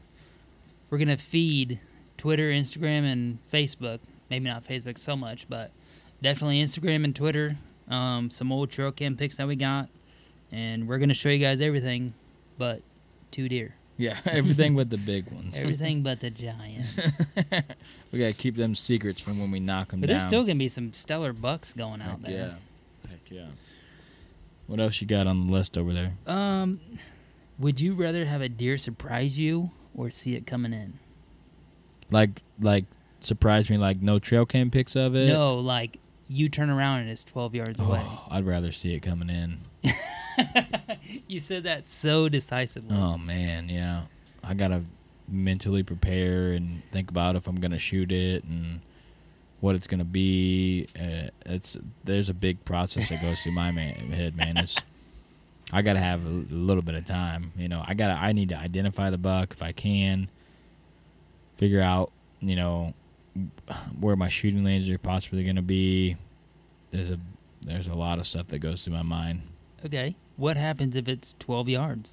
we're 0.91 0.99
gonna 0.99 1.17
feed 1.17 1.81
Twitter, 2.17 2.51
Instagram, 2.51 3.11
and 3.11 3.39
Facebook. 3.53 4.01
Maybe 4.31 4.47
not 4.47 4.65
Facebook 4.65 4.99
so 4.99 5.17
much, 5.17 5.49
but 5.49 5.71
definitely 6.23 6.63
Instagram 6.63 7.05
and 7.05 7.15
Twitter. 7.15 7.57
Um, 7.89 8.31
some 8.31 8.51
old 8.51 8.71
trail 8.71 8.91
cam 8.91 9.17
pics 9.17 9.37
that 9.37 9.47
we 9.47 9.55
got, 9.55 9.89
and 10.53 10.87
we're 10.89 10.99
gonna 10.99 11.15
show 11.15 11.29
you 11.29 11.39
guys 11.39 11.61
everything, 11.61 12.15
but 12.59 12.83
two 13.31 13.49
deer, 13.49 13.75
Yeah, 13.97 14.19
everything 14.25 14.77
but 14.77 14.91
the 14.91 14.97
big 14.99 15.31
ones. 15.31 15.55
everything 15.57 16.03
but 16.03 16.21
the 16.21 16.31
giants. 16.31 17.31
we 18.13 18.19
gotta 18.19 18.33
keep 18.33 18.57
them 18.57 18.75
secrets 18.75 19.21
from 19.21 19.39
when 19.41 19.51
we 19.51 19.61
knock 19.61 19.91
them 19.91 20.01
But 20.01 20.07
down. 20.09 20.19
there's 20.19 20.29
still 20.29 20.43
gonna 20.43 20.55
be 20.57 20.69
some 20.69 20.93
stellar 20.93 21.33
bucks 21.33 21.73
going 21.75 22.01
out 22.01 22.21
Heck 22.21 22.23
there. 22.23 22.33
yeah, 23.05 23.11
heck 23.11 23.21
yeah. 23.31 23.47
What 24.67 24.81
else 24.81 25.01
you 25.01 25.07
got 25.07 25.27
on 25.29 25.47
the 25.47 25.53
list 25.53 25.79
over 25.79 25.93
there? 25.93 26.13
Um, 26.27 26.81
would 27.59 27.81
you 27.81 27.95
rather 27.95 28.25
have 28.25 28.41
a 28.41 28.49
deer 28.49 28.79
surprise 28.79 29.39
you 29.39 29.71
or 29.95 30.11
see 30.11 30.35
it 30.35 30.47
coming 30.47 30.73
in? 30.73 30.95
Like 32.11 32.43
like 32.61 32.85
surprise 33.21 33.71
me 33.71 33.77
like 33.79 34.01
no 34.03 34.19
trail 34.19 34.45
cam 34.47 34.71
pics 34.71 34.95
of 34.97 35.15
it. 35.17 35.29
No, 35.29 35.57
like 35.57 35.99
you 36.29 36.49
turn 36.49 36.71
around 36.71 37.01
and 37.01 37.11
it's 37.11 37.23
12 37.25 37.55
yards 37.55 37.79
away. 37.81 38.01
Oh, 38.03 38.27
I'd 38.31 38.45
rather 38.45 38.73
see 38.73 38.95
it 38.95 39.01
coming 39.01 39.31
in. 39.31 39.59
you 41.29 41.41
said 41.41 41.65
that 41.65 41.87
so 41.87 42.29
decisively. 42.29 42.97
Oh 42.97 43.19
man, 43.19 43.69
yeah. 43.69 44.03
I 44.43 44.55
gotta 44.55 44.83
mentally 45.29 45.83
prepare 45.83 46.53
and 46.53 46.83
think 46.93 47.11
about 47.11 47.37
if 47.37 47.47
I'm 47.49 47.57
gonna 47.57 47.79
shoot 47.79 48.13
it 48.13 48.45
and 48.45 48.81
what 49.61 49.75
it's 49.75 49.87
gonna 49.87 50.05
be. 50.05 50.87
Uh, 50.99 51.29
it's 51.45 51.77
there's 52.05 52.29
a 52.29 52.35
big 52.35 52.65
process 52.65 53.09
that 53.09 53.23
goes 53.23 53.43
through 53.43 53.53
my 53.53 53.71
man, 53.71 53.95
head, 54.13 54.37
man. 54.37 54.57
It's 54.57 54.77
I 55.73 55.83
gotta 55.83 56.01
have 56.01 56.25
a, 56.25 56.29
little 56.29 56.83
bit 56.83 56.95
of 56.95 57.07
time. 57.07 57.53
You 57.57 57.69
know, 57.69 57.83
I 57.87 57.95
gotta 57.95 58.15
I 58.15 58.33
need 58.33 58.51
to 58.51 58.57
identify 58.57 59.11
the 59.11 59.19
buck 59.19 59.53
if 59.53 59.63
I 59.63 59.73
can. 59.73 60.29
Figure 61.57 61.81
out, 61.81 62.13
you 62.41 62.55
know, 62.55 62.95
where 63.99 64.15
my 64.15 64.29
shooting 64.29 64.65
lanes 64.65 64.89
are 64.89 64.99
possibly 64.99 65.45
gonna 65.45 65.63
be. 65.63 66.17
There's 66.91 67.11
a 67.11 67.19
there's 67.63 67.89
a 67.89 67.95
lot 67.95 68.19
of 68.19 68.27
stuff 68.27 68.49
that 68.49 68.59
goes 68.61 68.85
through 68.85 68.95
my 68.95 69.03
mind. 69.03 69.43
Okay. 69.87 70.17
What 70.37 70.57
happens 70.57 70.97
if 70.97 71.09
it's 71.09 71.35
12 71.39 71.69
yards? 71.69 72.13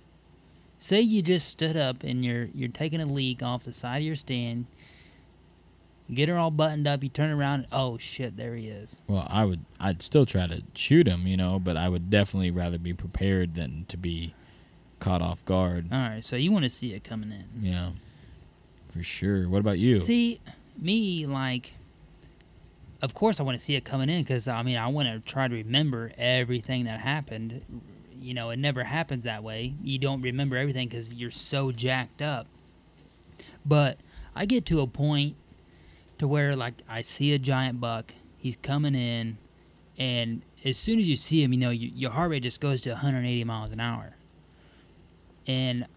Say 0.80 1.02
you 1.02 1.22
just 1.22 1.50
stood 1.50 1.78
up 1.78 2.04
and 2.04 2.24
you're 2.26 2.50
you're 2.54 2.70
taking 2.70 3.02
a 3.02 3.06
leak 3.06 3.42
off 3.42 3.64
the 3.64 3.74
side 3.74 3.98
of 3.98 4.04
your 4.04 4.16
stand. 4.16 4.66
Get 6.14 6.28
her 6.30 6.38
all 6.38 6.52
buttoned 6.52 6.88
up. 6.88 7.02
You 7.02 7.10
turn 7.10 7.32
around. 7.32 7.68
Oh 7.72 7.98
shit! 7.98 8.36
There 8.36 8.56
he 8.56 8.68
is. 8.68 8.98
Well, 9.08 9.26
I 9.30 9.46
would. 9.46 9.62
I'd 9.80 10.02
still 10.02 10.26
try 10.26 10.48
to 10.48 10.62
shoot 10.74 11.08
him, 11.08 11.26
you 11.26 11.38
know, 11.38 11.58
but 11.60 11.78
I 11.78 11.88
would 11.88 12.10
definitely 12.10 12.52
rather 12.52 12.78
be 12.78 12.94
prepared 12.94 13.56
than 13.56 13.86
to 13.88 13.96
be 13.96 14.34
caught 15.00 15.22
off 15.22 15.46
guard. 15.46 15.88
All 15.92 15.98
right, 15.98 16.24
so 16.24 16.36
you 16.36 16.52
want 16.52 16.64
to 16.64 16.70
see 16.70 16.94
it 16.94 17.04
coming 17.04 17.32
in. 17.32 17.66
Yeah, 17.66 17.92
for 18.92 19.02
sure. 19.02 19.48
What 19.48 19.60
about 19.60 19.80
you? 19.80 20.00
See, 20.00 20.42
me 20.78 21.26
like, 21.26 21.74
of 23.04 23.14
course 23.14 23.42
I 23.42 23.44
want 23.44 23.60
to 23.60 23.64
see 23.64 23.76
it 23.76 23.84
coming 23.84 24.10
in 24.10 24.24
because 24.24 24.48
I 24.48 24.64
mean 24.64 24.78
I 24.78 24.88
want 24.88 25.10
to 25.10 25.20
try 25.30 25.50
to 25.50 25.54
remember 25.54 26.14
everything 26.18 26.86
that 26.86 27.02
happened. 27.02 27.62
You 28.18 28.34
know, 28.34 28.50
it 28.50 28.58
never 28.58 28.86
happens 28.86 29.26
that 29.26 29.44
way. 29.44 29.76
You 29.84 30.00
don't 30.00 30.22
remember 30.22 30.56
everything 30.56 30.88
because 30.88 31.14
you're 31.14 31.30
so 31.30 31.74
jacked 31.74 32.22
up. 32.22 32.48
But 33.66 33.98
I 34.34 34.46
get 34.46 34.66
to 34.68 34.80
a 34.80 34.88
point 34.88 35.36
to 36.18 36.30
where 36.30 36.56
like 36.56 36.76
I 36.88 37.02
see 37.02 37.34
a 37.34 37.40
giant 37.40 37.82
buck, 37.82 38.14
he's 38.38 38.56
coming 38.56 38.96
in, 38.96 39.38
and 39.98 40.42
as 40.64 40.78
soon 40.78 40.98
as 40.98 41.10
you 41.10 41.18
see 41.18 41.44
him, 41.44 41.52
you 41.52 41.60
know 41.60 41.72
you, 41.72 41.92
your 41.94 42.12
heart 42.12 42.32
rate 42.32 42.44
just 42.44 42.62
goes 42.62 42.82
to 42.84 42.92
180 42.92 43.44
miles 43.44 43.72
an 43.72 43.82
hour. 43.82 44.16
And 45.46 45.88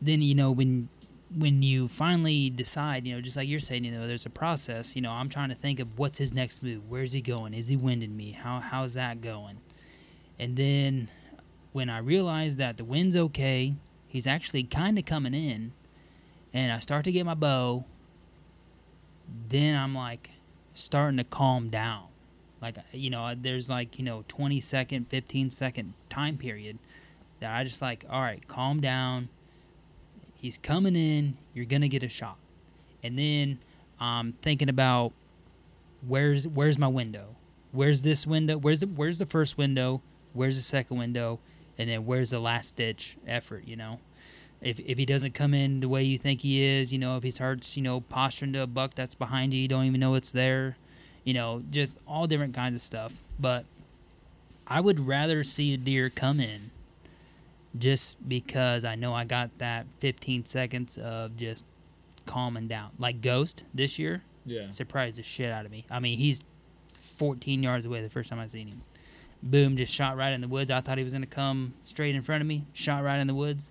then 0.00 0.22
you 0.22 0.34
know 0.34 0.50
when 0.50 0.88
when 1.36 1.62
you 1.62 1.88
finally 1.88 2.48
decide, 2.50 3.06
you 3.06 3.14
know, 3.14 3.20
just 3.20 3.36
like 3.36 3.48
you're 3.48 3.60
saying, 3.60 3.84
you 3.84 3.90
know, 3.90 4.06
there's 4.06 4.26
a 4.26 4.30
process. 4.30 4.96
You 4.96 5.02
know, 5.02 5.10
I'm 5.10 5.28
trying 5.28 5.50
to 5.50 5.54
think 5.54 5.78
of 5.80 5.98
what's 5.98 6.18
his 6.18 6.32
next 6.32 6.62
move. 6.62 6.88
Where's 6.88 7.12
he 7.12 7.20
going? 7.20 7.54
Is 7.54 7.68
he 7.68 7.76
winding 7.76 8.16
me? 8.16 8.32
How 8.32 8.60
how's 8.60 8.94
that 8.94 9.20
going? 9.20 9.58
And 10.38 10.56
then 10.56 11.10
when 11.72 11.90
I 11.90 11.98
realize 11.98 12.56
that 12.56 12.76
the 12.76 12.84
wind's 12.84 13.16
okay, 13.16 13.74
he's 14.06 14.26
actually 14.26 14.64
kind 14.64 14.98
of 14.98 15.04
coming 15.04 15.34
in, 15.34 15.72
and 16.54 16.72
I 16.72 16.78
start 16.78 17.04
to 17.04 17.12
get 17.12 17.26
my 17.26 17.34
bow. 17.34 17.84
Then 19.48 19.76
I'm 19.76 19.94
like 19.94 20.30
starting 20.72 21.18
to 21.18 21.24
calm 21.24 21.68
down. 21.68 22.04
Like 22.62 22.78
uh, 22.78 22.82
you 22.92 23.10
know, 23.10 23.22
uh, 23.22 23.34
there's 23.38 23.68
like 23.68 23.98
you 23.98 24.04
know 24.04 24.24
20 24.28 24.60
second, 24.60 25.08
15 25.08 25.50
second 25.50 25.92
time 26.08 26.38
period 26.38 26.78
that 27.40 27.54
I 27.54 27.64
just 27.64 27.82
like, 27.82 28.06
all 28.08 28.22
right, 28.22 28.46
calm 28.48 28.80
down 28.80 29.28
he's 30.40 30.58
coming 30.58 30.96
in 30.96 31.36
you're 31.54 31.66
gonna 31.66 31.88
get 31.88 32.02
a 32.02 32.08
shot. 32.08 32.36
And 33.02 33.18
then 33.18 33.58
i'm 34.00 34.32
thinking 34.42 34.68
about 34.68 35.12
where's 36.06 36.46
where's 36.46 36.78
my 36.78 36.88
window? 36.88 37.36
Where's 37.72 38.02
this 38.02 38.26
window? 38.26 38.56
Where's 38.56 38.80
the 38.80 38.86
where's 38.86 39.18
the 39.18 39.26
first 39.26 39.58
window? 39.58 40.02
Where's 40.32 40.56
the 40.56 40.62
second 40.62 40.98
window? 40.98 41.40
And 41.76 41.88
then 41.88 42.06
where's 42.06 42.30
the 42.30 42.40
last 42.40 42.76
ditch 42.76 43.16
effort 43.26 43.64
you 43.66 43.76
know? 43.76 44.00
If, 44.60 44.80
if 44.80 44.98
he 44.98 45.06
doesn't 45.06 45.34
come 45.34 45.54
in 45.54 45.78
the 45.78 45.88
way 45.88 46.02
you 46.02 46.18
think 46.18 46.40
he 46.40 46.60
is 46.62 46.92
you 46.92 46.98
know 46.98 47.16
if 47.16 47.22
he 47.22 47.30
starts 47.30 47.76
you 47.76 47.82
know 47.82 48.00
posturing 48.00 48.52
to 48.54 48.62
a 48.62 48.66
buck 48.66 48.94
that's 48.94 49.14
behind 49.14 49.54
you 49.54 49.60
you 49.60 49.68
don't 49.68 49.84
even 49.84 50.00
know 50.00 50.14
it's 50.14 50.32
there 50.32 50.76
you 51.22 51.32
know 51.32 51.62
just 51.70 52.00
all 52.08 52.26
different 52.26 52.54
kinds 52.54 52.74
of 52.74 52.82
stuff. 52.82 53.12
But 53.38 53.64
i 54.66 54.80
would 54.80 55.06
rather 55.06 55.44
see 55.44 55.72
a 55.72 55.76
deer 55.76 56.10
come 56.10 56.40
in 56.40 56.70
just 57.78 58.28
because 58.28 58.84
I 58.84 58.94
know 58.94 59.14
I 59.14 59.24
got 59.24 59.56
that 59.58 59.86
15 60.00 60.44
seconds 60.44 60.98
of 60.98 61.36
just 61.36 61.64
calming 62.26 62.68
down. 62.68 62.90
Like 62.98 63.20
Ghost 63.20 63.64
this 63.72 63.98
year 63.98 64.22
Yeah. 64.44 64.70
surprised 64.70 65.18
the 65.18 65.22
shit 65.22 65.50
out 65.52 65.64
of 65.64 65.70
me. 65.70 65.84
I 65.90 66.00
mean, 66.00 66.18
he's 66.18 66.40
14 67.00 67.62
yards 67.62 67.86
away 67.86 68.02
the 68.02 68.10
first 68.10 68.30
time 68.30 68.38
I 68.38 68.46
seen 68.46 68.68
him. 68.68 68.82
Boom, 69.42 69.76
just 69.76 69.92
shot 69.92 70.16
right 70.16 70.32
in 70.32 70.40
the 70.40 70.48
woods. 70.48 70.70
I 70.70 70.80
thought 70.80 70.98
he 70.98 71.04
was 71.04 71.12
going 71.12 71.22
to 71.22 71.28
come 71.28 71.74
straight 71.84 72.14
in 72.14 72.22
front 72.22 72.40
of 72.40 72.46
me, 72.48 72.66
shot 72.72 73.04
right 73.04 73.18
in 73.18 73.26
the 73.28 73.34
woods. 73.34 73.70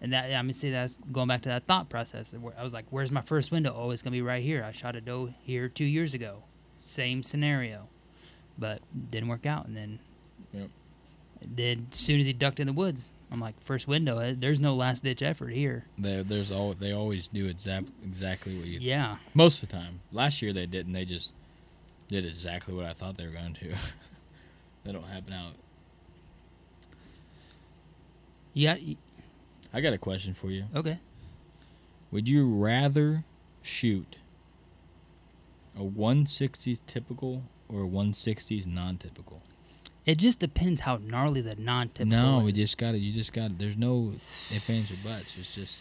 And 0.00 0.12
that, 0.12 0.32
I 0.34 0.42
mean, 0.42 0.52
see, 0.52 0.70
that's 0.70 0.98
going 1.12 1.28
back 1.28 1.42
to 1.42 1.48
that 1.48 1.66
thought 1.66 1.88
process. 1.88 2.34
where 2.34 2.52
I 2.58 2.64
was 2.64 2.74
like, 2.74 2.84
where's 2.90 3.12
my 3.12 3.22
first 3.22 3.52
window? 3.52 3.72
Oh, 3.76 3.90
it's 3.90 4.02
going 4.02 4.12
to 4.12 4.16
be 4.16 4.20
right 4.22 4.42
here. 4.42 4.64
I 4.64 4.72
shot 4.72 4.96
a 4.96 5.00
doe 5.00 5.32
here 5.42 5.68
two 5.68 5.84
years 5.84 6.12
ago. 6.12 6.42
Same 6.76 7.22
scenario. 7.22 7.88
But 8.58 8.82
didn't 9.10 9.28
work 9.28 9.46
out. 9.46 9.66
And 9.66 9.76
then 9.76 9.98
Yep. 10.52 10.68
Then 11.48 11.88
as 11.92 11.98
soon 11.98 12.20
as 12.20 12.26
he 12.26 12.32
ducked 12.32 12.60
in 12.60 12.66
the 12.66 12.72
woods, 12.72 13.10
I'm 13.30 13.40
like, 13.40 13.60
first 13.62 13.88
window. 13.88 14.18
eh, 14.18 14.34
There's 14.36 14.60
no 14.60 14.74
last 14.74 15.02
ditch 15.04 15.22
effort 15.22 15.48
here. 15.50 15.84
They, 15.98 16.22
there's 16.22 16.52
all 16.52 16.72
they 16.74 16.92
always 16.92 17.26
do 17.28 17.46
exact 17.46 17.88
exactly 18.04 18.56
what 18.56 18.66
you. 18.66 18.78
Yeah. 18.80 19.16
Most 19.34 19.62
of 19.62 19.68
the 19.68 19.76
time. 19.76 20.00
Last 20.12 20.40
year 20.42 20.52
they 20.52 20.66
didn't. 20.66 20.92
They 20.92 21.04
just 21.04 21.32
did 22.08 22.24
exactly 22.24 22.74
what 22.74 22.84
I 22.84 22.92
thought 22.92 23.16
they 23.16 23.26
were 23.26 23.32
going 23.32 23.54
to. 23.54 23.74
they 24.84 24.92
don't 24.92 25.06
happen 25.06 25.32
out. 25.32 25.52
Yeah. 28.52 28.76
I 29.72 29.80
got 29.80 29.92
a 29.92 29.98
question 29.98 30.34
for 30.34 30.50
you. 30.50 30.64
Okay. 30.74 30.98
Would 32.12 32.28
you 32.28 32.46
rather 32.46 33.24
shoot 33.62 34.16
a 35.76 35.82
160s 35.82 36.78
typical 36.86 37.42
or 37.68 37.82
a 37.84 37.88
160s 37.88 38.66
non-typical? 38.66 39.42
It 40.06 40.18
just 40.18 40.38
depends 40.38 40.82
how 40.82 40.98
gnarly 40.98 41.40
the 41.40 41.54
non-typical. 41.56 42.06
no, 42.38 42.44
we 42.44 42.52
is. 42.52 42.58
just 42.58 42.78
got 42.78 42.94
it. 42.94 42.98
You 42.98 43.12
just 43.12 43.32
got. 43.32 43.52
It. 43.52 43.58
There's 43.58 43.76
no 43.76 44.12
ifs 44.54 44.68
ands 44.68 44.90
or 44.90 44.96
buts. 45.02 45.34
It's 45.38 45.54
just 45.54 45.78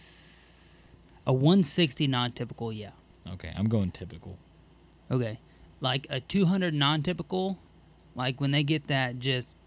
a 1.28 1.34
160 1.34 2.07
non-typical. 2.07 2.71
Yeah. 2.71 2.91
okay. 3.34 3.51
I'm 3.55 3.67
going 3.67 3.91
typical. 3.91 4.38
Okay. 5.11 5.39
Like 5.82 6.07
a 6.09 6.19
200 6.21 6.74
non-typical, 6.74 7.57
like 8.15 8.39
when 8.39 8.51
they 8.51 8.63
get 8.63 8.88
that 8.88 9.19
just 9.19 9.57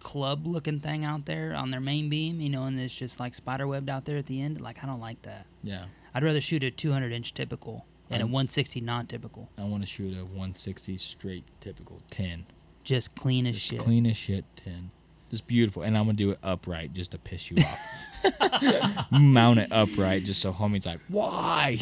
club-looking 0.00 0.78
thing 0.80 1.04
out 1.04 1.24
there 1.26 1.54
on 1.54 1.70
their 1.72 1.80
main 1.80 2.08
beam, 2.08 2.40
you 2.40 2.48
know, 2.48 2.64
and 2.64 2.78
it's 2.78 2.94
just 2.94 3.18
like 3.18 3.34
spider 3.34 3.66
webbed 3.66 3.90
out 3.90 4.04
there 4.04 4.16
at 4.16 4.26
the 4.26 4.40
end. 4.40 4.60
Like 4.60 4.82
I 4.82 4.86
don't 4.86 5.00
like 5.00 5.20
that. 5.22 5.46
Yeah. 5.64 5.86
I'd 6.14 6.22
rather 6.22 6.40
shoot 6.40 6.62
a 6.62 6.70
200 6.70 7.12
inch 7.12 7.34
typical 7.34 7.84
and 8.08 8.22
a 8.22 8.24
I'm- 8.24 8.32
160 8.32 8.80
non-typical. 8.80 9.50
I 9.58 9.64
want 9.64 9.82
to 9.82 9.88
shoot 9.88 10.16
a 10.16 10.24
160 10.24 10.96
straight 10.98 11.44
typical 11.60 12.00
10. 12.10 12.46
Just 12.88 13.14
clean 13.14 13.46
as 13.46 13.54
Just 13.56 13.66
shit. 13.66 13.80
clean 13.80 14.06
as 14.06 14.16
shit 14.16 14.46
10. 14.64 14.90
Just 15.30 15.46
beautiful. 15.46 15.82
And 15.82 15.94
I'm 15.98 16.04
going 16.04 16.16
to 16.16 16.24
do 16.24 16.30
it 16.30 16.38
upright 16.42 16.94
just 16.94 17.10
to 17.10 17.18
piss 17.18 17.50
you 17.50 17.62
off. 17.62 19.10
Mount 19.12 19.58
it 19.58 19.68
upright 19.70 20.24
just 20.24 20.40
so 20.40 20.54
homie's 20.54 20.86
like, 20.86 21.00
why? 21.08 21.78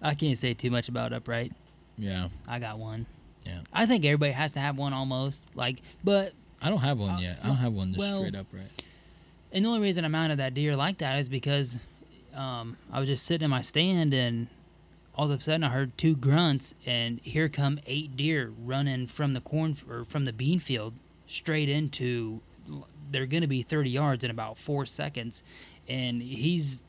I 0.00 0.14
can't 0.14 0.38
say 0.38 0.54
too 0.54 0.70
much 0.70 0.88
about 0.88 1.12
upright. 1.12 1.52
yeah. 1.98 2.28
I 2.46 2.60
got 2.60 2.78
one. 2.78 3.06
Yeah. 3.44 3.60
I 3.72 3.86
think 3.86 4.04
everybody 4.04 4.30
has 4.30 4.52
to 4.52 4.60
have 4.60 4.78
one 4.78 4.92
almost. 4.92 5.44
Like, 5.56 5.80
but 6.04 6.32
I 6.62 6.68
don't 6.70 6.78
have 6.78 6.98
one 7.00 7.10
Uh, 7.16 7.18
yet. 7.18 7.40
I 7.42 7.48
don't 7.48 7.56
have 7.56 7.72
one 7.72 7.88
just 7.88 7.98
well- 7.98 8.18
straight 8.18 8.36
upright. 8.36 8.84
and 9.50 9.64
the 9.64 9.68
only 9.70 9.80
reason 9.80 10.04
I 10.04 10.08
mounted 10.08 10.38
that 10.38 10.54
deer 10.54 10.76
like 10.76 10.98
that 10.98 11.18
is 11.18 11.28
because 11.28 11.80
um, 12.32 12.76
I 12.92 13.00
was 13.00 13.08
just 13.08 13.26
sitting 13.26 13.44
in 13.44 13.50
my 13.50 13.62
stand 13.62 14.14
and 14.14 14.46
all 15.20 15.30
of 15.30 15.38
a 15.38 15.42
sudden 15.42 15.62
I 15.62 15.68
heard 15.68 15.98
two 15.98 16.16
grunts 16.16 16.74
and 16.86 17.20
here 17.20 17.50
come 17.50 17.78
eight 17.86 18.16
deer 18.16 18.54
running 18.58 19.06
from 19.06 19.34
the 19.34 19.42
corn 19.42 19.76
or 19.86 20.06
from 20.06 20.24
the 20.24 20.32
bean 20.32 20.58
field 20.58 20.94
straight 21.26 21.68
into. 21.68 22.40
They're 23.10 23.26
going 23.26 23.42
to 23.42 23.46
be 23.46 23.60
30 23.60 23.90
yards 23.90 24.24
in 24.24 24.30
about 24.30 24.56
four 24.56 24.86
seconds, 24.86 25.42
and 25.86 26.22
he's 26.22 26.84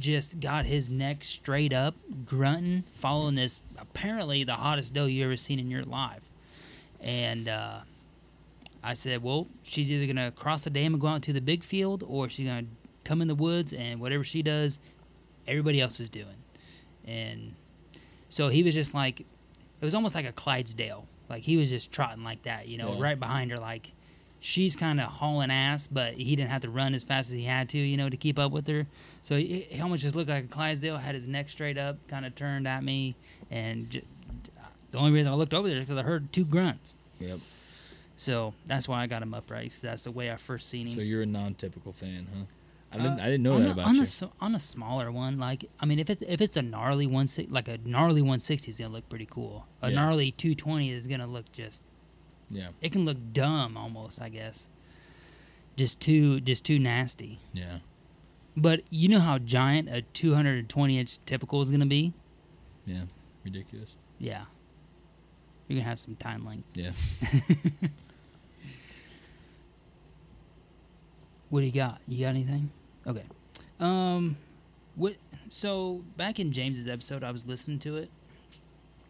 just 0.00 0.40
got 0.40 0.66
his 0.66 0.90
neck 0.90 1.22
straight 1.22 1.72
up, 1.72 1.94
grunting, 2.24 2.82
following 2.90 3.36
this 3.36 3.60
apparently 3.78 4.42
the 4.42 4.54
hottest 4.54 4.92
doe 4.92 5.06
you 5.06 5.24
ever 5.24 5.36
seen 5.36 5.60
in 5.60 5.70
your 5.70 5.84
life. 5.84 6.28
And 7.00 7.48
uh, 7.48 7.82
I 8.82 8.94
said, 8.94 9.22
well, 9.22 9.46
she's 9.62 9.92
either 9.92 10.12
going 10.12 10.16
to 10.16 10.32
cross 10.32 10.64
the 10.64 10.70
dam 10.70 10.94
and 10.94 11.00
go 11.00 11.06
out 11.06 11.22
to 11.22 11.32
the 11.32 11.40
big 11.40 11.62
field, 11.62 12.02
or 12.04 12.28
she's 12.28 12.48
going 12.48 12.64
to 12.64 12.70
come 13.04 13.22
in 13.22 13.28
the 13.28 13.36
woods, 13.36 13.72
and 13.72 14.00
whatever 14.00 14.24
she 14.24 14.42
does, 14.42 14.80
everybody 15.46 15.80
else 15.80 16.00
is 16.00 16.08
doing. 16.08 16.42
And 17.06 17.54
so 18.36 18.48
he 18.48 18.62
was 18.62 18.74
just 18.74 18.92
like, 18.92 19.20
it 19.20 19.26
was 19.84 19.94
almost 19.94 20.14
like 20.14 20.26
a 20.26 20.32
Clydesdale. 20.32 21.06
Like 21.30 21.42
he 21.42 21.56
was 21.56 21.70
just 21.70 21.90
trotting 21.90 22.22
like 22.22 22.42
that, 22.42 22.68
you 22.68 22.76
know, 22.76 22.92
Yeah. 22.94 23.02
right 23.02 23.18
behind 23.18 23.50
her. 23.50 23.56
Like 23.56 23.92
she's 24.40 24.76
kind 24.76 25.00
of 25.00 25.06
hauling 25.06 25.50
ass, 25.50 25.86
but 25.86 26.12
he 26.14 26.36
didn't 26.36 26.50
have 26.50 26.60
to 26.62 26.68
run 26.70 26.94
as 26.94 27.02
fast 27.02 27.28
as 27.28 27.32
he 27.32 27.44
had 27.44 27.70
to, 27.70 27.78
you 27.78 27.96
know, 27.96 28.10
to 28.10 28.16
keep 28.18 28.38
up 28.38 28.52
with 28.52 28.66
her. 28.68 28.86
So 29.22 29.36
he, 29.38 29.66
he 29.70 29.80
almost 29.80 30.02
just 30.02 30.14
looked 30.14 30.28
like 30.28 30.44
a 30.44 30.48
Clydesdale, 30.48 30.98
had 30.98 31.14
his 31.14 31.26
neck 31.26 31.48
straight 31.48 31.78
up, 31.78 31.96
kind 32.08 32.26
of 32.26 32.34
turned 32.34 32.68
at 32.68 32.84
me. 32.84 33.16
And 33.50 33.88
j- 33.90 34.02
the 34.92 34.98
only 34.98 35.12
reason 35.12 35.32
I 35.32 35.34
looked 35.34 35.54
over 35.54 35.66
there 35.68 35.78
is 35.78 35.84
because 35.86 35.98
I 35.98 36.02
heard 36.02 36.30
two 36.32 36.44
grunts. 36.44 36.92
Yep. 37.20 37.40
So 38.16 38.52
that's 38.66 38.86
why 38.86 39.02
I 39.02 39.06
got 39.06 39.22
him 39.22 39.32
upright. 39.34 39.70
'cause 39.70 39.80
that's 39.80 40.02
the 40.04 40.10
way 40.10 40.30
I 40.30 40.36
first 40.36 40.68
seen 40.68 40.86
him. 40.88 40.94
So 40.94 41.00
you're 41.00 41.22
a 41.22 41.26
non-typical 41.26 41.92
fan, 41.92 42.26
huh? 42.32 42.44
I 42.96 42.98
Uh, 42.98 43.02
didn't. 43.02 43.20
I 43.20 43.24
didn't 43.26 43.42
know 43.42 43.58
that 43.60 43.68
a- 43.68 43.72
about 43.72 43.86
on 43.88 43.94
you. 43.96 44.02
A, 44.02 44.30
on 44.40 44.54
a 44.54 44.60
smaller 44.60 45.12
one, 45.12 45.38
like 45.38 45.68
I 45.80 45.86
mean, 45.86 45.98
if 45.98 46.08
it's 46.10 46.22
if 46.26 46.40
it's 46.40 46.56
a 46.56 46.62
gnarly 46.62 47.06
one, 47.06 47.26
like 47.48 47.68
a 47.68 47.78
gnarly 47.78 48.22
160 48.22 48.70
is 48.70 48.78
gonna 48.78 48.92
look 48.92 49.08
pretty 49.08 49.26
cool. 49.26 49.66
A 49.82 49.90
Yeah. 49.90 49.96
gnarly 49.96 50.30
220 50.32 50.90
is 50.90 51.06
gonna 51.06 51.26
look 51.26 51.50
just. 51.52 51.82
yeah. 52.50 52.68
It 52.80 52.92
can 52.92 53.04
look 53.04 53.18
dumb 53.32 53.76
almost, 53.76 54.20
I 54.22 54.28
guess. 54.28 54.66
Just 55.76 56.00
too, 56.00 56.40
just 56.40 56.64
too 56.64 56.78
nasty. 56.78 57.38
Yeah. 57.52 57.78
But 58.56 58.82
you 58.90 59.08
know 59.08 59.20
how 59.20 59.38
giant 59.38 59.88
a 59.90 60.00
220 60.02 60.98
inch 60.98 61.18
typical 61.26 61.60
is 61.60 61.70
gonna 61.70 61.84
be? 61.86 62.14
Yeah. 62.86 63.04
Ridiculous. 63.44 63.96
Yeah. 64.18 64.44
You're 65.68 65.78
gonna 65.80 65.88
have 65.88 65.98
some 65.98 66.16
tine 66.16 66.44
length. 66.44 66.68
Yeah. 66.74 66.92
What 71.48 71.60
do 71.60 71.66
you 71.66 71.72
got? 71.72 72.00
You 72.08 72.24
got 72.24 72.30
anything? 72.30 72.70
Okay. 73.06 73.24
Um, 73.78 74.36
what? 74.94 75.14
So 75.48 76.02
back 76.16 76.40
in 76.40 76.52
James's 76.52 76.88
episode, 76.88 77.22
I 77.22 77.30
was 77.30 77.46
listening 77.46 77.78
to 77.80 77.96
it, 77.96 78.10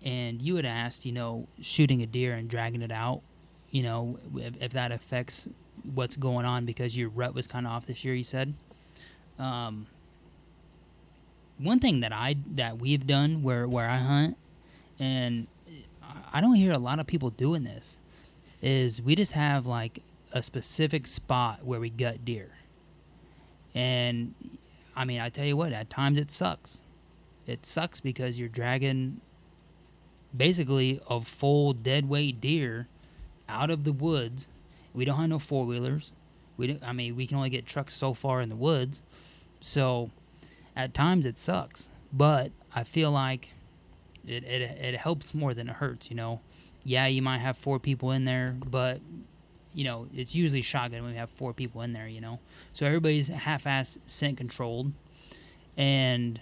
and 0.05 0.42
you 0.42 0.57
had 0.57 0.66
asked, 0.66 1.07
you 1.07 1.12
know, 1.12 1.49
shooting 1.61 2.03
a 2.03 2.07
deer 2.07 2.34
and 2.34 2.49
dragging 2.49 2.82
it 2.82 2.92
out, 2.92 3.22
you 3.70 3.82
know, 3.82 4.18
if, 4.36 4.55
if 4.61 4.72
that 4.72 4.92
affects 4.92 5.49
what's 5.94 6.16
going 6.16 6.44
on 6.44 6.66
because 6.66 6.97
your 6.97 7.09
rut 7.09 7.34
was 7.34 7.47
kind 7.47 7.66
of 7.66 7.72
off 7.72 7.86
this 7.86 8.05
year. 8.05 8.14
You 8.14 8.24
said. 8.24 8.55
Um, 9.38 9.86
one 11.59 11.78
thing 11.78 12.01
that 12.01 12.12
I 12.12 12.36
that 12.55 12.78
we've 12.78 13.07
done 13.07 13.42
where 13.42 13.66
where 13.66 13.88
I 13.88 13.99
hunt, 13.99 14.36
and 14.99 15.47
I 16.32 16.40
don't 16.40 16.55
hear 16.55 16.72
a 16.72 16.78
lot 16.78 16.99
of 16.99 17.07
people 17.07 17.30
doing 17.30 17.64
this, 17.64 17.97
is 18.61 19.01
we 19.01 19.14
just 19.14 19.32
have 19.32 19.66
like 19.66 20.03
a 20.32 20.42
specific 20.42 21.07
spot 21.07 21.64
where 21.64 21.80
we 21.80 21.88
gut 21.88 22.24
deer. 22.24 22.51
And 23.77 24.35
I 24.97 25.05
mean, 25.05 25.20
I 25.20 25.29
tell 25.29 25.45
you 25.45 25.57
what, 25.57 25.72
at 25.72 25.91
times 25.91 26.18
it 26.18 26.31
sucks. 26.31 26.81
It 27.47 27.66
sucks 27.66 28.01
because 28.01 28.41
you're 28.41 28.49
dragging 28.49 29.20
basically 30.35 31.01
a 31.09 31.20
full 31.20 31.74
dead 31.74 32.09
weight 32.09 32.41
deer 32.41 32.89
out 33.49 33.70
of 33.70 33.85
the 33.85 33.93
woods. 33.93 34.49
We 34.95 35.05
don't 35.05 35.18
have 35.18 35.29
no 35.29 35.39
four 35.39 35.66
wheelers. 35.66 36.11
We 36.57 36.68
don't, 36.68 36.83
I 36.83 36.93
mean, 36.93 37.16
we 37.16 37.27
can 37.27 37.37
only 37.37 37.51
get 37.51 37.66
trucks 37.66 37.95
so 37.95 38.14
far 38.14 38.41
in 38.41 38.49
the 38.49 38.57
woods. 38.57 39.03
So 39.61 40.11
at 40.74 40.95
times 40.95 41.27
it 41.27 41.37
sucks, 41.37 41.91
but 42.11 42.53
I 42.74 42.83
feel 42.83 43.11
like 43.11 43.51
it, 44.27 44.43
it, 44.45 44.62
it 44.62 44.95
helps 44.97 45.35
more 45.35 45.53
than 45.53 45.68
it 45.68 45.77
hurts, 45.77 46.09
you 46.09 46.16
know. 46.16 46.41
Yeah, 46.83 47.07
you 47.07 47.20
might 47.20 47.39
have 47.39 47.59
four 47.59 47.79
people 47.79 48.11
in 48.11 48.24
there, 48.24 48.57
but 48.64 49.01
you 49.77 49.85
know, 49.85 50.09
it's 50.14 50.35
usually 50.35 50.62
shotgun 50.62 51.03
when 51.03 51.12
we 51.12 51.18
have 51.18 51.29
four 51.29 51.53
people 51.53 51.83
in 51.83 51.93
there, 51.93 52.09
you 52.09 52.22
know. 52.22 52.41
So 52.72 52.87
everybody's 52.87 53.29
half-ass 53.29 53.99
scent 54.07 54.39
controlled, 54.39 54.91
and 55.77 56.41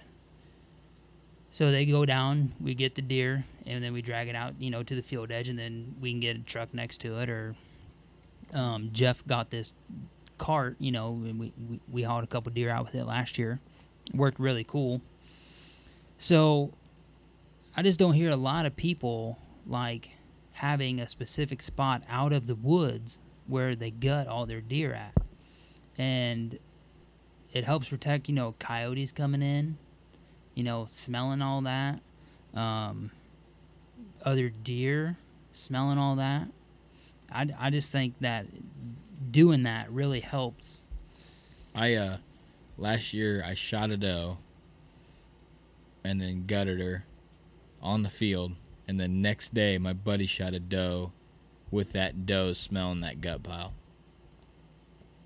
so 1.50 1.72
they 1.72 1.84
go 1.84 2.06
down. 2.06 2.52
We 2.60 2.74
get 2.74 2.94
the 2.94 3.02
deer, 3.02 3.44
and 3.66 3.82
then 3.82 3.92
we 3.92 4.02
drag 4.02 4.28
it 4.28 4.36
out, 4.36 4.54
you 4.60 4.70
know, 4.70 4.84
to 4.84 4.94
the 4.94 5.02
field 5.02 5.32
edge, 5.32 5.48
and 5.48 5.58
then 5.58 5.96
we 6.00 6.12
can 6.12 6.20
get 6.20 6.36
a 6.36 6.38
truck 6.38 6.72
next 6.72 6.98
to 6.98 7.18
it. 7.18 7.28
Or 7.28 7.56
um, 8.52 8.90
Jeff 8.92 9.26
got 9.26 9.50
this 9.50 9.72
cart, 10.38 10.76
you 10.78 10.92
know, 10.92 11.08
and 11.24 11.40
we, 11.40 11.52
we 11.68 11.80
we 11.90 12.02
hauled 12.04 12.22
a 12.22 12.28
couple 12.28 12.52
deer 12.52 12.70
out 12.70 12.84
with 12.84 12.94
it 12.94 13.04
last 13.04 13.36
year. 13.36 13.58
Worked 14.14 14.38
really 14.38 14.62
cool. 14.62 15.00
So 16.18 16.70
I 17.76 17.82
just 17.82 17.98
don't 17.98 18.12
hear 18.12 18.30
a 18.30 18.36
lot 18.36 18.64
of 18.64 18.76
people 18.76 19.38
like 19.66 20.10
having 20.52 21.00
a 21.00 21.08
specific 21.08 21.60
spot 21.60 22.04
out 22.08 22.32
of 22.32 22.46
the 22.46 22.54
woods 22.54 23.18
where 23.46 23.74
they 23.74 23.90
gut 23.90 24.26
all 24.26 24.46
their 24.46 24.60
deer 24.60 24.92
at. 24.92 25.14
And 25.96 26.58
it 27.52 27.64
helps 27.64 27.88
protect, 27.88 28.28
you 28.28 28.34
know, 28.34 28.54
coyotes 28.58 29.12
coming 29.12 29.42
in, 29.42 29.78
you 30.54 30.64
know, 30.64 30.86
smelling 30.88 31.42
all 31.42 31.60
that. 31.62 32.00
Um, 32.54 33.10
other 34.24 34.48
deer 34.48 35.18
smelling 35.52 35.98
all 35.98 36.16
that. 36.16 36.48
I, 37.30 37.48
I 37.58 37.70
just 37.70 37.92
think 37.92 38.14
that 38.20 38.46
doing 39.30 39.62
that 39.64 39.90
really 39.90 40.20
helps. 40.20 40.82
I 41.74 41.94
uh 41.94 42.16
last 42.78 43.12
year 43.12 43.42
I 43.44 43.54
shot 43.54 43.90
a 43.90 43.96
doe 43.96 44.38
and 46.04 46.20
then 46.20 46.44
gutted 46.46 46.80
her 46.80 47.04
on 47.82 48.02
the 48.02 48.10
field 48.10 48.52
and 48.86 49.00
the 49.00 49.08
next 49.08 49.54
day 49.54 49.78
my 49.78 49.92
buddy 49.92 50.26
shot 50.26 50.54
a 50.54 50.60
doe 50.60 51.12
with 51.70 51.92
that 51.92 52.26
doe 52.26 52.52
smelling 52.52 53.00
that 53.00 53.20
gut 53.20 53.42
pile. 53.42 53.72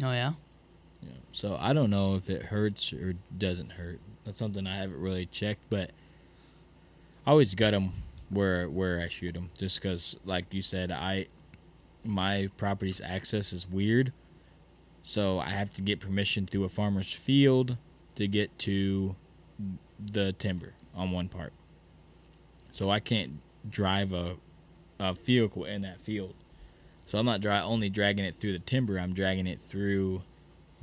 Oh 0.02 0.12
yeah. 0.12 0.34
Yeah. 1.02 1.10
So 1.32 1.56
I 1.60 1.72
don't 1.72 1.90
know 1.90 2.16
if 2.16 2.28
it 2.30 2.44
hurts 2.44 2.92
or 2.92 3.14
doesn't 3.36 3.72
hurt. 3.72 4.00
That's 4.24 4.38
something 4.38 4.66
I 4.66 4.76
haven't 4.76 5.00
really 5.00 5.26
checked, 5.26 5.62
but 5.70 5.90
I 7.26 7.30
always 7.30 7.54
gut 7.54 7.72
them 7.72 7.92
where 8.30 8.68
where 8.68 9.00
I 9.00 9.08
shoot 9.08 9.34
them, 9.34 9.50
just 9.58 9.80
because, 9.80 10.16
like 10.24 10.46
you 10.52 10.62
said, 10.62 10.90
I 10.92 11.26
my 12.04 12.48
property's 12.56 13.00
access 13.00 13.52
is 13.52 13.68
weird, 13.68 14.12
so 15.02 15.38
I 15.38 15.50
have 15.50 15.72
to 15.74 15.82
get 15.82 16.00
permission 16.00 16.46
through 16.46 16.64
a 16.64 16.68
farmer's 16.68 17.12
field 17.12 17.76
to 18.14 18.26
get 18.26 18.58
to 18.60 19.14
the 19.98 20.32
timber 20.32 20.74
on 20.94 21.10
one 21.10 21.28
part. 21.28 21.52
So 22.72 22.90
I 22.90 23.00
can't 23.00 23.40
drive 23.68 24.12
a 24.12 24.36
a 24.98 25.14
vehicle 25.14 25.64
in 25.64 25.82
that 25.82 26.00
field. 26.02 26.34
So 27.06 27.18
I'm 27.18 27.26
not 27.26 27.40
dry, 27.40 27.60
only 27.60 27.88
dragging 27.88 28.24
it 28.24 28.36
through 28.36 28.52
the 28.52 28.58
timber. 28.58 28.98
I'm 28.98 29.14
dragging 29.14 29.46
it 29.46 29.60
through 29.60 30.22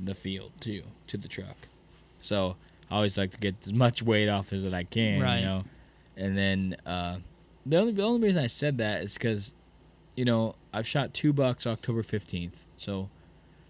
the 0.00 0.14
field 0.14 0.52
too 0.60 0.82
to 1.06 1.16
the 1.16 1.28
truck. 1.28 1.56
So 2.20 2.56
I 2.90 2.96
always 2.96 3.16
like 3.16 3.30
to 3.32 3.38
get 3.38 3.54
as 3.64 3.72
much 3.72 4.02
weight 4.02 4.28
off 4.28 4.52
as 4.52 4.64
that 4.64 4.74
I 4.74 4.84
can, 4.84 5.22
Right. 5.22 5.38
you 5.38 5.44
know. 5.44 5.64
And 6.16 6.36
then 6.36 6.76
uh, 6.86 7.18
the 7.64 7.76
only 7.78 7.92
the 7.92 8.02
only 8.02 8.20
reason 8.26 8.42
I 8.42 8.46
said 8.48 8.78
that 8.78 9.02
is 9.02 9.14
because, 9.14 9.54
you 10.16 10.24
know, 10.24 10.54
I've 10.72 10.86
shot 10.86 11.14
two 11.14 11.32
bucks 11.32 11.66
October 11.66 12.02
fifteenth. 12.02 12.64
So 12.76 13.08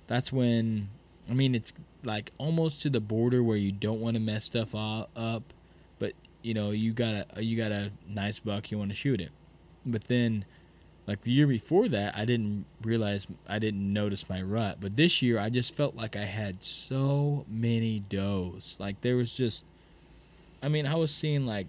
that's 0.07 0.33
when 0.33 0.89
I 1.29 1.35
mean 1.35 1.55
it's 1.55 1.73
like 2.05 2.31
almost 2.39 2.81
to 2.83 2.91
the 2.91 3.01
border 3.01 3.43
where 3.43 3.57
you 3.57 3.73
don't 3.73 4.01
want 4.01 4.15
to 4.15 4.21
mess 4.21 4.45
stuff 4.45 4.75
up, 4.75 5.43
but 5.99 6.13
you 6.43 6.55
know 6.55 6.71
you 6.71 6.93
got 6.93 7.27
a 7.37 7.43
you 7.43 7.57
got 7.57 7.73
a 7.73 7.91
nice 8.09 8.39
buck 8.39 8.71
you 8.71 8.79
want 8.79 8.91
to 8.91 8.97
shoot 8.97 9.21
it. 9.21 9.31
But 9.87 10.09
then, 10.09 10.45
like 11.07 11.23
the 11.23 11.31
year 11.31 11.47
before 11.47 11.89
that, 11.89 12.17
I 12.17 12.25
didn't 12.25 12.67
realize 12.83 13.27
I 13.49 13.61
didn't 13.61 13.93
notice 13.93 14.29
my 14.29 14.43
rut. 14.43 14.79
But 14.81 14.97
this 14.97 15.23
year, 15.23 15.39
I 15.39 15.49
just 15.49 15.75
felt 15.75 15.95
like 15.95 16.17
I 16.17 16.25
had 16.25 16.63
so 16.63 17.47
many 17.49 18.01
does. 18.01 18.77
Like 18.81 19.01
there 19.01 19.17
was 19.17 19.33
just, 19.33 19.65
I 20.63 20.69
mean, 20.69 20.87
I 20.87 20.97
was 20.97 21.15
seeing 21.15 21.47
like 21.47 21.69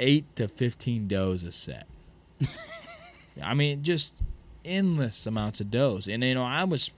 eight 0.00 0.24
to 0.36 0.48
fifteen 0.48 1.06
does 1.06 1.44
a 1.44 1.52
set. 1.52 1.86
I 3.42 3.52
mean, 3.54 3.82
just 3.82 4.14
endless 4.64 5.26
amounts 5.26 5.60
of 5.60 5.70
does, 5.70 6.08
and 6.08 6.24
you 6.24 6.34
know, 6.34 6.44
I 6.44 6.64
was 6.64 6.90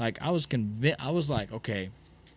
like, 0.00 0.20
I 0.20 0.30
was 0.30 0.46
convinced. 0.46 1.04
I 1.04 1.10
was 1.10 1.30
like, 1.30 1.52
okay, 1.52 1.90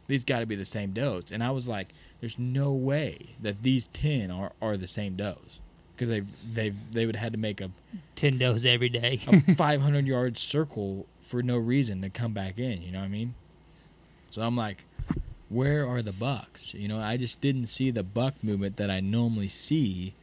these 0.05 0.23
got 0.23 0.39
to 0.39 0.45
be 0.45 0.55
the 0.55 0.65
same 0.65 0.91
does, 0.91 1.31
and 1.31 1.43
I 1.43 1.49
was 1.49 1.67
like, 1.67 1.89
there's 2.21 2.37
no 2.37 2.71
way 2.71 3.35
that 3.41 3.63
these 3.63 3.87
ten 3.87 4.29
are 4.29 4.51
are 4.61 4.77
the 4.77 4.87
same 4.87 5.15
does 5.15 5.59
because 5.95 6.09
they 6.09 6.21
they 6.53 6.73
they 6.91 7.05
would 7.05 7.15
have 7.15 7.23
had 7.23 7.33
to 7.33 7.39
make 7.39 7.61
a 7.61 7.71
Ten 8.15 8.37
does 8.37 8.65
every 8.65 8.89
day. 8.89 9.19
a 9.27 9.39
500 9.55 10.07
yard 10.07 10.37
circle 10.37 11.05
for 11.21 11.41
no 11.41 11.57
reason 11.57 12.01
to 12.01 12.09
come 12.09 12.33
back 12.33 12.57
in. 12.59 12.81
You 12.81 12.91
know 12.91 12.99
what 12.99 13.05
I 13.05 13.09
mean? 13.09 13.33
So 14.31 14.41
I'm 14.41 14.55
like, 14.57 14.83
where 15.49 15.87
are 15.87 16.01
the 16.01 16.11
bucks? 16.11 16.73
You 16.73 16.87
know, 16.87 16.99
I 16.99 17.17
just 17.17 17.41
didn't 17.41 17.67
see 17.67 17.91
the 17.91 18.03
buck 18.03 18.35
movement 18.43 18.77
that 18.77 18.89
I 18.89 18.99
normally 18.99 19.47
see. 19.47 20.13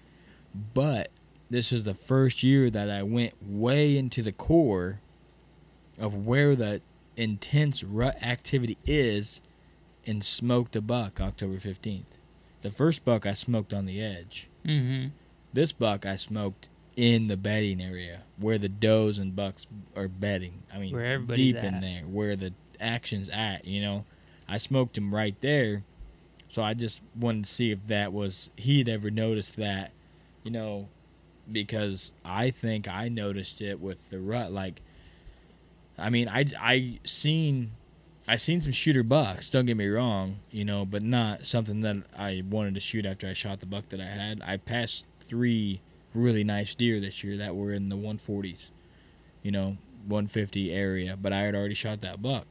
But 0.74 1.10
this 1.48 1.70
was 1.70 1.84
the 1.84 1.94
first 1.94 2.42
year 2.42 2.70
that 2.70 2.90
I 2.90 3.02
went 3.02 3.34
way 3.44 3.96
into 3.96 4.22
the 4.22 4.32
core 4.32 5.00
of 5.98 6.26
where 6.26 6.56
the 6.56 6.80
intense 7.16 7.84
rut 7.84 8.20
activity 8.22 8.78
is 8.86 9.40
and 10.06 10.24
smoked 10.24 10.74
a 10.74 10.80
buck 10.80 11.20
October 11.20 11.58
15th. 11.58 12.04
The 12.62 12.70
first 12.70 13.04
buck 13.04 13.26
I 13.26 13.34
smoked 13.34 13.72
on 13.72 13.86
the 13.86 14.02
edge. 14.02 14.48
mm-hmm. 14.66 15.08
This 15.52 15.72
buck 15.72 16.06
I 16.06 16.16
smoked 16.16 16.68
in 16.96 17.28
the 17.28 17.36
bedding 17.36 17.80
area 17.80 18.22
where 18.36 18.58
the 18.58 18.68
does 18.68 19.18
and 19.18 19.34
bucks 19.34 19.66
are 19.96 20.08
bedding. 20.08 20.62
I 20.72 20.78
mean, 20.78 20.92
Where 20.92 21.04
everybody's 21.04 21.54
deep 21.54 21.64
in 21.64 21.80
there, 21.80 22.02
where 22.02 22.36
the 22.36 22.52
action's 22.80 23.28
at. 23.30 23.64
You 23.64 23.82
know, 23.82 24.04
I 24.48 24.58
smoked 24.58 24.98
him 24.98 25.14
right 25.14 25.34
there, 25.40 25.84
so 26.48 26.62
I 26.62 26.74
just 26.74 27.02
wanted 27.18 27.44
to 27.44 27.50
see 27.50 27.70
if 27.70 27.78
that 27.86 28.12
was 28.12 28.50
he'd 28.56 28.88
ever 28.88 29.10
noticed 29.10 29.56
that. 29.56 29.92
You 30.42 30.50
know, 30.50 30.88
because 31.50 32.12
I 32.24 32.50
think 32.50 32.88
I 32.88 33.08
noticed 33.08 33.60
it 33.60 33.80
with 33.80 34.10
the 34.10 34.20
rut. 34.20 34.52
Like, 34.52 34.80
I 35.98 36.10
mean, 36.10 36.28
I 36.28 36.46
I 36.58 36.98
seen. 37.04 37.72
I 38.28 38.36
seen 38.36 38.60
some 38.60 38.70
shooter 38.70 39.02
bucks. 39.02 39.50
Don't 39.50 39.66
get 39.66 39.76
me 39.76 39.88
wrong, 39.88 40.36
you 40.52 40.64
know, 40.64 40.84
but 40.84 41.02
not 41.02 41.46
something 41.46 41.80
that 41.80 41.96
I 42.16 42.44
wanted 42.48 42.74
to 42.74 42.80
shoot 42.80 43.04
after 43.04 43.26
I 43.26 43.32
shot 43.32 43.58
the 43.58 43.66
buck 43.66 43.88
that 43.88 44.00
I 44.00 44.06
had. 44.06 44.40
I 44.46 44.56
passed 44.56 45.04
three 45.30 45.80
really 46.12 46.42
nice 46.42 46.74
deer 46.74 46.98
this 47.00 47.22
year 47.22 47.36
that 47.36 47.54
were 47.54 47.72
in 47.72 47.88
the 47.88 47.96
140s, 47.96 48.70
you 49.44 49.52
know, 49.52 49.76
150 50.06 50.72
area, 50.72 51.16
but 51.16 51.32
I 51.32 51.42
had 51.42 51.54
already 51.54 51.74
shot 51.74 52.00
that 52.00 52.20
buck. 52.20 52.46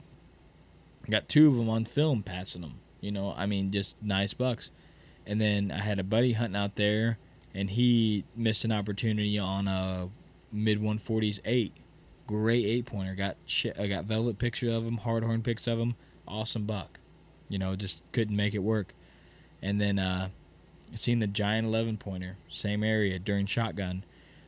Got 1.10 1.28
two 1.28 1.50
of 1.50 1.58
them 1.58 1.70
on 1.70 1.84
film 1.84 2.24
passing 2.24 2.62
them, 2.62 2.76
you 3.02 3.12
know, 3.12 3.34
I 3.36 3.46
mean, 3.46 3.72
just 3.72 4.02
nice 4.02 4.34
bucks. 4.34 4.72
And 5.26 5.42
then 5.42 5.72
I 5.72 5.80
had 5.80 6.00
a 6.00 6.04
buddy 6.04 6.34
hunting 6.34 6.56
out 6.56 6.76
there, 6.76 7.18
and 7.54 7.70
he 7.70 8.24
missed 8.36 8.64
an 8.64 8.72
opportunity 8.72 9.38
on 9.38 9.68
a 9.68 10.10
mid 10.52 10.80
140s 10.80 11.42
eight. 11.46 11.74
Great 12.26 12.66
eight 12.66 12.86
pointer. 12.86 13.16
Got 13.16 13.38
I 13.78 13.88
got 13.88 14.06
velvet 14.06 14.38
picture 14.40 14.70
of 14.70 14.86
him, 14.86 14.98
hard 14.98 15.24
horn 15.24 15.42
pics 15.42 15.68
of 15.68 15.80
him. 15.80 15.96
Awesome 16.28 16.66
buck. 16.66 17.00
You 17.48 17.58
know, 17.58 17.76
just 17.76 18.02
couldn't 18.12 18.36
make 18.36 18.54
it 18.54 18.60
work. 18.60 18.94
And 19.62 19.82
then 19.82 20.00
uh 20.00 20.30
I 20.92 20.96
seen 20.96 21.20
the 21.20 21.28
giant 21.28 21.68
11 21.68 21.98
pointer, 21.98 22.38
same 22.50 22.84
area 22.84 23.20
during 23.20 23.46
shotgun. 23.46 24.04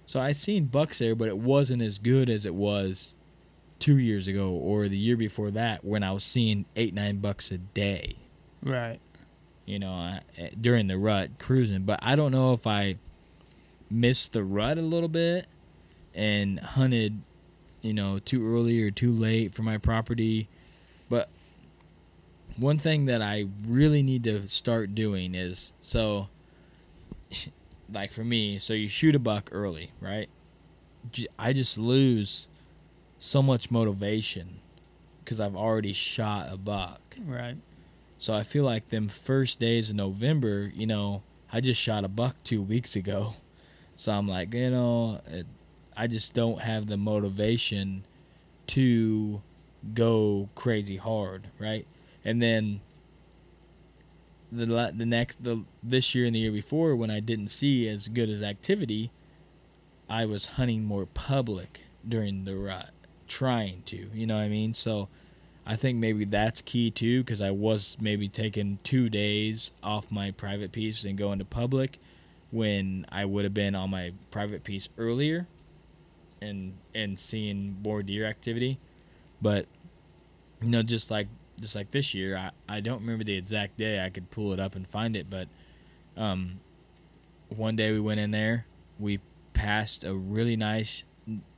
So 0.06 0.20
I 0.20 0.32
seen 0.32 0.66
bucks 0.66 1.00
there, 1.00 1.16
but 1.16 1.28
it 1.28 1.38
wasn't 1.38 1.82
as 1.82 2.00
good 2.00 2.30
as 2.30 2.46
it 2.46 2.56
was 2.56 3.14
two 3.80 3.98
years 3.98 4.28
ago 4.28 4.52
or 4.52 4.88
the 4.88 4.98
year 4.98 5.18
before 5.18 5.52
that 5.52 5.84
when 5.84 6.04
I 6.04 6.12
was 6.12 6.24
seeing 6.24 6.66
eight 6.76 6.94
nine 6.94 7.18
bucks 7.18 7.52
a 7.52 7.58
day. 7.58 8.18
Right. 8.62 9.00
You 9.66 9.80
know, 9.80 9.92
I, 9.92 10.22
eh, 10.38 10.50
during 10.60 10.88
the 10.88 10.98
rut 10.98 11.32
cruising. 11.40 11.84
But 11.84 12.00
I 12.02 12.16
don't 12.16 12.32
know 12.32 12.54
if 12.54 12.68
I 12.68 12.98
missed 13.90 14.34
the 14.34 14.44
rut 14.44 14.78
a 14.78 14.82
little 14.82 15.10
bit 15.10 15.48
and 16.14 16.60
hunted 16.60 17.22
you 17.82 17.94
know, 17.94 18.20
too 18.20 18.48
early 18.48 18.82
or 18.82 18.92
too 18.92 19.12
late 19.12 19.54
for 19.54 19.64
my 19.64 19.78
property. 19.78 20.48
But 21.10 21.30
one 22.58 22.78
thing 22.78 23.06
that 23.06 23.22
I 23.22 23.46
really 23.66 24.04
need 24.04 24.24
to 24.26 24.48
start 24.48 24.94
doing 24.94 25.36
is 25.36 25.74
so 25.82 26.30
like 27.92 28.12
for 28.12 28.24
me, 28.24 28.58
so 28.58 28.74
you 28.74 28.88
shoot 28.88 29.16
a 29.16 29.20
buck 29.20 29.50
early, 29.52 29.92
right? 30.00 30.30
I 31.38 31.54
just 31.54 31.78
lose 31.78 32.48
so 33.20 33.42
much 33.42 33.72
motivation 33.72 34.60
because 35.24 35.40
I've 35.40 35.56
already 35.56 35.94
shot 35.94 36.52
a 36.52 36.58
buck. 36.58 37.02
Right. 37.26 37.58
So 38.18 38.34
I 38.34 38.44
feel 38.44 38.64
like 38.64 38.90
them 38.90 39.10
first 39.10 39.60
days 39.60 39.90
of 39.90 39.96
November, 39.96 40.72
you 40.76 40.86
know, 40.86 41.24
I 41.52 41.60
just 41.60 41.82
shot 41.82 42.04
a 42.04 42.08
buck 42.08 42.36
two 42.44 42.62
weeks 42.62 42.96
ago. 42.96 43.34
So 43.96 44.12
I'm 44.12 44.28
like, 44.28 44.54
you 44.54 44.70
know, 44.70 45.22
it, 45.28 45.46
I 45.96 46.08
just 46.08 46.34
don't 46.34 46.62
have 46.62 46.88
the 46.88 46.98
motivation 46.98 48.06
to 48.68 49.42
go 49.94 50.50
crazy 50.56 50.98
hard, 50.98 51.48
right? 51.60 51.86
And 52.24 52.42
then 52.42 52.82
the 54.52 54.66
the 54.96 55.06
next 55.06 55.44
the 55.44 55.64
this 55.82 56.14
year 56.14 56.26
and 56.26 56.36
the 56.36 56.40
year 56.40 56.52
before 56.52 56.96
when 56.96 57.10
I 57.10 57.20
didn't 57.20 57.48
see 57.48 57.88
as 57.88 58.08
good 58.08 58.30
as 58.30 58.42
activity, 58.42 59.12
I 60.10 60.26
was 60.26 60.46
hunting 60.58 60.84
more 60.84 61.06
public 61.06 61.82
during 62.08 62.46
the 62.46 62.56
rut, 62.58 62.92
trying 63.28 63.84
to, 63.86 64.10
you 64.14 64.28
know 64.28 64.36
what 64.36 64.44
I 64.44 64.50
mean? 64.50 64.74
So 64.74 65.08
I 65.66 65.76
think 65.76 66.00
maybe 66.00 66.26
that's 66.26 66.62
key 66.62 66.92
too 66.92 67.24
because 67.24 67.42
I 67.42 67.52
was 67.52 67.96
maybe 68.00 68.28
taking 68.28 68.80
two 68.84 69.10
days 69.10 69.72
off 69.84 70.12
my 70.12 70.32
private 70.32 70.72
piece 70.72 71.04
and 71.04 71.18
going 71.18 71.40
to 71.40 71.46
public 71.46 72.00
when 72.50 73.06
I 73.10 73.26
would 73.26 73.46
have 73.46 73.54
been 73.54 73.76
on 73.76 73.90
my 73.90 74.12
private 74.32 74.64
piece 74.64 74.90
earlier 74.98 75.48
and 76.42 76.74
and 76.94 77.18
seeing 77.18 77.78
more 77.84 78.04
deer 78.04 78.26
activity. 78.26 78.80
But 79.42 79.68
you 80.62 80.70
know, 80.70 80.84
just 80.84 81.10
like 81.10 81.28
just 81.62 81.76
like 81.76 81.92
this 81.92 82.14
year, 82.14 82.36
I, 82.36 82.52
I 82.68 82.80
don't 82.82 83.02
remember 83.02 83.24
the 83.24 83.36
exact 83.36 83.78
day. 83.78 84.04
I 84.04 84.10
could 84.10 84.32
pull 84.32 84.52
it 84.52 84.60
up 84.60 84.76
and 84.76 84.88
find 84.88 85.16
it, 85.16 85.30
but 85.30 85.48
um, 86.18 86.60
one 87.50 87.76
day 87.76 87.92
we 87.92 88.00
went 88.00 88.20
in 88.20 88.32
there, 88.32 88.66
we 89.00 89.20
passed 89.54 90.04
a 90.04 90.14
really 90.14 90.56
nice. 90.56 91.04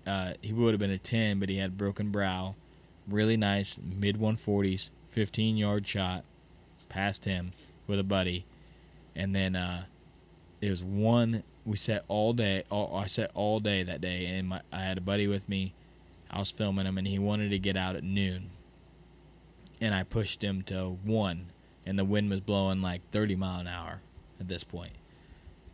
Uh, 0.05 0.33
he 0.41 0.51
would 0.53 0.73
have 0.73 0.79
been 0.79 0.91
a 0.91 0.97
ten, 0.97 1.39
but 1.39 1.49
he 1.49 1.57
had 1.57 1.77
broken 1.77 2.11
brow. 2.11 2.55
Really 3.07 3.37
nice 3.37 3.79
mid 3.83 4.17
140s, 4.17 4.89
15 5.07 5.57
yard 5.57 5.87
shot, 5.87 6.23
passed 6.89 7.25
him 7.25 7.51
with 7.87 7.99
a 7.99 8.03
buddy, 8.03 8.45
and 9.15 9.35
then 9.35 9.55
uh, 9.55 9.85
it 10.61 10.69
was 10.69 10.83
one 10.83 11.43
we 11.65 11.77
set 11.77 12.05
all 12.07 12.33
day. 12.33 12.63
All, 12.69 12.95
I 12.95 13.07
set 13.07 13.31
all 13.33 13.59
day 13.59 13.83
that 13.83 14.01
day, 14.01 14.25
and 14.25 14.49
my, 14.49 14.61
I 14.71 14.81
had 14.83 14.97
a 14.97 15.01
buddy 15.01 15.27
with 15.27 15.47
me. 15.47 15.73
I 16.29 16.39
was 16.39 16.51
filming 16.51 16.85
him, 16.85 16.97
and 16.97 17.07
he 17.07 17.19
wanted 17.19 17.49
to 17.49 17.59
get 17.59 17.77
out 17.77 17.95
at 17.95 18.03
noon. 18.03 18.49
And 19.83 19.93
I 19.93 20.03
pushed 20.03 20.41
him 20.41 20.61
to 20.63 20.97
one, 21.03 21.47
and 21.85 21.99
the 21.99 22.05
wind 22.05 22.29
was 22.29 22.39
blowing 22.39 22.81
like 22.81 23.01
30 23.11 23.35
mile 23.35 23.59
an 23.59 23.67
hour 23.67 24.01
at 24.39 24.47
this 24.47 24.63
point. 24.63 24.93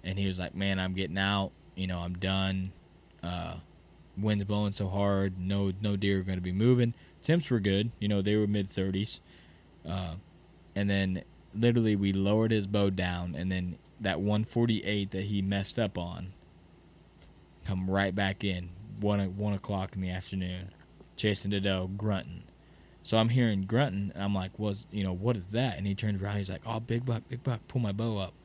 And 0.04 0.18
he 0.18 0.26
was 0.26 0.40
like, 0.40 0.56
"Man, 0.56 0.80
I'm 0.80 0.94
getting 0.94 1.18
out. 1.18 1.52
You 1.76 1.86
know, 1.86 2.00
I'm 2.00 2.16
done. 2.16 2.72
Uh, 3.22 3.58
wind's 4.18 4.46
blowing 4.46 4.72
so 4.72 4.88
hard. 4.88 5.40
No, 5.40 5.72
no 5.80 5.96
deer 5.96 6.20
are 6.20 6.24
going 6.24 6.40
to 6.40 6.42
be 6.42 6.52
moving. 6.52 6.96
Temps 7.22 7.52
were 7.52 7.60
good. 7.60 7.92
You 8.00 8.08
know, 8.08 8.24
they 8.24 8.36
were 8.36 8.48
mid 8.48 8.70
30s. 8.70 9.20
Uh, 9.88 10.16
and 10.76 10.90
then 10.90 11.24
literally 11.54 11.96
we 11.96 12.12
lowered 12.12 12.52
his 12.52 12.66
bow 12.66 12.90
down, 12.90 13.36
and 13.36 13.52
then 13.52 13.78
that 14.00 14.22
148 14.22 15.12
that 15.12 15.26
he 15.26 15.44
messed 15.44 15.78
up 15.78 15.98
on 15.98 16.34
come 17.66 17.90
right 17.90 18.16
back 18.16 18.44
in 18.44 18.70
one 19.00 19.38
one 19.38 19.54
o'clock 19.54 19.96
in 19.96 20.02
the 20.02 20.10
afternoon, 20.10 20.72
chasing 21.16 21.52
the 21.52 21.60
doe, 21.60 21.92
grunting. 21.96 22.44
So 23.10 23.18
I'm 23.18 23.30
hearing 23.30 23.64
grunting, 23.64 24.12
and 24.14 24.24
I'm 24.24 24.36
like, 24.36 24.60
"Was 24.60 24.86
you 24.92 25.04
know 25.04 25.14
what 25.14 25.36
is 25.36 25.48
that?" 25.48 25.80
And 25.80 25.88
he 25.88 25.96
turns 25.96 26.22
around, 26.22 26.38
he's 26.38 26.52
like, 26.52 26.62
"Oh, 26.64 26.80
big 26.80 27.08
buck, 27.08 27.24
big 27.28 27.44
buck, 27.44 27.60
pull 27.68 27.82
my 27.82 27.92
bow 27.92 28.20
up." 28.20 28.36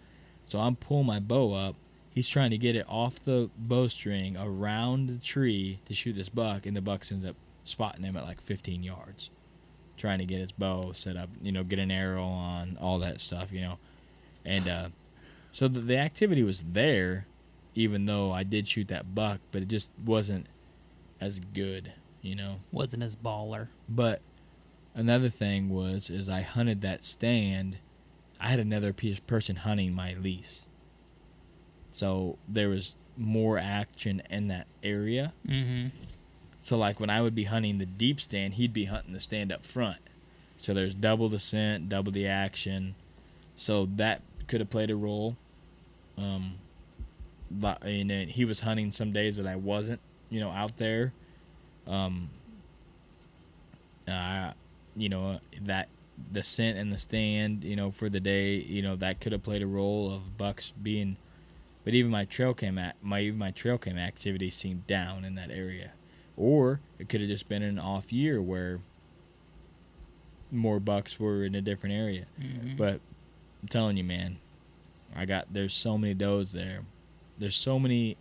So 0.47 0.59
I'm 0.59 0.75
pulling 0.75 1.05
my 1.05 1.21
bow 1.21 1.53
up. 1.53 1.77
He's 2.09 2.27
trying 2.27 2.49
to 2.49 2.57
get 2.57 2.75
it 2.75 2.87
off 2.89 3.23
the 3.23 3.51
bowstring 3.59 4.39
around 4.39 5.09
the 5.09 5.19
tree 5.19 5.81
to 5.85 5.93
shoot 5.93 6.15
this 6.15 6.31
buck, 6.31 6.65
and 6.65 6.75
the 6.75 6.81
buck 6.81 7.05
ends 7.12 7.27
up 7.27 7.37
spotting 7.65 8.05
him 8.05 8.17
at 8.17 8.25
like 8.25 8.41
15 8.41 8.83
yards, 8.83 9.29
trying 9.99 10.19
to 10.21 10.25
get 10.25 10.41
his 10.41 10.51
bow 10.51 10.93
set 10.93 11.19
up, 11.19 11.29
you 11.43 11.53
know, 11.53 11.62
get 11.62 11.79
an 11.79 11.91
arrow 11.91 12.25
on, 12.25 12.79
all 12.81 12.99
that 13.01 13.21
stuff, 13.21 13.53
you 13.53 13.61
know, 13.61 13.77
and 14.47 14.67
uh, 14.67 14.89
so 15.53 15.69
the, 15.69 15.81
the 15.81 15.99
activity 15.99 16.43
was 16.43 16.65
there, 16.73 17.27
even 17.75 18.07
though 18.07 18.33
I 18.33 18.45
did 18.45 18.67
shoot 18.67 18.89
that 18.89 19.15
buck, 19.15 19.41
but 19.53 19.61
it 19.61 19.69
just 19.69 19.91
wasn't 20.03 20.47
as 21.21 21.39
good, 21.39 21.93
you 22.23 22.35
know. 22.35 22.61
Wasn't 22.73 23.03
as 23.03 23.15
baller. 23.15 23.69
But 23.91 24.23
another 24.95 25.29
thing 25.29 25.69
was 25.69 26.11
is 26.11 26.29
I 26.29 26.43
hunted 26.43 26.81
that 26.83 27.05
stand. 27.05 27.79
I 28.41 28.49
had 28.49 28.61
another 28.61 28.93
person 28.93 29.57
hunting 29.57 29.95
my 29.95 30.15
lease. 30.15 30.67
So 31.91 32.39
there 32.49 32.69
was 32.69 32.97
more 33.17 33.57
action 33.57 34.23
in 34.29 34.49
that 34.49 34.67
area. 34.83 35.33
Mm-hmm. 35.47 35.89
So 36.61 36.77
like 36.77 36.99
when 36.99 37.11
I 37.11 37.21
would 37.21 37.35
be 37.35 37.45
hunting 37.45 37.79
the 37.79 37.87
deep 37.87 38.21
stand, 38.21 38.55
he'd 38.55 38.73
be 38.73 38.87
hunting 38.87 39.13
the 39.13 39.21
stand 39.21 39.53
up 39.53 39.65
front. 39.65 39.99
So 40.59 40.75
there's 40.75 40.95
double 40.95 41.29
the 41.29 41.39
scent, 41.39 41.89
double 41.89 42.11
the 42.11 42.27
action. 42.27 42.95
So 43.55 43.87
that 43.97 44.23
could 44.49 44.61
have 44.61 44.71
played 44.71 44.91
a 44.91 44.97
role. 44.97 45.37
Um, 46.19 46.55
but 47.51 47.83
and 47.85 48.31
he 48.31 48.45
was 48.45 48.61
hunting 48.61 48.91
some 48.93 49.13
days 49.13 49.37
that 49.37 49.47
I 49.47 49.57
wasn't, 49.57 50.01
you 50.31 50.41
know, 50.41 50.51
out 50.51 50.79
there. 50.79 51.13
Um, 51.87 52.31
uh, 54.09 54.53
you 54.97 55.09
know 55.09 55.41
that 55.61 55.89
the 56.31 56.43
scent 56.43 56.79
and 56.79 56.93
the 56.93 56.99
stand, 56.99 57.65
you 57.65 57.77
know, 57.77 57.91
for 57.91 58.09
the 58.09 58.21
day, 58.21 58.55
you 58.55 58.83
know, 58.83 58.97
that 58.97 59.21
could 59.21 59.33
have 59.33 59.43
played 59.43 59.63
a 59.63 59.67
role 59.67 60.13
of 60.13 60.39
bucks 60.39 60.73
being. 60.83 61.17
But 61.85 61.93
even 61.95 62.11
my 62.11 62.25
trail 62.25 62.55
cam 62.55 62.79
at 62.79 62.97
my 63.03 63.21
even 63.21 63.39
my 63.39 63.51
trail 63.51 63.79
cam 63.79 63.99
activity 63.99 64.51
seemed 64.51 64.87
down 64.87 65.25
in 65.25 65.35
that 65.35 65.51
area, 65.51 65.93
or 66.37 66.81
it 66.99 67.09
could 67.09 67.21
have 67.21 67.29
just 67.29 67.49
been 67.49 67.63
an 67.63 67.79
off 67.79 68.13
year 68.13 68.41
where 68.41 68.81
more 70.51 70.81
bucks 70.81 71.19
were 71.19 71.45
in 71.45 71.55
a 71.55 71.61
different 71.61 71.95
area. 71.95 72.27
Mhm. 72.41 72.77
But 72.77 73.01
I'm 73.63 73.69
telling 73.69 73.97
you, 73.97 74.05
man, 74.05 74.39
I 75.15 75.25
got 75.27 75.53
there's 75.53 75.75
so 75.75 75.99
many 75.99 76.15
does 76.15 76.53
there. 76.53 76.85
There's 77.39 77.57
so 77.57 77.79
many. 77.79 78.17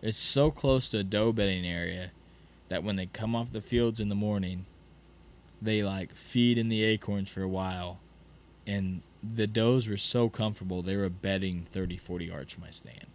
It's 0.00 0.16
so 0.16 0.50
close 0.50 0.88
to 0.90 0.98
a 0.98 1.04
doe 1.04 1.32
bedding 1.32 1.66
area 1.66 2.10
that 2.68 2.82
when 2.82 2.96
they 2.96 3.06
come 3.06 3.36
off 3.36 3.50
the 3.50 3.60
fields 3.60 4.00
in 4.00 4.08
the 4.08 4.14
morning, 4.14 4.66
they 5.62 5.82
like 5.82 6.14
feed 6.14 6.58
in 6.58 6.68
the 6.68 6.82
acorns 6.82 7.30
for 7.30 7.42
a 7.42 7.48
while, 7.48 8.00
and 8.66 9.02
the 9.22 9.46
does 9.46 9.86
were 9.86 9.96
so 9.96 10.28
comfortable 10.28 10.82
they 10.82 10.96
were 10.96 11.08
bedding 11.08 11.66
30, 11.70 11.96
40 11.96 12.24
yards 12.26 12.52
from 12.52 12.64
my 12.64 12.70
stand, 12.70 13.06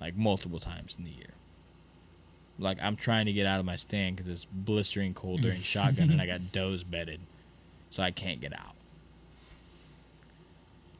like 0.00 0.16
multiple 0.16 0.60
times 0.60 0.94
in 0.96 1.04
the 1.04 1.10
year. 1.10 1.34
Like 2.58 2.78
I'm 2.80 2.96
trying 2.96 3.26
to 3.26 3.32
get 3.32 3.46
out 3.46 3.58
of 3.60 3.66
my 3.66 3.76
stand 3.76 4.16
because 4.16 4.30
it's 4.30 4.46
blistering 4.50 5.14
cold 5.14 5.42
during 5.42 5.60
shotgun, 5.62 6.10
and 6.10 6.22
I 6.22 6.26
got 6.26 6.52
does 6.52 6.84
bedded, 6.84 7.20
so 7.90 8.02
I 8.02 8.12
can't 8.12 8.40
get 8.40 8.52
out. 8.52 8.74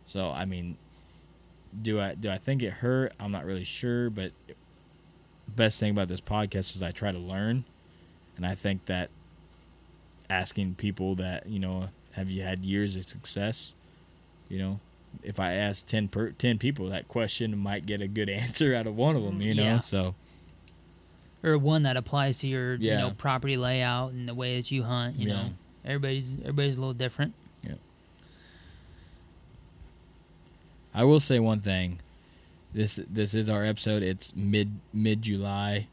So 0.07 0.31
I 0.31 0.45
mean, 0.45 0.77
do 1.81 2.01
I 2.01 2.15
do 2.15 2.31
I 2.31 2.39
think 2.39 2.63
it 2.63 2.73
hurt? 2.73 3.13
I'm 3.21 3.33
not 3.33 3.45
really 3.45 3.65
sure, 3.65 4.11
but 4.11 4.33
the 4.49 4.55
best 5.55 5.79
thing 5.79 5.93
about 5.93 6.09
this 6.09 6.21
podcast 6.21 6.75
is 6.75 6.83
I 6.83 6.91
try 6.91 7.13
to 7.13 7.19
learn, 7.19 7.65
and 8.37 8.45
I 8.45 8.55
think 8.55 8.87
that 8.87 9.11
asking 10.31 10.74
people 10.77 11.14
that 11.16 11.47
you 11.49 11.59
know 11.59 11.89
have 12.12 12.31
you 12.31 12.43
had 12.43 12.64
years 12.64 12.97
of 12.97 13.05
success, 13.05 13.74
you 14.49 14.59
know, 14.59 14.81
if 15.22 15.39
I 15.39 15.53
ask 15.53 15.87
10, 15.87 16.09
per, 16.09 16.31
10 16.31 16.59
people 16.59 16.89
that 16.89 17.09
question, 17.09 17.57
might 17.59 17.85
get 17.87 18.01
a 18.01 18.09
good 18.09 18.29
answer 18.43 18.74
out 18.74 18.87
of 18.87 18.97
one 18.97 19.16
of 19.16 19.22
them, 19.22 19.41
you 19.43 19.53
mm, 19.53 19.59
know. 19.59 19.62
Yeah. 19.62 19.79
So 19.81 20.14
Or 21.43 21.59
one 21.59 21.83
that 21.85 21.97
applies 21.97 22.39
to 22.41 22.47
your 22.47 22.74
you 22.77 22.93
know 22.97 23.12
property 23.16 23.57
layout 23.57 24.12
and 24.12 24.29
the 24.29 24.35
way 24.35 24.57
that 24.57 24.70
you 24.70 24.83
hunt. 24.85 25.16
You 25.16 25.29
Yeah. 25.29 25.35
know, 25.35 25.49
everybody's 25.85 26.33
everybody's 26.41 26.77
a 26.77 26.81
little 26.81 26.95
different. 26.95 27.35
Yeah. 27.62 27.74
I 30.95 31.05
will 31.05 31.20
say 31.20 31.39
one 31.39 31.61
thing. 31.61 32.01
This 32.72 32.99
this 33.11 33.35
is 33.35 33.49
our 33.49 33.64
episode. 33.64 34.03
It's 34.03 34.35
mid 34.35 34.81
mid 34.93 35.22
July, 35.22 35.89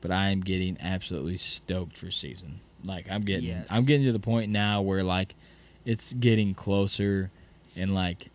but 0.00 0.10
I 0.10 0.30
am 0.30 0.40
getting 0.40 0.76
absolutely 0.80 1.36
stoked 1.36 1.96
for 1.96 2.10
season. 2.10 2.60
Like 2.84 3.10
I'm 3.10 3.22
getting 3.22 3.48
Yes. 3.48 3.66
I'm 3.70 3.84
getting 3.84 4.06
to 4.06 4.12
the 4.12 4.18
point 4.20 4.50
now 4.50 4.82
where 4.82 5.02
like 5.02 5.34
it's 5.84 6.12
getting 6.12 6.54
closer 6.54 7.30
and 7.76 7.94
like 7.94 8.30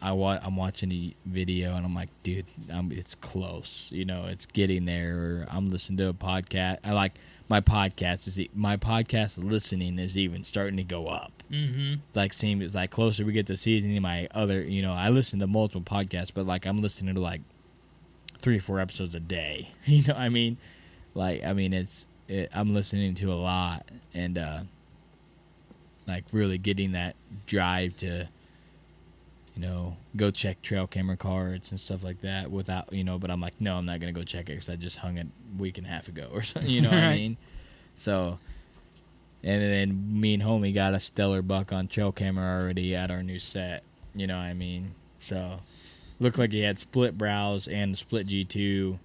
I 0.00 0.12
wa- 0.12 0.38
I'm 0.42 0.54
watching 0.56 0.92
a 0.92 1.14
video 1.26 1.74
and 1.74 1.84
I'm 1.84 1.94
like, 1.96 2.10
dude, 2.22 2.46
I'm, 2.70 2.92
it's 2.92 3.16
close. 3.16 3.90
You 3.92 4.04
know, 4.04 4.26
it's 4.26 4.46
getting 4.46 4.84
there. 4.84 5.16
Or 5.18 5.46
I'm 5.50 5.68
listening 5.70 5.96
to 5.98 6.08
a 6.10 6.14
podcast. 6.14 6.78
I 6.84 6.92
like 6.92 7.14
my 7.48 7.60
podcast 7.60 8.28
is 8.28 8.38
e- 8.38 8.50
my 8.54 8.76
podcast 8.76 9.42
listening 9.42 9.98
is 9.98 10.16
even 10.16 10.44
starting 10.44 10.76
to 10.76 10.84
go 10.84 11.08
up 11.08 11.30
Mm-hmm. 11.50 11.96
like 12.14 12.32
seems 12.32 12.74
like 12.74 12.90
closer 12.90 13.22
we 13.24 13.32
get 13.34 13.46
to 13.48 13.56
season 13.56 14.00
my 14.00 14.26
other 14.34 14.62
you 14.62 14.80
know 14.80 14.94
i 14.94 15.10
listen 15.10 15.38
to 15.40 15.46
multiple 15.46 15.82
podcasts 15.82 16.30
but 16.32 16.46
like 16.46 16.64
i'm 16.64 16.80
listening 16.80 17.14
to 17.14 17.20
like 17.20 17.42
three 18.38 18.56
or 18.56 18.60
four 18.60 18.80
episodes 18.80 19.14
a 19.14 19.20
day 19.20 19.68
you 19.84 20.02
know 20.04 20.14
what 20.14 20.22
i 20.22 20.30
mean 20.30 20.56
like 21.12 21.44
I 21.44 21.52
mean, 21.52 21.72
it's 21.74 22.06
it, 22.28 22.50
I'm 22.54 22.74
listening 22.74 23.14
to 23.16 23.32
a 23.32 23.34
lot 23.34 23.88
and 24.12 24.38
uh, 24.38 24.60
like 26.06 26.24
really 26.32 26.58
getting 26.58 26.92
that 26.92 27.16
drive 27.46 27.96
to, 27.98 28.28
you 29.54 29.62
know, 29.62 29.96
go 30.16 30.30
check 30.30 30.62
trail 30.62 30.86
camera 30.86 31.16
cards 31.16 31.70
and 31.70 31.80
stuff 31.80 32.02
like 32.02 32.20
that 32.22 32.50
without 32.50 32.92
you 32.92 33.04
know. 33.04 33.18
But 33.18 33.30
I'm 33.30 33.40
like, 33.40 33.60
no, 33.60 33.76
I'm 33.76 33.86
not 33.86 34.00
gonna 34.00 34.12
go 34.12 34.24
check 34.24 34.48
it 34.48 34.54
because 34.54 34.70
I 34.70 34.76
just 34.76 34.98
hung 34.98 35.18
it 35.18 35.26
a 35.26 35.60
week 35.62 35.78
and 35.78 35.86
a 35.86 35.90
half 35.90 36.08
ago 36.08 36.28
or 36.32 36.42
something. 36.42 36.70
You 36.70 36.82
know 36.82 36.90
what 36.90 36.98
I 36.98 37.14
mean? 37.14 37.36
So. 37.96 38.38
And 39.46 39.60
then 39.60 40.20
me 40.22 40.32
and 40.32 40.42
homie 40.42 40.72
got 40.72 40.94
a 40.94 41.00
stellar 41.00 41.42
buck 41.42 41.70
on 41.70 41.86
trail 41.86 42.12
camera 42.12 42.62
already 42.62 42.96
at 42.96 43.10
our 43.10 43.22
new 43.22 43.38
set. 43.38 43.82
You 44.14 44.26
know 44.26 44.38
what 44.38 44.44
I 44.44 44.54
mean? 44.54 44.94
So 45.20 45.60
looked 46.18 46.38
like 46.38 46.52
he 46.52 46.60
had 46.60 46.78
split 46.78 47.18
brows 47.18 47.68
and 47.68 47.98
split 47.98 48.26
G2 48.26 48.98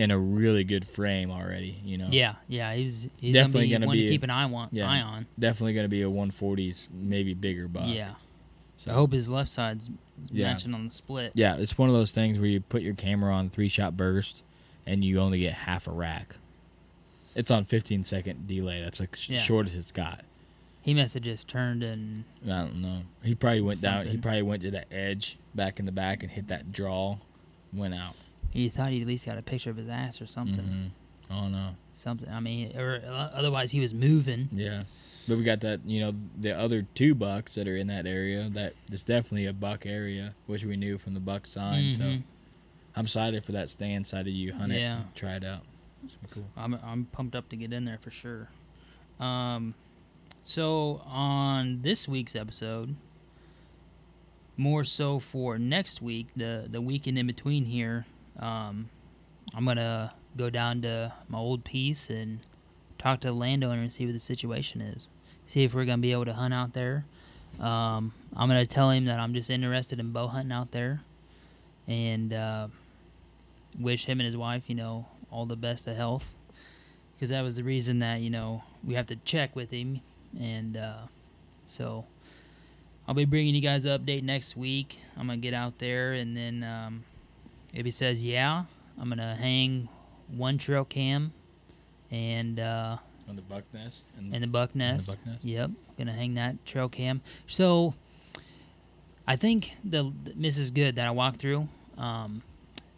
in 0.00 0.10
a 0.10 0.18
really 0.18 0.64
good 0.64 0.88
frame 0.88 1.30
already, 1.30 1.78
you 1.84 1.98
know. 1.98 2.08
Yeah, 2.10 2.36
yeah, 2.48 2.72
he's 2.74 3.06
he's 3.20 3.34
Definitely 3.34 3.68
gonna 3.68 3.80
gonna 3.80 3.80
be 3.80 3.86
one 3.88 3.96
be 3.98 4.02
to 4.06 4.08
keep 4.08 4.22
an 4.22 4.30
eye 4.30 4.44
on. 4.50 4.68
Yeah. 4.72 4.88
Eye 4.90 5.02
on. 5.02 5.26
Definitely 5.38 5.74
going 5.74 5.84
to 5.84 5.88
be 5.90 6.00
a 6.00 6.08
140s, 6.08 6.88
maybe 6.90 7.34
bigger 7.34 7.68
buck. 7.68 7.84
Yeah. 7.86 8.14
So 8.78 8.92
I 8.92 8.94
hope 8.94 9.12
his 9.12 9.28
left 9.28 9.50
side's 9.50 9.90
Yeah. 10.32 10.50
matching 10.50 10.72
on 10.72 10.86
the 10.86 10.90
split. 10.90 11.32
Yeah, 11.34 11.56
it's 11.58 11.76
one 11.76 11.90
of 11.90 11.94
those 11.94 12.12
things 12.12 12.38
where 12.38 12.48
you 12.48 12.60
put 12.60 12.80
your 12.80 12.94
camera 12.94 13.34
on 13.34 13.50
three 13.50 13.68
shot 13.68 13.94
burst 13.94 14.42
and 14.86 15.04
you 15.04 15.20
only 15.20 15.40
get 15.40 15.52
half 15.52 15.86
a 15.86 15.92
rack. 15.92 16.36
It's 17.34 17.50
on 17.50 17.66
15 17.66 18.02
second 18.04 18.48
delay. 18.48 18.80
That's 18.82 19.00
like 19.00 19.14
sh 19.16 19.28
Yeah. 19.28 19.38
shortest 19.40 19.76
it's 19.76 19.92
got. 19.92 20.24
He 20.80 20.94
must 20.94 21.12
have 21.12 21.22
just 21.24 21.46
turned 21.46 21.82
and 21.82 22.24
I 22.46 22.62
don't 22.62 22.80
know. 22.80 23.02
He 23.22 23.34
probably 23.34 23.60
went 23.60 23.82
down. 23.82 24.06
He 24.06 24.16
probably 24.16 24.40
went 24.42 24.62
to 24.62 24.70
the 24.70 24.90
edge 24.90 25.36
back 25.54 25.78
in 25.78 25.84
the 25.84 25.92
back 25.92 26.22
and 26.22 26.32
hit 26.32 26.48
that 26.48 26.72
draw, 26.72 27.18
went 27.70 27.92
out. 27.92 28.14
He 28.50 28.68
thought 28.68 28.90
he 28.90 29.00
at 29.00 29.06
least 29.06 29.26
got 29.26 29.38
a 29.38 29.42
picture 29.42 29.70
of 29.70 29.76
his 29.76 29.88
ass 29.88 30.20
or 30.20 30.26
something. 30.26 30.64
Mhm. 30.64 30.90
Oh 31.30 31.48
no. 31.48 31.76
Something. 31.94 32.28
I 32.28 32.40
mean, 32.40 32.76
or 32.76 33.02
uh, 33.06 33.30
otherwise 33.32 33.70
he 33.70 33.80
was 33.80 33.94
moving. 33.94 34.48
Yeah. 34.52 34.82
But 35.28 35.38
we 35.38 35.44
got 35.44 35.60
that, 35.60 35.80
you 35.86 36.00
know, 36.00 36.14
the 36.38 36.58
other 36.58 36.82
two 36.82 37.14
bucks 37.14 37.54
that 37.54 37.68
are 37.68 37.76
in 37.76 37.86
that 37.88 38.06
area. 38.06 38.48
That 38.50 38.74
it's 38.90 39.04
definitely 39.04 39.46
a 39.46 39.52
buck 39.52 39.86
area, 39.86 40.34
which 40.46 40.64
we 40.64 40.76
knew 40.76 40.98
from 40.98 41.14
the 41.14 41.20
buck 41.20 41.46
sign. 41.46 41.92
So 41.92 42.02
Mhm. 42.04 42.22
I'm 42.96 43.04
excited 43.04 43.44
for 43.44 43.52
that 43.52 43.70
stand 43.70 44.06
side 44.06 44.26
of 44.26 44.32
you 44.32 44.52
hunt 44.54 44.72
Yeah. 44.72 45.02
and 45.02 45.14
try 45.14 45.34
it 45.36 45.44
out. 45.44 45.62
It's 46.04 46.14
gonna 46.16 46.28
be 46.28 46.34
cool. 46.34 46.46
I'm 46.56 46.74
I'm 46.82 47.04
pumped 47.06 47.36
up 47.36 47.48
to 47.50 47.56
get 47.56 47.72
in 47.72 47.84
there 47.84 47.98
for 47.98 48.10
sure. 48.10 48.48
Um, 49.20 49.74
so 50.42 51.02
on 51.04 51.82
this 51.82 52.08
week's 52.08 52.34
episode, 52.34 52.96
more 54.56 54.82
so 54.84 55.18
for 55.18 55.58
next 55.58 56.02
week, 56.02 56.28
the 56.34 56.66
the 56.68 56.80
weekend 56.80 57.18
in 57.18 57.26
between 57.26 57.66
here, 57.66 58.06
um, 58.40 58.88
I'm 59.54 59.64
gonna 59.64 60.14
go 60.36 60.50
down 60.50 60.82
to 60.82 61.12
my 61.28 61.38
old 61.38 61.64
piece 61.64 62.10
and 62.10 62.40
talk 62.98 63.20
to 63.20 63.28
the 63.28 63.32
landowner 63.34 63.82
and 63.82 63.92
see 63.92 64.06
what 64.06 64.12
the 64.12 64.20
situation 64.20 64.80
is. 64.80 65.08
See 65.46 65.64
if 65.64 65.74
we're 65.74 65.84
gonna 65.84 65.98
be 65.98 66.12
able 66.12 66.24
to 66.24 66.32
hunt 66.32 66.54
out 66.54 66.72
there. 66.72 67.04
Um, 67.58 68.12
I'm 68.34 68.48
gonna 68.48 68.66
tell 68.66 68.90
him 68.90 69.04
that 69.06 69.18
I'm 69.20 69.34
just 69.34 69.50
interested 69.50 70.00
in 70.00 70.12
bow 70.12 70.28
hunting 70.28 70.52
out 70.52 70.70
there, 70.70 71.02
and 71.86 72.32
uh, 72.32 72.68
wish 73.78 74.06
him 74.06 74.20
and 74.20 74.26
his 74.26 74.36
wife, 74.36 74.64
you 74.68 74.74
know, 74.74 75.06
all 75.30 75.46
the 75.46 75.56
best 75.56 75.86
of 75.86 75.96
health. 75.96 76.34
Because 77.14 77.28
that 77.28 77.42
was 77.42 77.56
the 77.56 77.64
reason 77.64 77.98
that 77.98 78.20
you 78.20 78.30
know 78.30 78.62
we 78.82 78.94
have 78.94 79.06
to 79.08 79.16
check 79.16 79.54
with 79.54 79.70
him, 79.70 80.00
and 80.38 80.76
uh, 80.76 81.02
so 81.66 82.06
I'll 83.06 83.14
be 83.14 83.24
bringing 83.26 83.54
you 83.54 83.60
guys 83.60 83.84
an 83.84 84.00
update 84.00 84.22
next 84.22 84.56
week. 84.56 85.00
I'm 85.18 85.26
gonna 85.26 85.38
get 85.38 85.52
out 85.52 85.78
there, 85.78 86.12
and 86.12 86.36
then 86.36 86.62
um, 86.62 87.04
if 87.72 87.84
he 87.84 87.90
says 87.90 88.22
yeah, 88.22 88.64
I'm 88.98 89.08
gonna 89.08 89.36
hang 89.36 89.88
one 90.28 90.58
trail 90.58 90.84
cam, 90.84 91.32
and 92.10 92.58
uh, 92.60 92.98
On 93.28 93.36
the 93.36 93.42
buck 93.42 93.64
nest 93.72 94.06
and, 94.16 94.34
and 94.34 94.42
the 94.42 94.48
buck 94.48 94.74
nest. 94.74 95.08
buck 95.08 95.18
nest? 95.26 95.44
Yep, 95.44 95.70
gonna 95.98 96.12
hang 96.12 96.34
that 96.34 96.64
trail 96.64 96.88
cam. 96.88 97.20
So, 97.46 97.94
I 99.26 99.36
think 99.36 99.74
the, 99.84 100.12
the 100.24 100.46
is 100.46 100.70
good 100.70 100.96
that 100.96 101.06
I 101.06 101.10
walked 101.10 101.40
through. 101.40 101.68
Um, 101.96 102.42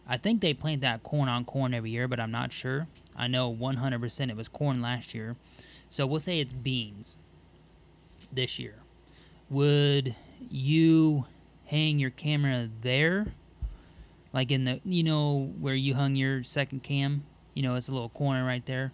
I 0.06 0.16
think 0.16 0.40
they 0.40 0.54
plant 0.54 0.80
that 0.82 1.02
corn 1.02 1.28
on 1.28 1.44
corn 1.44 1.74
every 1.74 1.90
year, 1.90 2.08
but 2.08 2.18
I'm 2.20 2.30
not 2.30 2.52
sure. 2.52 2.86
I 3.16 3.26
know 3.28 3.54
100% 3.54 4.30
it 4.30 4.36
was 4.36 4.48
corn 4.48 4.80
last 4.82 5.14
year, 5.14 5.36
so 5.88 6.06
we'll 6.06 6.20
say 6.20 6.40
it's 6.40 6.52
beans 6.52 7.14
this 8.32 8.58
year. 8.58 8.76
Would 9.50 10.14
you 10.50 11.26
hang 11.66 11.98
your 11.98 12.10
camera 12.10 12.68
there, 12.80 13.26
like 14.32 14.50
in 14.50 14.64
the 14.64 14.80
you 14.84 15.02
know 15.02 15.52
where 15.60 15.74
you 15.74 15.94
hung 15.94 16.14
your 16.16 16.42
second 16.42 16.82
cam? 16.82 17.24
You 17.54 17.62
know, 17.62 17.74
it's 17.74 17.88
a 17.88 17.92
little 17.92 18.08
corner 18.08 18.44
right 18.44 18.64
there. 18.64 18.92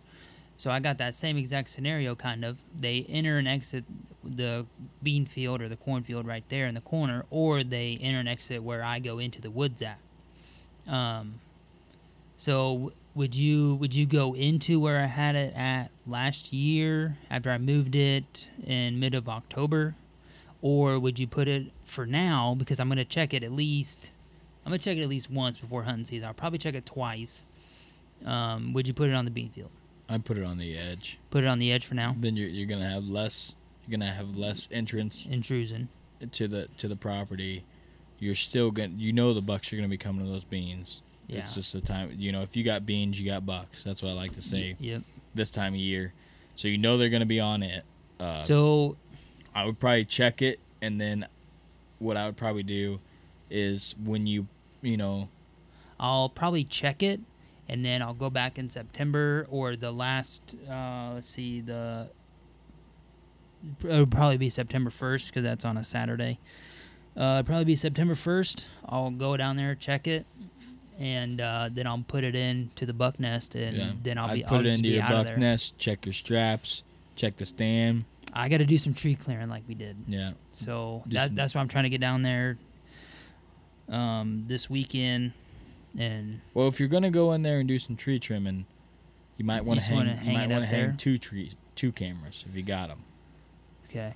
So 0.57 0.73
I 0.73 0.81
got 0.81 0.99
that 0.99 1.15
same 1.15 1.37
exact 1.37 1.71
scenario 1.71 2.17
kind 2.17 2.45
of. 2.45 2.59
They 2.77 3.07
enter 3.09 3.39
and 3.39 3.47
exit 3.47 3.85
the 4.25 4.67
bean 5.03 5.25
field 5.25 5.63
or 5.63 5.69
the 5.69 5.77
cornfield 5.77 6.27
right 6.27 6.43
there 6.49 6.67
in 6.67 6.75
the 6.75 6.81
corner, 6.81 7.25
or 7.31 7.63
they 7.63 7.97
enter 8.01 8.19
and 8.19 8.29
exit 8.29 8.63
where 8.63 8.83
I 8.83 8.99
go 8.99 9.21
into 9.21 9.41
the 9.41 9.51
woods 9.51 9.83
at. 9.83 9.99
Um, 10.93 11.41
so 12.37 12.93
would 13.15 13.35
you 13.35 13.75
would 13.77 13.95
you 13.95 14.07
go 14.07 14.35
into 14.35 14.81
where 14.81 15.01
I 15.01 15.07
had 15.07 15.37
it 15.37 15.55
at 15.55 15.89
last 16.07 16.53
year 16.53 17.19
after 17.31 17.51
I 17.51 17.59
moved 17.59 17.95
it 17.95 18.47
in 18.65 18.99
mid 18.99 19.15
of 19.15 19.29
October, 19.29 19.95
or 20.63 20.99
would 20.99 21.19
you 21.19 21.27
put 21.27 21.47
it 21.47 21.73
for 21.85 22.07
now 22.07 22.55
because 22.57 22.81
I'm 22.81 22.89
gonna 22.89 23.05
check 23.05 23.33
it 23.33 23.43
at 23.43 23.53
least. 23.53 24.13
I'm 24.65 24.71
gonna 24.71 24.79
check 24.79 24.99
it 24.99 25.03
at 25.03 25.09
least 25.09 25.31
once 25.31 25.57
before 25.57 25.85
hunting 25.85 26.05
season. 26.05 26.27
I'll 26.27 26.35
probably 26.35 26.59
check 26.59 26.75
it 26.75 26.85
twice. 26.85 27.47
Um, 28.25 28.73
would 28.73 28.89
you 28.89 28.95
put 28.95 29.09
it 29.09 29.15
on 29.15 29.25
the 29.25 29.31
bean 29.31 29.51
field? 29.51 29.71
I 30.09 30.19
put 30.19 30.39
it 30.39 30.45
on 30.45 30.59
the 30.59 30.77
edge. 30.77 31.19
Put 31.31 31.45
it 31.45 31.47
on 31.47 31.59
the 31.59 31.71
edge 31.71 31.85
for 31.87 31.95
now. 31.95 32.17
Then 32.19 32.37
you're 32.37 32.49
you're 32.49 32.67
gonna 32.67 32.89
have 32.89 33.07
less. 33.09 33.55
You're 33.87 33.99
gonna 33.99 34.13
have 34.13 34.37
less 34.37 34.69
entrance 34.71 35.27
Intrusion. 35.31 35.89
to 36.33 36.49
the 36.49 36.69
to 36.79 36.89
the 36.89 36.97
property. 36.97 37.65
You're 38.19 38.35
still 38.35 38.71
gonna. 38.71 38.95
You 38.97 39.13
know 39.13 39.35
the 39.35 39.43
bucks 39.43 39.73
are 39.73 39.77
gonna 39.77 39.89
be 39.89 39.99
coming 39.99 40.25
to 40.25 40.31
those 40.31 40.45
beans. 40.45 41.03
Yeah. 41.27 41.41
It's 41.41 41.55
just 41.55 41.73
the 41.75 41.81
time. 41.81 42.15
You 42.17 42.33
know, 42.33 42.43
if 42.43 42.57
you 42.57 42.65
got 42.65 42.87
beans, 42.87 43.21
you 43.21 43.27
got 43.31 43.45
bucks. 43.45 43.85
That's 43.85 44.03
what 44.03 44.11
I 44.11 44.15
like 44.15 44.35
to 44.35 44.43
say. 44.43 44.77
Yep. 44.81 45.03
This 45.35 45.51
time 45.51 45.75
of 45.75 45.81
year, 45.81 46.15
so 46.57 46.69
you 46.69 46.79
know 46.79 46.97
they're 46.97 47.11
gonna 47.11 47.27
be 47.27 47.41
on 47.41 47.63
it. 47.63 47.85
Uh, 48.19 48.43
So 48.43 48.97
I 49.55 49.65
would 49.67 49.79
probably 49.79 50.07
check 50.07 50.41
it, 50.43 50.59
and 50.81 51.01
then 51.01 51.27
what 51.99 52.17
I 52.17 52.27
would 52.27 52.37
probably 52.37 52.63
do 52.63 53.01
is 53.51 53.95
when 54.03 54.27
you, 54.27 54.47
you 54.83 54.97
know, 54.97 55.29
I'll 56.01 56.29
probably 56.29 56.65
check 56.65 57.03
it, 57.03 57.21
and 57.69 57.85
then 57.85 58.03
I'll 58.03 58.15
go 58.15 58.31
back 58.31 58.59
in 58.59 58.71
September 58.71 59.47
or 59.51 59.77
the 59.77 59.91
last. 59.93 60.55
Uh, 60.71 61.13
let's 61.15 61.29
see 61.29 61.61
the. 61.61 62.11
It'll 63.85 64.07
probably 64.07 64.37
be 64.37 64.51
September 64.51 64.91
first 64.91 65.29
because 65.29 65.43
that's 65.43 65.65
on 65.65 65.77
a 65.77 65.83
Saturday. 65.85 66.39
Uh, 67.17 67.43
probably 67.43 67.65
be 67.65 67.75
September 67.75 68.15
first. 68.15 68.67
I'll 68.87 69.11
go 69.11 69.37
down 69.37 69.57
there 69.57 69.75
check 69.75 70.07
it, 70.07 70.25
and 70.99 71.41
uh, 71.41 71.69
then 71.73 71.87
I'll 71.87 72.05
put 72.07 72.23
it 72.23 72.37
in 72.37 72.71
to 72.77 72.87
the 72.87 72.93
buck 72.93 73.19
nest, 73.19 73.57
and 73.57 73.77
yeah, 73.77 73.93
then 74.03 74.19
I'll 74.19 74.31
I'd 74.31 74.35
be 74.35 74.43
put 74.43 74.53
I'll 74.59 74.67
it 74.67 74.75
into 74.75 74.89
your 74.89 75.03
buck 75.03 75.37
nest. 75.37 75.77
Check 75.79 76.07
your 76.07 76.13
straps. 76.13 76.85
Check 77.17 77.37
the 77.37 77.47
stand. 77.47 78.05
I 78.33 78.49
got 78.49 78.59
to 78.59 78.67
do 78.67 78.79
some 78.79 78.95
tree 78.95 79.17
clearing 79.17 79.49
like 79.49 79.65
we 79.67 79.75
did. 79.75 79.97
Yeah, 80.07 80.33
So 80.53 81.03
that, 81.07 81.35
that's 81.35 81.55
why 81.55 81.61
I'm 81.61 81.69
trying 81.69 81.85
to 81.85 81.91
get 81.91 82.01
down 82.01 82.23
there 82.23 82.59
um, 83.89 84.45
this 84.49 84.69
weekend. 84.71 85.33
And 85.99 86.41
Well, 86.55 86.69
if 86.69 86.79
you're 86.81 86.89
gonna 86.89 87.11
go 87.11 87.33
in 87.33 87.43
there 87.43 87.59
and 87.59 87.67
do 87.69 87.79
some 87.79 87.97
tree 87.97 88.19
trimming, 88.19 88.67
you 89.37 89.45
might 89.45 89.65
want 89.65 89.81
to 89.81 89.87
hang. 89.87 89.97
wanna 89.97 90.21
You 90.23 90.33
might 90.33 90.49
want 90.49 90.63
to 90.63 90.67
hang 90.67 90.97
two 90.97 91.19
trees, 91.19 91.55
two 91.75 91.93
cameras 91.93 92.45
if 92.49 92.55
you 92.57 92.63
got 92.63 92.89
them. 92.89 93.05
okay, 93.89 94.15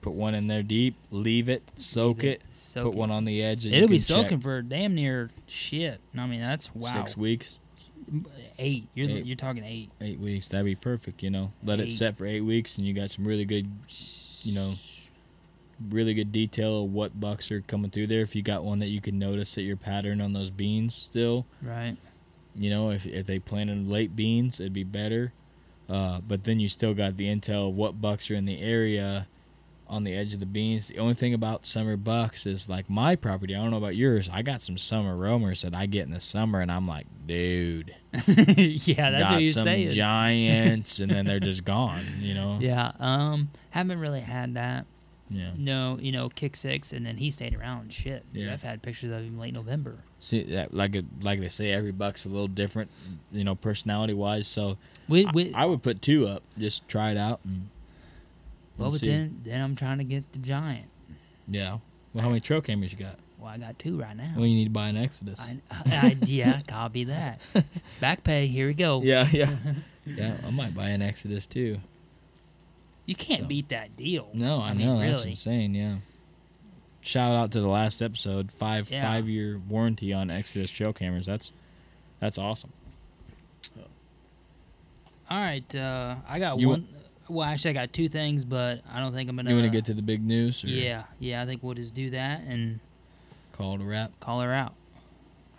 Put 0.00 0.12
one 0.12 0.34
in 0.34 0.48
there 0.48 0.62
deep, 0.62 0.96
leave 1.10 1.48
it, 1.48 1.62
soak 1.76 2.22
Leave 2.22 2.32
it. 2.32 2.42
soak 2.54 2.84
put 2.84 2.90
it. 2.92 2.96
one 2.98 3.10
on 3.10 3.24
the 3.24 3.42
edge. 3.42 3.64
It'll 3.66 3.88
be 3.88 3.96
can 3.96 4.04
check. 4.04 4.24
soaking 4.24 4.40
for 4.40 4.60
damn 4.60 4.94
near 4.94 5.30
shit. 5.46 6.00
I 6.18 6.26
mean, 6.26 6.40
that's 6.40 6.74
wow. 6.74 6.92
Six 6.92 7.16
weeks, 7.16 7.58
Eight. 8.58 8.86
You're 8.94 9.08
Eight. 9.08 9.24
you're 9.24 9.36
talking 9.36 9.64
eight. 9.64 9.90
eight 10.02 10.20
weeks. 10.20 10.48
That'd 10.48 10.66
be 10.66 10.74
perfect. 10.74 11.22
You 11.22 11.30
know, 11.30 11.52
let 11.62 11.80
Eight. 11.80 11.88
it 11.88 11.92
set 11.92 12.18
for 12.18 12.26
eight 12.26 12.42
weeks, 12.42 12.76
and 12.76 12.86
you 12.86 12.92
got 12.92 13.10
some 13.10 13.24
really 13.26 13.46
good, 13.46 13.66
you 14.42 14.52
know, 14.52 14.74
really 15.90 16.14
good 16.14 16.32
detail 16.32 16.84
of 16.84 16.92
what 16.92 17.18
bucks 17.20 17.50
are 17.50 17.60
coming 17.62 17.90
through 17.90 18.06
there. 18.08 18.20
If 18.22 18.34
you 18.36 18.42
got 18.42 18.64
one 18.64 18.78
that 18.80 18.88
you 18.88 19.00
can 19.00 19.18
notice 19.18 19.54
that 19.54 19.62
your 19.62 19.76
pattern 19.76 20.20
on 20.20 20.32
those 20.32 20.50
beans 20.50 20.94
still, 20.94 21.46
Right. 21.62 21.96
you 22.56 22.70
know, 22.70 22.90
if 22.90 23.06
if 23.06 23.26
they 23.26 23.38
planted 23.38 23.88
late 23.88 24.14
beans, 24.16 24.60
it'd 24.60 24.72
be 24.72 24.84
better. 24.84 25.32
Uh, 25.88 26.20
but 26.26 26.44
then 26.44 26.60
you 26.60 26.68
still 26.68 26.94
got 26.94 27.16
the 27.16 27.26
intel 27.26 27.68
of 27.68 27.74
what 27.74 28.00
bucks 28.00 28.30
are 28.30 28.34
in 28.34 28.46
the 28.46 28.60
area 28.60 29.26
on 29.86 30.02
the 30.04 30.14
edge 30.14 30.32
of 30.32 30.40
the 30.40 30.46
beans. 30.46 30.88
The 30.88 30.98
only 30.98 31.12
thing 31.12 31.34
about 31.34 31.66
summer 31.66 31.98
bucks 31.98 32.46
is 32.46 32.70
like 32.70 32.88
my 32.88 33.16
property. 33.16 33.54
I 33.54 33.60
don't 33.60 33.70
know 33.70 33.76
about 33.76 33.94
yours. 33.94 34.30
I 34.32 34.40
got 34.40 34.62
some 34.62 34.78
summer 34.78 35.14
roamers 35.14 35.60
that 35.60 35.74
I 35.76 35.84
get 35.84 36.06
in 36.06 36.10
the 36.12 36.20
summer, 36.20 36.60
and 36.62 36.72
I'm 36.72 36.88
like, 36.88 37.06
dude, 37.26 37.94
yeah, 38.26 39.10
that's 39.10 39.30
what 39.30 39.42
you're 39.42 39.52
some 39.52 39.64
saying. 39.64 39.90
giants, 39.90 41.00
and 41.00 41.10
then 41.10 41.26
they're 41.26 41.38
just 41.38 41.64
gone. 41.66 42.04
You 42.18 42.32
know. 42.32 42.58
Yeah. 42.62 42.92
Um. 42.98 43.50
Haven't 43.70 43.98
really 44.00 44.20
had 44.22 44.54
that. 44.54 44.86
Yeah. 45.30 45.52
no, 45.56 45.98
you 46.00 46.12
know, 46.12 46.28
kick 46.28 46.54
six, 46.54 46.92
and 46.92 47.06
then 47.06 47.16
he 47.16 47.30
stayed 47.30 47.54
around. 47.54 47.92
Shit, 47.92 48.24
Yeah. 48.32 48.50
Jeff 48.50 48.62
had 48.62 48.82
pictures 48.82 49.10
of 49.10 49.20
him 49.22 49.38
late 49.38 49.54
November. 49.54 49.96
See, 50.18 50.42
that, 50.44 50.74
like 50.74 50.94
like 51.22 51.40
they 51.40 51.48
say, 51.48 51.70
every 51.72 51.92
buck's 51.92 52.24
a 52.26 52.28
little 52.28 52.46
different, 52.48 52.90
you 53.32 53.42
know, 53.44 53.54
personality 53.54 54.12
wise. 54.14 54.46
So 54.46 54.76
We, 55.08 55.26
I- 55.26 55.30
we, 55.32 55.54
I, 55.54 55.64
would 55.64 55.82
put 55.82 56.02
two 56.02 56.26
up, 56.26 56.42
just 56.58 56.86
try 56.88 57.10
it 57.10 57.16
out, 57.16 57.40
and, 57.44 57.68
well, 58.76 58.88
and 58.88 58.92
but 58.94 59.00
see. 59.00 59.08
then 59.08 59.40
then 59.44 59.60
I'm 59.62 59.76
trying 59.76 59.98
to 59.98 60.04
get 60.04 60.30
the 60.32 60.38
giant. 60.38 60.88
yeah. 61.48 61.78
Well, 62.12 62.22
how 62.22 62.28
many 62.28 62.40
trail 62.40 62.60
cameras 62.60 62.92
you 62.92 62.98
got? 62.98 63.16
Well, 63.38 63.48
I 63.48 63.58
got 63.58 63.78
two 63.78 64.00
right 64.00 64.16
now. 64.16 64.34
Well, 64.36 64.46
you 64.46 64.54
need 64.54 64.64
to 64.66 64.70
buy 64.70 64.88
an 64.88 64.96
Exodus. 64.96 65.38
I, 65.40 65.58
I, 65.70 66.16
yeah, 66.26 66.60
copy 66.68 67.04
that. 67.04 67.40
Back 68.00 68.22
pay. 68.24 68.46
Here 68.46 68.66
we 68.68 68.74
go. 68.74 69.02
yeah, 69.02 69.26
yeah, 69.32 69.56
yeah. 70.06 70.36
I 70.46 70.50
might 70.50 70.74
buy 70.74 70.90
an 70.90 71.02
Exodus 71.02 71.46
too. 71.46 71.78
You 73.06 73.14
can't 73.14 73.42
So. 73.42 73.46
beat 73.48 73.68
that 73.68 73.96
deal. 73.96 74.28
No, 74.32 74.58
I, 74.60 74.70
I 74.70 74.74
mean, 74.74 74.86
know 74.86 74.98
that's 74.98 75.18
really. 75.18 75.30
insane. 75.30 75.74
Yeah. 75.74 75.96
Shout 77.02 77.36
out 77.36 77.52
to 77.52 77.60
the 77.60 77.68
last 77.68 78.00
episode, 78.00 78.50
five 78.50 78.90
Yeah. 78.90 79.02
five 79.02 79.28
year 79.28 79.60
warranty 79.68 80.12
on 80.12 80.30
Exodus 80.30 80.70
trail 80.70 80.92
cameras. 80.92 81.26
That's 81.26 81.52
that's 82.20 82.38
awesome. 82.38 82.72
All 85.30 85.38
right, 85.40 85.74
uh, 85.74 86.16
I 86.28 86.38
got 86.38 86.58
You 86.58 86.68
one. 86.68 86.88
well, 87.28 87.48
actually, 87.48 87.70
I 87.70 87.74
got 87.74 87.92
two 87.92 88.08
things, 88.08 88.44
but 88.44 88.82
I 88.90 89.00
don't 89.00 89.12
think 89.14 89.30
I'm 89.30 89.36
gonna. 89.36 89.50
You 89.50 89.56
want 89.56 89.66
to 89.66 89.76
get 89.76 89.86
to 89.86 89.94
the 89.94 90.02
big 90.02 90.22
news? 90.22 90.62
Or 90.64 90.68
Yeah, 90.68 91.04
yeah. 91.18 91.42
I 91.42 91.46
think 91.46 91.62
we'll 91.62 91.74
just 91.74 91.94
do 91.94 92.10
that 92.10 92.42
and 92.42 92.80
Call 93.52 93.74
it 93.76 93.80
a 93.80 93.84
wrap. 93.84 94.18
call 94.20 94.40
her 94.40 94.52
out. 94.52 94.74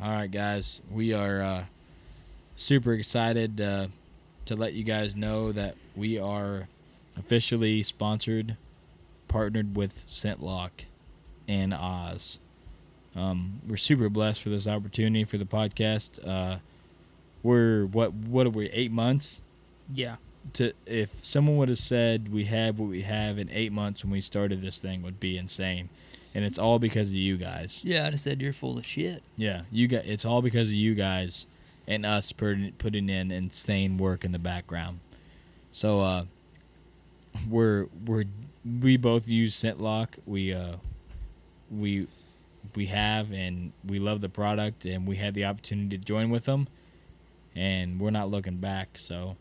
All 0.01 0.11
right, 0.11 0.29
guys, 0.29 0.81
we 0.91 1.13
are 1.13 1.41
uh, 1.41 1.65
super 2.55 2.93
excited 2.93 3.59
uh, 3.61 3.87
to 4.45 4.55
let 4.55 4.73
you 4.73 4.83
guys 4.83 5.15
know 5.15 5.51
that 5.53 5.75
we 5.95 6.19
are 6.19 6.67
officially 7.17 7.81
sponsored, 7.83 8.57
partnered 9.27 9.75
with 9.75 10.05
ScentLock 10.07 10.71
and 11.47 11.73
Oz. 11.73 12.39
Um, 13.15 13.61
we're 13.67 13.77
super 13.77 14.09
blessed 14.09 14.41
for 14.41 14.49
this 14.49 14.67
opportunity 14.67 15.23
for 15.23 15.37
the 15.37 15.45
podcast. 15.45 16.19
Uh, 16.27 16.57
we're 17.43 17.85
what 17.85 18.13
what 18.13 18.47
are 18.47 18.49
we 18.51 18.69
eight 18.71 18.91
months 18.91 19.41
Yeah. 19.93 20.15
to 20.53 20.73
if 20.85 21.23
someone 21.23 21.57
would 21.57 21.69
have 21.69 21.77
said 21.77 22.31
we 22.33 22.45
have 22.45 22.79
what 22.79 22.89
we 22.89 23.03
have 23.03 23.37
in 23.37 23.49
eight 23.51 23.71
months 23.71 24.03
when 24.03 24.11
we 24.11 24.19
started 24.21 24.61
this 24.61 24.79
thing 24.79 25.01
would 25.03 25.19
be 25.19 25.37
insane, 25.37 25.89
and 26.33 26.43
it's 26.43 26.57
all 26.59 26.79
because 26.79 27.09
of 27.09 27.15
you 27.15 27.37
guys. 27.37 27.81
Yeah, 27.83 28.05
I'd 28.07 28.13
have 28.13 28.19
said 28.19 28.41
you're 28.41 28.51
full 28.51 28.77
of 28.79 28.85
shit. 28.85 29.21
Yeah, 29.37 29.61
you 29.71 29.87
got 29.87 30.05
it's 30.05 30.25
all 30.25 30.41
because 30.41 30.69
of 30.69 30.75
you 30.75 30.95
guys 30.95 31.45
and 31.87 32.03
us 32.05 32.31
putting 32.31 32.71
putting 32.73 33.07
in 33.09 33.31
insane 33.31 33.97
work 33.97 34.25
in 34.25 34.31
the 34.33 34.39
background. 34.39 34.99
So 35.71 36.01
uh 36.01 36.25
we're 37.49 37.87
we're 38.05 38.25
we 38.81 38.97
both 38.97 39.27
use 39.27 39.55
ScentLock. 39.55 40.09
We 40.25 40.53
uh 40.53 40.77
we 41.71 42.07
we 42.75 42.87
have 42.87 43.31
and 43.31 43.71
we 43.85 43.99
love 43.99 44.21
the 44.21 44.29
product 44.29 44.85
and 44.85 45.07
we 45.07 45.17
had 45.17 45.33
the 45.33 45.45
opportunity 45.45 45.97
to 45.97 46.03
join 46.03 46.29
with 46.29 46.45
them 46.45 46.67
and 47.55 47.99
we're 47.99 48.11
not 48.11 48.29
looking 48.29 48.57
back. 48.57 48.97
So 48.97 49.37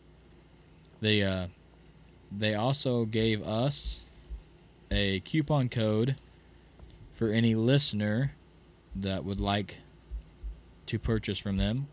they 1.01 1.23
uh 1.23 1.47
they 2.31 2.53
also 2.55 3.05
gave 3.05 3.41
us 3.43 4.03
a 4.91 5.19
coupon 5.21 5.69
code 5.69 6.15
for 7.13 7.29
any 7.29 7.55
listener 7.55 8.33
that 8.95 9.25
would 9.25 9.39
like 9.39 9.77
to 10.87 10.99
purchase 10.99 11.37
from 11.37 11.57
them. 11.57 11.87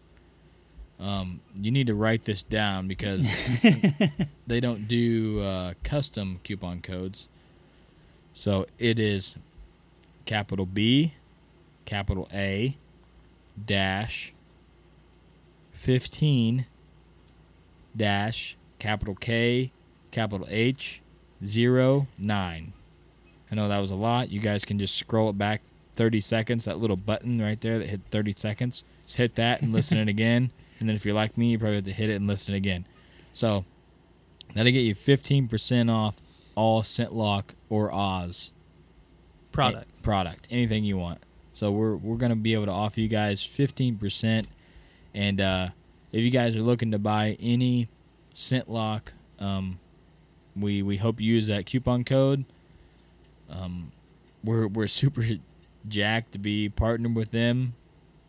Um, 1.01 1.41
you 1.61 1.71
need 1.71 1.89
to 1.89 1.95
write 1.95 2.25
this 2.27 2.43
down 2.43 2.87
because 2.87 3.27
they 4.47 4.61
don't 4.61 4.87
do 4.87 5.41
uh, 5.41 5.75
custom 5.83 6.41
coupon 6.45 6.81
codes. 6.81 7.29
So 8.35 8.67
it 8.79 9.01
is 9.01 9.37
capital 10.25 10.65
B, 10.65 11.15
capital 11.85 12.29
A, 12.33 12.77
dash, 13.67 14.33
15, 15.73 16.67
dash, 17.97 18.57
capital 18.79 19.15
K, 19.17 19.73
capital 20.11 20.47
H, 20.51 21.03
zero, 21.45 22.07
nine. 22.19 22.73
I 23.51 23.55
know 23.55 23.69
that 23.69 23.79
was 23.79 23.91
a 23.91 23.97
lot. 23.97 24.31
You 24.31 24.41
guys 24.41 24.65
can 24.65 24.79
just 24.79 24.97
scroll 24.97 25.31
it 25.31 25.39
back 25.39 25.61
30 25.95 26.21
seconds, 26.21 26.65
that 26.65 26.79
little 26.79 26.97
button 26.97 27.41
right 27.41 27.61
there 27.61 27.79
that 27.79 27.89
hit 27.89 28.01
30 28.11 28.33
seconds. 28.33 28.85
Just 29.05 29.19
hit 29.19 29.35
that 29.35 29.61
and 29.61 29.73
listen 29.73 29.99
it 29.99 30.09
again. 30.09 30.51
And 30.83 30.89
then 30.89 30.97
if 30.97 31.05
you're 31.07 31.15
like 31.15 31.39
me, 31.39 31.53
you 31.53 31.61
probably 31.61 31.77
have 31.77 31.85
to 31.85 31.93
hit 31.93 32.11
it 32.11 32.15
and 32.15 32.27
listen 32.27 32.55
again. 32.55 32.89
So 33.33 33.65
that'll 34.53 34.73
get 34.73 34.81
you 34.81 34.97
15% 34.97 35.89
off 35.89 36.21
all 36.57 36.83
ScentLock 36.83 37.51
or 37.69 37.95
Oz 37.95 38.51
Product. 39.53 39.87
a- 39.97 40.03
product, 40.03 40.49
anything 40.51 40.83
you 40.83 40.99
want. 40.99 41.21
So 41.55 41.71
we're 41.71 41.95
we're 41.95 42.17
gonna 42.17 42.35
be 42.35 42.53
able 42.55 42.67
to 42.67 42.73
offer 42.73 42.99
you 42.99 43.07
guys 43.07 43.43
15%. 43.43 44.47
And 45.15 45.41
uh, 45.41 45.69
if 46.11 46.21
you 46.25 46.31
guys 46.31 46.57
are 46.57 46.63
looking 46.63 46.91
to 46.91 46.99
buy 46.99 47.37
any 47.39 47.89
ScentLock, 48.35 49.13
um, 49.39 49.79
we 50.57 50.83
we 50.83 50.97
hope 50.97 51.21
you 51.21 51.33
use 51.33 51.47
that 51.47 51.65
coupon 51.65 52.03
code. 52.03 52.45
Um, 53.49 53.93
we're 54.43 54.67
we're 54.67 54.89
super 54.89 55.25
jacked 55.89 56.33
to 56.33 56.41
be 56.41 56.69
partnered 56.69 57.15
with 57.15 57.31
them. 57.31 57.75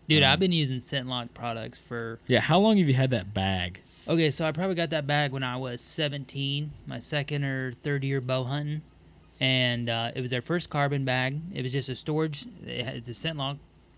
Dude, 0.08 0.24
Um, 0.24 0.32
I've 0.32 0.40
been 0.40 0.52
using 0.52 0.80
ScentLock 0.80 1.34
products 1.34 1.78
for. 1.78 2.20
Yeah, 2.28 2.42
how 2.42 2.60
long 2.60 2.78
have 2.78 2.88
you 2.88 2.94
had 2.94 3.10
that 3.12 3.34
bag? 3.34 3.82
Okay, 4.08 4.32
so 4.32 4.46
I 4.46 4.52
probably 4.52 4.76
got 4.76 4.90
that 4.90 5.08
bag 5.08 5.32
when 5.32 5.44
I 5.44 5.56
was 5.56 5.82
17, 5.82 6.72
my 6.86 7.00
second 7.00 7.46
or 7.46 7.72
third 7.72 8.04
year 8.04 8.20
bow 8.20 8.44
hunting. 8.44 8.82
And 9.40 9.90
uh, 9.90 10.12
it 10.14 10.22
was 10.22 10.30
their 10.32 10.42
first 10.42 10.70
carbon 10.70 11.06
bag. 11.06 11.40
It 11.54 11.64
was 11.64 11.72
just 11.72 11.90
a 11.90 11.96
storage. 11.96 12.46
It's 12.66 13.08
a 13.08 13.12
ScentLock 13.12 13.58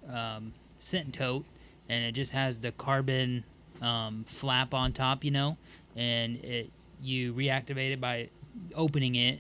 um, 0.10 0.54
scent 0.78 1.14
tote, 1.14 1.46
and 1.90 2.04
it 2.04 2.12
just 2.14 2.32
has 2.32 2.60
the 2.60 2.72
carbon 2.72 3.44
um, 3.82 4.26
flap 4.28 4.74
on 4.74 4.94
top, 4.94 5.24
you 5.24 5.32
know. 5.32 5.58
And 5.96 6.38
it 6.44 6.70
you 7.02 7.34
reactivate 7.34 7.92
it 7.92 8.02
by 8.02 8.30
opening 8.76 9.16
it, 9.16 9.40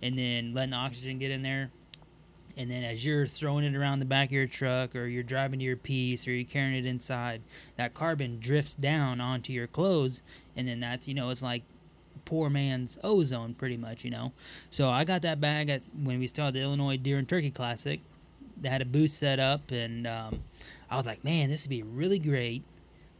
and 0.00 0.16
then 0.16 0.54
letting 0.54 0.72
oxygen 0.74 1.18
get 1.18 1.30
in 1.30 1.42
there. 1.42 1.70
And 2.56 2.70
then 2.70 2.84
as 2.84 3.04
you're 3.04 3.26
throwing 3.26 3.64
it 3.64 3.74
around 3.74 3.98
the 3.98 4.04
back 4.04 4.28
of 4.28 4.32
your 4.32 4.46
truck, 4.46 4.94
or 4.94 5.06
you're 5.06 5.22
driving 5.22 5.58
to 5.60 5.64
your 5.64 5.76
piece, 5.76 6.26
or 6.26 6.32
you're 6.32 6.44
carrying 6.44 6.74
it 6.74 6.86
inside, 6.86 7.42
that 7.76 7.94
carbon 7.94 8.38
drifts 8.40 8.74
down 8.74 9.20
onto 9.20 9.52
your 9.52 9.66
clothes, 9.66 10.22
and 10.56 10.68
then 10.68 10.80
that's 10.80 11.08
you 11.08 11.14
know 11.14 11.30
it's 11.30 11.42
like 11.42 11.62
poor 12.24 12.50
man's 12.50 12.98
ozone, 13.02 13.54
pretty 13.54 13.76
much, 13.76 14.04
you 14.04 14.10
know. 14.10 14.32
So 14.70 14.88
I 14.88 15.04
got 15.04 15.22
that 15.22 15.40
bag 15.40 15.68
at 15.68 15.82
when 16.02 16.18
we 16.18 16.26
started 16.26 16.54
the 16.54 16.60
Illinois 16.60 16.96
Deer 16.96 17.18
and 17.18 17.28
Turkey 17.28 17.50
Classic. 17.50 18.00
They 18.60 18.68
had 18.68 18.82
a 18.82 18.86
booth 18.86 19.10
set 19.10 19.40
up, 19.40 19.70
and 19.70 20.06
um, 20.06 20.42
I 20.90 20.96
was 20.96 21.06
like, 21.06 21.24
man, 21.24 21.48
this 21.48 21.64
would 21.64 21.70
be 21.70 21.82
really 21.82 22.18
great 22.18 22.62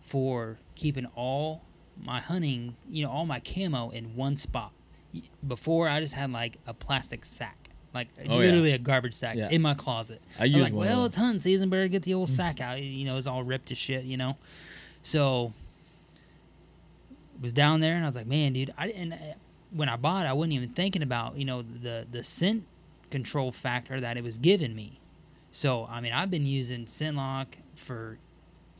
for 0.02 0.58
keeping 0.74 1.06
all 1.14 1.62
my 2.00 2.20
hunting, 2.20 2.76
you 2.88 3.04
know, 3.04 3.10
all 3.10 3.26
my 3.26 3.40
camo 3.40 3.90
in 3.90 4.16
one 4.16 4.36
spot. 4.36 4.72
Before 5.46 5.88
I 5.88 6.00
just 6.00 6.14
had 6.14 6.30
like 6.32 6.56
a 6.66 6.74
plastic 6.74 7.24
sack. 7.24 7.61
Like 7.94 8.08
Oh, 8.20 8.22
yeah. 8.34 8.46
literally 8.46 8.72
a 8.72 8.78
garbage 8.78 9.14
sack 9.14 9.36
Yeah. 9.36 9.48
in 9.50 9.60
my 9.62 9.74
closet. 9.74 10.20
I 10.38 10.44
I'm 10.44 10.50
use 10.52 10.62
like, 10.64 10.72
one 10.72 10.86
well, 10.86 11.04
it's 11.04 11.16
hunting 11.16 11.40
season. 11.40 11.68
Better 11.68 11.88
get 11.88 12.02
the 12.02 12.14
old 12.14 12.28
sack 12.40 12.60
out. 12.60 12.80
You 12.80 13.04
know, 13.04 13.16
it's 13.16 13.26
all 13.26 13.42
ripped 13.42 13.66
to 13.68 13.74
shit. 13.74 14.04
You 14.04 14.16
know, 14.16 14.36
so 15.02 15.52
was 17.40 17.52
down 17.52 17.80
there, 17.80 17.94
and 17.94 18.04
I 18.04 18.06
was 18.08 18.16
like, 18.16 18.26
man, 18.26 18.52
dude. 18.52 18.72
I 18.78 18.86
didn't. 18.86 19.12
Eh, 19.12 19.34
when 19.72 19.88
I 19.88 19.96
bought, 19.96 20.26
it, 20.26 20.28
I 20.28 20.32
wasn't 20.34 20.52
even 20.54 20.70
thinking 20.70 21.02
about 21.02 21.36
you 21.36 21.44
know 21.44 21.62
the 21.62 22.06
the 22.10 22.22
scent 22.22 22.64
control 23.10 23.52
factor 23.52 24.00
that 24.00 24.16
it 24.16 24.24
was 24.24 24.38
giving 24.38 24.74
me. 24.74 24.98
So 25.50 25.86
I 25.90 26.00
mean, 26.00 26.12
I've 26.12 26.30
been 26.30 26.46
using 26.46 26.84
ScentLock 26.86 27.46
for 27.74 28.18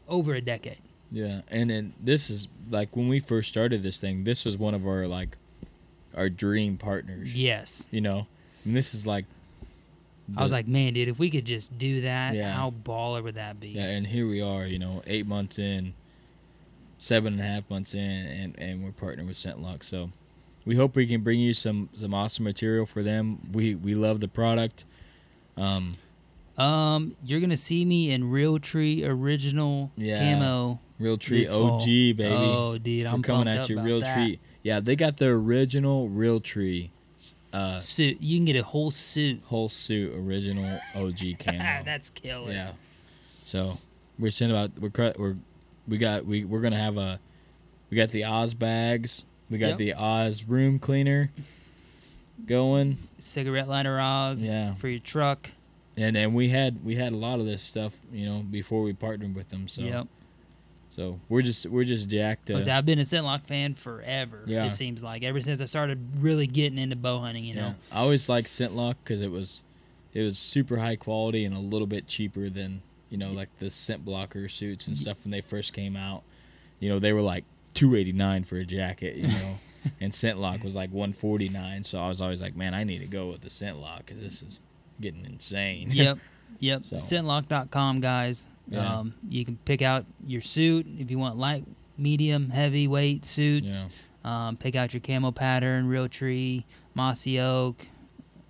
over 0.08 0.34
a 0.34 0.40
decade. 0.40 0.78
Yeah, 1.10 1.42
and 1.48 1.68
then 1.70 1.92
this 2.02 2.30
is 2.30 2.48
like 2.70 2.96
when 2.96 3.08
we 3.08 3.20
first 3.20 3.48
started 3.48 3.82
this 3.82 4.00
thing. 4.00 4.24
This 4.24 4.44
was 4.44 4.56
one 4.56 4.74
of 4.74 4.86
our 4.86 5.06
like 5.06 5.36
our 6.16 6.28
dream 6.28 6.76
partners. 6.78 7.34
Yes, 7.34 7.82
You 7.90 8.00
know, 8.02 8.26
and 8.64 8.74
this 8.76 8.94
is 8.94 9.06
like. 9.06 9.24
I 10.36 10.42
was 10.44 10.52
like, 10.52 10.68
man, 10.68 10.94
dude, 10.94 11.08
if 11.08 11.18
we 11.18 11.28
could 11.30 11.44
just 11.44 11.76
do 11.78 12.02
that, 12.02 12.34
Yeah. 12.34 12.52
how 12.54 12.70
baller 12.84 13.22
would 13.22 13.34
that 13.34 13.58
be? 13.60 13.70
yeah, 13.70 13.86
and 13.88 14.06
here 14.06 14.26
we 14.26 14.40
are. 14.40 14.66
You 14.66 14.78
know, 14.78 15.02
eight 15.06 15.26
months 15.26 15.58
in, 15.58 15.94
seven 16.98 17.34
and 17.34 17.42
a 17.42 17.44
half 17.44 17.68
months 17.68 17.92
in, 17.92 18.00
and 18.00 18.58
and 18.58 18.82
we're 18.84 18.92
partnering 18.92 19.26
with 19.26 19.36
ScentLock. 19.36 19.82
So, 19.82 20.10
we 20.64 20.76
hope 20.76 20.94
we 20.96 21.06
can 21.06 21.22
bring 21.22 21.40
you 21.40 21.52
some 21.52 21.88
some 21.98 22.14
awesome 22.14 22.44
material 22.44 22.86
for 22.86 23.02
them. 23.02 23.50
We 23.52 23.74
we 23.74 23.94
love 23.94 24.20
the 24.20 24.28
product. 24.28 24.84
Um, 25.56 25.96
Um, 26.56 27.16
you're 27.24 27.40
gonna 27.40 27.56
see 27.56 27.84
me 27.84 28.10
in 28.10 28.24
Realtree 28.24 29.04
original 29.06 29.90
Yeah. 29.96 30.18
camo. 30.18 30.80
Realtree 31.00 31.40
this 31.40 31.48
fall. 31.50 31.80
OG 31.80 32.12
baby. 32.12 32.24
Oh, 32.28 32.78
dude, 32.78 33.06
I'm 33.06 33.16
we're 33.16 33.22
coming 33.22 33.48
at 33.48 33.68
you, 33.68 33.80
Real 33.80 34.00
that. 34.00 34.14
Tree. 34.14 34.38
Yeah, 34.62 34.78
they 34.78 34.94
got 34.94 35.16
the 35.16 35.26
original 35.26 36.08
Realtree. 36.08 36.90
Uh, 37.52 37.78
suit. 37.78 38.16
You 38.20 38.38
can 38.38 38.44
get 38.46 38.56
a 38.56 38.62
whole 38.62 38.90
suit. 38.90 39.42
whole 39.46 39.68
suit 39.68 40.14
original 40.14 40.80
OG 40.94 41.18
camo. 41.38 41.82
That's 41.84 42.08
killer. 42.10 42.50
Yeah. 42.52 42.72
So 43.44 43.78
we're 44.18 44.30
sending 44.30 44.56
about 44.56 44.78
we're 44.78 45.14
we're 45.18 45.36
we 45.86 45.98
got 45.98 46.24
we 46.24 46.44
we're 46.44 46.60
gonna 46.60 46.78
have 46.78 46.96
a 46.96 47.20
we 47.90 47.96
got 47.96 48.08
the 48.10 48.24
Oz 48.24 48.54
bags. 48.54 49.24
We 49.50 49.58
got 49.58 49.70
Yep. 49.70 49.78
the 49.78 49.94
Oz 49.94 50.44
room 50.44 50.78
cleaner. 50.78 51.30
going. 52.46 52.98
cigarette 53.18 53.68
lighter 53.68 54.00
Oz 54.00 54.42
Yeah. 54.42 54.74
for 54.74 54.88
your 54.88 55.00
truck. 55.00 55.50
And 55.96 56.16
and 56.16 56.34
we 56.34 56.48
had 56.48 56.82
we 56.84 56.96
had 56.96 57.12
a 57.12 57.16
lot 57.16 57.38
of 57.38 57.46
this 57.46 57.62
stuff, 57.62 58.00
you 58.10 58.24
know, 58.26 58.40
before 58.40 58.82
we 58.82 58.92
partnered 58.94 59.34
with 59.34 59.50
them. 59.50 59.68
So 59.68 59.82
Yep. 59.82 60.06
So 60.94 61.18
we're 61.28 61.42
just 61.42 61.66
we're 61.66 61.84
just 61.84 62.08
jacked. 62.08 62.48
Like 62.48 62.56
I 62.56 62.58
To, 62.60 62.64
said, 62.66 62.76
I've 62.76 62.86
been 62.86 62.98
a 62.98 63.02
Scentlock 63.02 63.44
fan 63.46 63.74
forever. 63.74 64.44
Yeah. 64.46 64.64
It 64.66 64.70
seems 64.70 65.02
like 65.02 65.22
ever 65.24 65.40
since 65.40 65.60
I 65.60 65.64
started 65.64 65.98
really 66.20 66.46
getting 66.46 66.78
into 66.78 66.96
bow 66.96 67.18
hunting. 67.20 67.44
You 67.44 67.54
know. 67.54 67.66
yeah. 67.90 67.96
I 67.96 68.00
always 68.00 68.28
liked 68.28 68.48
Scentlock 68.48 68.96
because 69.02 69.20
it 69.20 69.30
was 69.30 69.62
it 70.12 70.22
was 70.22 70.38
super 70.38 70.76
high 70.76 70.96
quality 70.96 71.44
and 71.44 71.56
a 71.56 71.60
little 71.60 71.86
bit 71.86 72.06
cheaper 72.06 72.48
than 72.50 72.82
you 73.10 73.16
know 73.18 73.30
like 73.32 73.48
the 73.58 73.70
scent 73.70 74.04
blocker 74.04 74.48
suits 74.48 74.86
and 74.86 74.96
stuff 74.96 75.16
when 75.24 75.30
they 75.30 75.40
first 75.40 75.72
came 75.72 75.96
out. 75.96 76.22
You 76.80 76.88
know 76.90 76.98
they 76.98 77.12
were 77.12 77.22
like 77.22 77.44
two 77.74 77.94
eighty 77.96 78.12
nine 78.12 78.44
for 78.44 78.56
a 78.56 78.64
jacket. 78.64 79.16
You 79.16 79.28
know. 79.28 79.58
And 80.00 80.12
Scentlock 80.12 80.62
was 80.62 80.76
like 80.76 80.90
149, 80.92 81.82
so 81.82 81.98
I 81.98 82.06
was 82.06 82.20
always 82.20 82.40
like, 82.40 82.54
"Man, 82.54 82.72
I 82.72 82.84
need 82.84 83.00
to 83.00 83.08
go 83.08 83.30
with 83.30 83.40
the 83.40 83.48
Scentlock 83.48 84.06
because 84.06 84.20
this 84.20 84.40
is 84.40 84.60
getting 85.00 85.24
insane." 85.24 85.90
yep. 85.90 86.18
Yep. 86.60 86.84
So- 86.84 86.94
Scentlock.com, 86.96 88.00
guys. 88.00 88.46
Yeah. 88.68 88.98
Um, 88.98 89.14
you 89.28 89.44
can 89.44 89.56
pick 89.64 89.82
out 89.82 90.06
your 90.26 90.40
suit 90.40 90.86
if 90.98 91.10
you 91.10 91.18
want 91.18 91.36
light, 91.36 91.64
medium, 91.98 92.50
heavy 92.50 92.88
weight 92.88 93.24
suits. 93.24 93.84
Yeah. 94.24 94.48
Um, 94.48 94.56
pick 94.56 94.76
out 94.76 94.94
your 94.94 95.00
camo 95.00 95.32
pattern, 95.32 95.88
Realtree, 95.88 96.64
mossy 96.94 97.40
oak. 97.40 97.86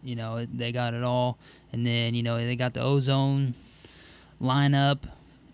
You 0.02 0.16
know, 0.16 0.46
they 0.52 0.72
got 0.72 0.94
it 0.94 1.02
all. 1.02 1.38
And 1.72 1.86
then, 1.86 2.14
you 2.14 2.22
know, 2.22 2.36
they 2.36 2.56
got 2.56 2.74
the 2.74 2.82
ozone 2.82 3.54
lineup. 4.40 4.98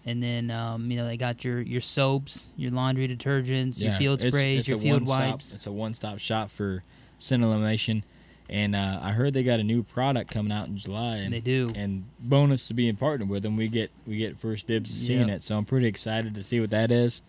And 0.04 0.22
then, 0.22 0.50
um, 0.50 0.90
you 0.90 0.96
know, 0.96 1.06
they 1.06 1.18
got 1.18 1.44
your, 1.44 1.61
your 1.61 1.82
soaps, 1.82 2.48
your 2.56 2.70
laundry 2.70 3.06
detergents, 3.09 3.80
your 3.80 3.94
field 3.94 4.20
sprays, 4.22 4.61
it's 4.61 4.68
your 4.68 4.78
field 4.78 5.06
wipes. 5.06 5.54
It's 5.54 5.66
a 5.66 5.72
one-stop 5.72 6.18
shop 6.18 6.50
for 6.50 6.82
scent 7.18 7.42
elimination, 7.42 8.04
and 8.49 8.74
uh, 8.74 8.99
I 9.03 9.12
heard 9.12 9.34
they 9.34 9.42
got 9.42 9.61
a 9.61 9.64
new 9.64 9.82
product 9.82 10.30
coming 10.30 10.53
out 10.53 10.68
in 10.68 10.78
July. 10.78 11.16
And 11.16 11.32
They 11.32 11.40
do. 11.40 11.70
And 11.74 12.05
bonus 12.18 12.68
to 12.68 12.74
being 12.74 12.96
partnered 12.96 13.28
with 13.28 13.42
them, 13.42 13.57
we 13.57 13.68
get 13.68 13.90
we 14.07 14.16
get 14.16 14.38
first 14.38 14.66
dibs 14.66 14.90
to 14.90 14.96
seeing 14.96 15.28
Yep. 15.28 15.36
it. 15.36 15.42
So 15.42 15.57
I'm 15.57 15.64
pretty 15.64 15.86
excited 15.86 16.34
to 16.34 16.42
see 16.42 16.61
what 16.61 16.70
that 16.70 16.90
is. 16.90 17.22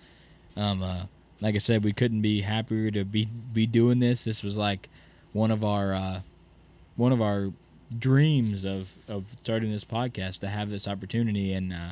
Um, 0.56 0.82
uh, 0.82 1.04
like 1.42 1.56
I 1.56 1.60
said, 1.60 1.84
we 1.84 1.94
couldn't 1.94 2.22
be 2.22 2.42
happier 2.42 2.92
to 2.92 3.04
be 3.06 3.26
be 3.26 3.66
doing 3.66 4.00
this. 4.00 4.24
This 4.24 4.44
was 4.44 4.58
like 4.58 4.90
one 5.34 5.52
of 5.52 5.64
our 5.64 5.94
uh, 5.94 6.22
one 6.96 7.12
of 7.12 7.22
our 7.22 7.52
dreams 7.98 8.66
of 8.66 8.94
of 9.08 9.26
starting 9.44 9.72
this 9.72 9.84
podcast 9.86 10.40
to 10.40 10.48
have 10.48 10.70
this 10.70 10.88
opportunity, 10.88 11.54
and 11.54 11.74
uh, 11.74 11.92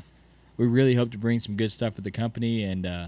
we 0.57 0.67
really 0.67 0.95
hope 0.95 1.11
to 1.11 1.17
bring 1.17 1.39
some 1.39 1.55
good 1.55 1.71
stuff 1.71 1.95
for 1.95 2.01
the 2.01 2.11
company 2.11 2.63
and 2.63 2.85
uh, 2.85 3.07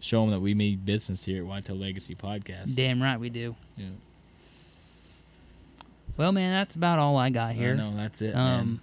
show 0.00 0.20
them 0.22 0.30
that 0.30 0.40
we 0.40 0.54
mean 0.54 0.78
business 0.84 1.24
here 1.24 1.42
at 1.42 1.46
Whitetail 1.46 1.76
Legacy 1.76 2.14
Podcast. 2.14 2.74
Damn 2.76 3.02
right 3.02 3.18
we 3.18 3.28
do. 3.30 3.56
Yeah. 3.76 3.86
Well, 6.16 6.32
man, 6.32 6.52
that's 6.52 6.74
about 6.76 6.98
all 6.98 7.16
I 7.16 7.30
got 7.30 7.52
here. 7.52 7.74
Know 7.74 7.94
that's 7.94 8.22
it. 8.22 8.34
man. 8.34 8.60
Um, 8.60 8.80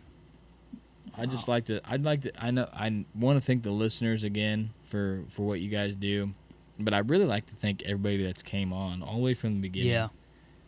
I 1.17 1.25
just 1.25 1.47
like 1.47 1.65
to. 1.65 1.81
I'd 1.85 2.03
like 2.03 2.21
to. 2.23 2.31
I 2.43 2.51
know. 2.51 2.67
I 2.73 3.05
want 3.15 3.39
to 3.39 3.45
thank 3.45 3.63
the 3.63 3.71
listeners 3.71 4.23
again 4.23 4.71
for 4.85 5.23
for 5.29 5.43
what 5.43 5.59
you 5.59 5.69
guys 5.69 5.95
do, 5.95 6.33
but 6.79 6.93
I 6.93 6.99
really 6.99 7.25
like 7.25 7.45
to 7.47 7.55
thank 7.55 7.83
everybody 7.83 8.23
that's 8.23 8.41
came 8.43 8.73
on 8.73 9.03
all 9.03 9.17
the 9.17 9.21
way 9.21 9.33
from 9.33 9.55
the 9.55 9.61
beginning. 9.61 9.91
yeah. 9.91 10.07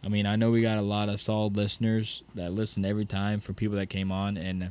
I 0.03 0.07
mean, 0.07 0.28
I 0.28 0.36
know 0.36 0.51
we 0.51 0.61
got 0.61 0.78
a 0.78 0.84
lot 0.84 1.09
of 1.09 1.20
solid 1.20 1.57
listeners 1.57 2.22
that 2.36 2.51
listen 2.51 2.86
every 2.86 3.05
time 3.05 3.39
for 3.39 3.53
people 3.53 3.76
that 3.78 3.89
came 3.89 4.11
on, 4.11 4.38
and 4.38 4.70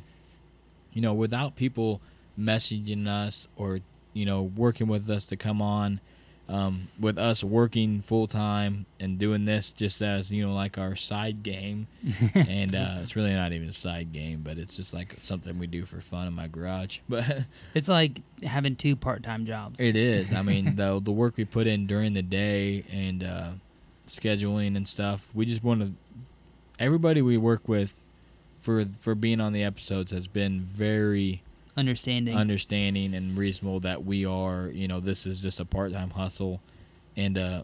you 0.93 1.01
know, 1.01 1.13
without 1.13 1.57
people 1.57 1.99
messaging 2.39 3.05
us 3.07 3.47
or 3.57 3.79
you 4.13 4.25
know 4.25 4.41
working 4.43 4.87
with 4.87 5.09
us 5.09 5.25
to 5.27 5.35
come 5.35 5.61
on, 5.61 5.99
um, 6.47 6.89
with 6.99 7.17
us 7.17 7.43
working 7.43 8.01
full 8.01 8.27
time 8.27 8.85
and 8.99 9.17
doing 9.17 9.45
this 9.45 9.71
just 9.73 10.01
as 10.01 10.29
you 10.31 10.45
know 10.45 10.53
like 10.53 10.77
our 10.77 10.95
side 10.95 11.41
game, 11.41 11.87
and 12.35 12.75
uh, 12.75 12.99
it's 13.01 13.15
really 13.15 13.33
not 13.33 13.51
even 13.51 13.69
a 13.69 13.73
side 13.73 14.13
game, 14.13 14.41
but 14.43 14.57
it's 14.57 14.75
just 14.75 14.93
like 14.93 15.15
something 15.17 15.57
we 15.57 15.65
do 15.67 15.85
for 15.85 15.99
fun 16.01 16.27
in 16.27 16.33
my 16.33 16.47
garage. 16.47 16.99
But 17.09 17.45
It's 17.73 17.87
like 17.87 18.21
having 18.43 18.75
two 18.75 18.95
part 18.95 19.23
time 19.23 19.45
jobs. 19.45 19.79
it 19.79 19.97
is. 19.97 20.31
I 20.33 20.41
mean, 20.43 20.75
the 20.77 20.99
the 21.03 21.11
work 21.11 21.37
we 21.37 21.45
put 21.45 21.65
in 21.67 21.87
during 21.87 22.13
the 22.13 22.21
day 22.21 22.83
and 22.91 23.23
uh, 23.23 23.49
scheduling 24.07 24.75
and 24.77 24.87
stuff. 24.87 25.29
We 25.33 25.45
just 25.45 25.63
want 25.63 25.81
to. 25.81 25.91
Everybody 26.77 27.21
we 27.21 27.37
work 27.37 27.67
with, 27.67 28.03
for 28.59 28.85
for 28.99 29.15
being 29.15 29.39
on 29.41 29.53
the 29.53 29.63
episodes, 29.63 30.11
has 30.11 30.27
been 30.27 30.59
very 30.61 31.41
Understanding. 31.77 32.35
understanding 32.35 33.13
and 33.13 33.37
reasonable 33.37 33.81
that 33.81 34.05
we 34.05 34.25
are. 34.25 34.67
You 34.67 34.87
know, 34.87 34.99
this 34.99 35.25
is 35.27 35.41
just 35.41 35.59
a 35.59 35.65
part 35.65 35.91
time 35.91 36.11
hustle, 36.11 36.61
and 37.17 37.37
uh, 37.37 37.63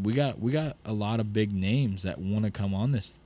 we 0.00 0.14
got 0.14 0.40
we 0.40 0.52
got 0.52 0.76
a 0.84 0.92
lot 0.92 1.20
of 1.20 1.32
big 1.32 1.52
names 1.52 2.02
that 2.02 2.18
want 2.18 2.44
to 2.44 2.50
come 2.50 2.74
on 2.74 2.92
this 2.92 3.18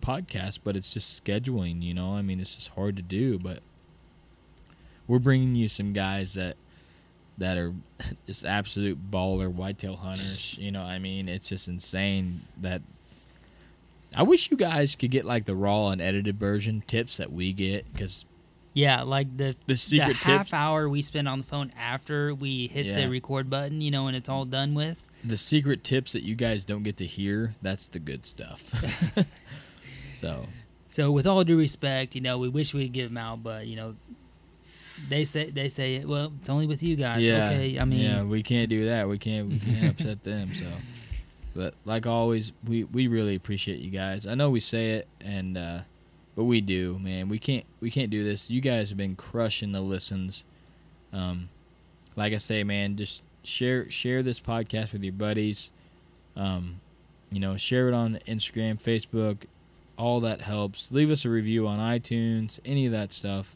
podcast, 0.00 0.60
but 0.62 0.76
it's 0.76 0.92
just 0.92 1.24
scheduling. 1.24 1.82
You 1.82 1.94
know, 1.94 2.14
I 2.14 2.22
mean, 2.22 2.38
it's 2.40 2.54
just 2.54 2.68
hard 2.68 2.96
to 2.96 3.02
do, 3.02 3.38
but 3.38 3.60
we're 5.06 5.18
bringing 5.18 5.54
you 5.54 5.68
some 5.68 5.92
guys 5.92 6.34
that 6.34 6.56
that 7.36 7.58
are 7.58 7.74
just 8.26 8.44
absolute 8.44 9.10
baller 9.10 9.52
whitetail 9.52 9.96
hunters. 9.96 10.56
You 10.58 10.70
know, 10.70 10.82
I 10.82 10.98
mean, 10.98 11.28
it's 11.28 11.48
just 11.48 11.68
insane 11.68 12.42
that. 12.60 12.82
I 14.16 14.22
wish 14.22 14.48
you 14.48 14.56
guys 14.56 14.94
could 14.94 15.10
get 15.10 15.24
like 15.24 15.44
the 15.44 15.56
raw 15.56 15.88
and 15.88 16.00
edited 16.00 16.38
version 16.38 16.84
tips 16.86 17.16
that 17.16 17.32
we 17.32 17.52
get 17.52 17.92
because 17.92 18.24
yeah, 18.74 19.00
like 19.02 19.34
the 19.36 19.56
the 19.66 19.76
secret 19.76 20.18
the 20.20 20.24
half 20.26 20.52
hour 20.52 20.88
we 20.88 21.00
spend 21.00 21.26
on 21.28 21.38
the 21.38 21.44
phone 21.46 21.72
after 21.78 22.34
we 22.34 22.66
hit 22.68 22.84
Yeah. 22.86 22.96
the 22.96 23.08
record 23.08 23.48
button, 23.48 23.80
you 23.80 23.90
know, 23.90 24.06
and 24.08 24.16
it's 24.16 24.28
all 24.28 24.44
done 24.44 24.74
with. 24.74 25.02
the 25.24 25.36
secret 25.38 25.82
tips 25.82 26.12
that 26.12 26.22
you 26.22 26.34
guys 26.34 26.64
don't 26.66 26.82
get 26.82 26.96
to 26.98 27.06
hear. 27.06 27.54
That's 27.62 27.86
the 27.86 27.98
good 27.98 28.26
stuff. 28.26 28.74
so 30.16 30.46
So, 30.88 31.10
with 31.10 31.26
all 31.26 31.42
due 31.44 31.56
respect, 31.58 32.14
you 32.14 32.20
know, 32.20 32.38
we 32.38 32.48
wish 32.48 32.74
we'd 32.74 32.92
give 32.92 33.08
them 33.10 33.16
out, 33.16 33.42
but 33.42 33.66
you 33.66 33.76
know, 33.76 33.94
they 35.08 35.24
say 35.24 35.50
they 35.50 35.68
say, 35.68 36.04
well, 36.04 36.32
it's 36.38 36.48
only 36.48 36.66
with 36.66 36.82
you 36.82 36.96
guys. 36.96 37.24
yeah, 37.24 37.48
Okay, 37.50 37.78
I 37.78 37.84
mean, 37.84 38.00
yeah, 38.00 38.22
we 38.22 38.42
can't 38.42 38.68
do 38.68 38.86
that. 38.86 39.08
We 39.08 39.18
can't 39.18 39.48
we 39.48 39.58
can't 39.58 39.90
upset 39.90 40.22
them. 40.30 40.54
So, 40.54 40.66
but 41.54 41.74
like 41.84 42.06
always, 42.06 42.52
we 42.66 42.84
we 42.84 43.06
really 43.08 43.34
appreciate 43.34 43.80
you 43.80 43.90
guys. 43.90 44.26
I 44.26 44.34
know 44.34 44.50
we 44.50 44.60
say 44.60 44.92
it, 44.92 45.08
and 45.20 45.56
uh, 45.58 45.80
but 46.36 46.44
we 46.44 46.60
do, 46.60 46.98
man. 46.98 47.28
We 47.28 47.38
can't 47.38 47.64
we 47.80 47.90
can't 47.90 48.10
do 48.10 48.24
this. 48.24 48.50
You 48.50 48.60
guys 48.60 48.88
have 48.90 48.98
been 48.98 49.16
crushing 49.16 49.72
the 49.72 49.80
listens. 49.80 50.44
Um, 51.12 51.48
like 52.16 52.32
I 52.32 52.38
say, 52.38 52.64
man, 52.64 52.96
just 52.96 53.22
share 53.42 53.90
share 53.90 54.22
this 54.22 54.40
podcast 54.40 54.92
with 54.92 55.02
your 55.02 55.12
buddies. 55.12 55.72
Um, 56.36 56.80
you 57.30 57.40
know, 57.40 57.56
share 57.56 57.88
it 57.88 57.94
on 57.94 58.18
Instagram, 58.26 58.80
Facebook. 58.80 59.44
All 59.96 60.20
that 60.20 60.42
helps. 60.42 60.90
Leave 60.90 61.10
us 61.10 61.24
a 61.24 61.30
review 61.30 61.68
on 61.68 61.78
iTunes. 61.78 62.58
Any 62.64 62.86
of 62.86 62.92
that 62.92 63.12
stuff. 63.12 63.54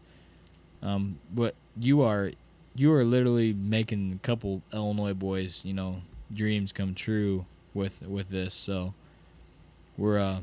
Um, 0.82 1.18
but 1.34 1.54
you 1.76 2.02
are 2.02 2.30
you 2.76 2.92
are 2.92 3.04
literally 3.04 3.52
making 3.52 4.12
a 4.12 4.26
couple 4.26 4.62
Illinois 4.72 5.14
boys, 5.14 5.64
you 5.64 5.74
know, 5.74 6.02
dreams 6.32 6.72
come 6.72 6.94
true 6.94 7.46
with 7.74 8.02
with 8.02 8.28
this. 8.28 8.54
So 8.54 8.94
we're 9.96 10.18
uh 10.18 10.40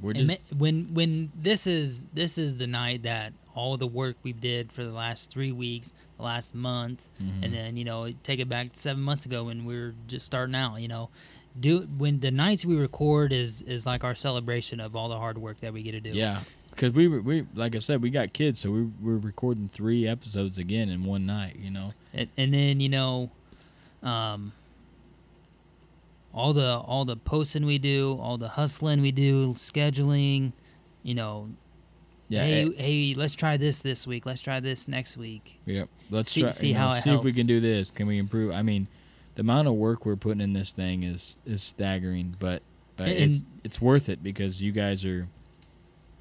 we're 0.00 0.12
just 0.14 0.40
when 0.56 0.92
when 0.94 1.32
this 1.34 1.66
is 1.66 2.06
this 2.14 2.38
is 2.38 2.56
the 2.56 2.66
night 2.66 3.02
that 3.02 3.32
all 3.54 3.76
the 3.76 3.86
work 3.88 4.16
we 4.22 4.32
did 4.32 4.70
for 4.72 4.84
the 4.84 4.92
last 4.92 5.30
three 5.30 5.50
weeks, 5.52 5.92
the 6.16 6.22
last 6.22 6.54
month, 6.54 7.00
Mm-hmm. 7.22 7.42
and 7.44 7.52
then 7.54 7.76
you 7.76 7.84
know 7.84 8.12
take 8.22 8.38
it 8.40 8.48
back 8.48 8.68
seven 8.74 9.02
months 9.02 9.26
ago 9.26 9.44
when 9.44 9.64
we 9.64 9.76
were 9.76 9.94
just 10.06 10.24
starting 10.26 10.54
out. 10.54 10.76
You 10.76 10.86
know, 10.88 11.10
do 11.58 11.80
when 11.98 12.20
the 12.20 12.30
nights 12.30 12.64
we 12.64 12.76
record 12.76 13.32
is 13.32 13.62
is 13.62 13.84
like 13.86 14.04
our 14.04 14.14
celebration 14.14 14.78
of 14.80 14.94
all 14.94 15.08
the 15.08 15.16
hard 15.18 15.38
work 15.38 15.60
that 15.60 15.72
we 15.72 15.82
get 15.82 15.92
to 15.92 16.00
do. 16.00 16.10
yeah, 16.10 16.42
because 16.70 16.92
we 16.92 17.08
were 17.08 17.20
we 17.20 17.46
like 17.56 17.74
I 17.74 17.80
said 17.80 18.00
we 18.02 18.10
got 18.10 18.32
kids, 18.32 18.60
so 18.60 18.70
we 18.70 18.82
we're 19.02 19.16
recording 19.18 19.68
three 19.72 20.06
episodes 20.06 20.58
again 20.58 20.88
in 20.88 21.02
one 21.02 21.26
night. 21.26 21.56
You 21.58 21.70
know, 21.72 21.94
and, 22.14 22.28
and 22.36 22.54
then 22.54 22.78
you 22.78 22.88
know 22.88 23.30
um 24.04 24.52
all 26.34 26.52
the 26.52 26.78
all 26.78 27.04
the 27.04 27.16
posting 27.16 27.64
we 27.64 27.78
do 27.78 28.18
all 28.20 28.36
the 28.38 28.48
hustling 28.48 29.00
we 29.00 29.10
do 29.10 29.52
scheduling 29.54 30.52
you 31.02 31.14
know 31.14 31.48
yeah, 32.28 32.42
hey 32.44 32.64
eh, 32.66 32.68
hey 32.76 33.14
let's 33.16 33.34
try 33.34 33.56
this 33.56 33.80
this 33.80 34.06
week 34.06 34.26
let's 34.26 34.42
try 34.42 34.60
this 34.60 34.86
next 34.86 35.16
week 35.16 35.58
yeah. 35.64 35.84
Let's 36.10 36.30
see- 36.30 36.42
try 36.42 36.50
see 36.50 36.72
know, 36.72 36.78
how 36.80 36.92
it 36.94 37.02
see 37.02 37.10
if 37.10 37.22
we 37.24 37.32
can 37.32 37.46
do 37.46 37.60
this. 37.60 37.90
Can 37.90 38.06
we 38.06 38.18
improve? 38.18 38.52
I 38.52 38.62
mean, 38.62 38.86
the 39.34 39.40
amount 39.40 39.68
of 39.68 39.74
work 39.74 40.06
we're 40.06 40.16
putting 40.16 40.40
in 40.40 40.52
this 40.52 40.72
thing 40.72 41.02
is 41.02 41.36
is 41.46 41.62
staggering, 41.62 42.36
but 42.38 42.62
uh, 42.98 43.04
And- 43.04 43.12
it's 43.12 43.42
it's 43.64 43.80
worth 43.80 44.08
it 44.08 44.22
because 44.22 44.62
you 44.62 44.72
guys 44.72 45.04
are 45.04 45.28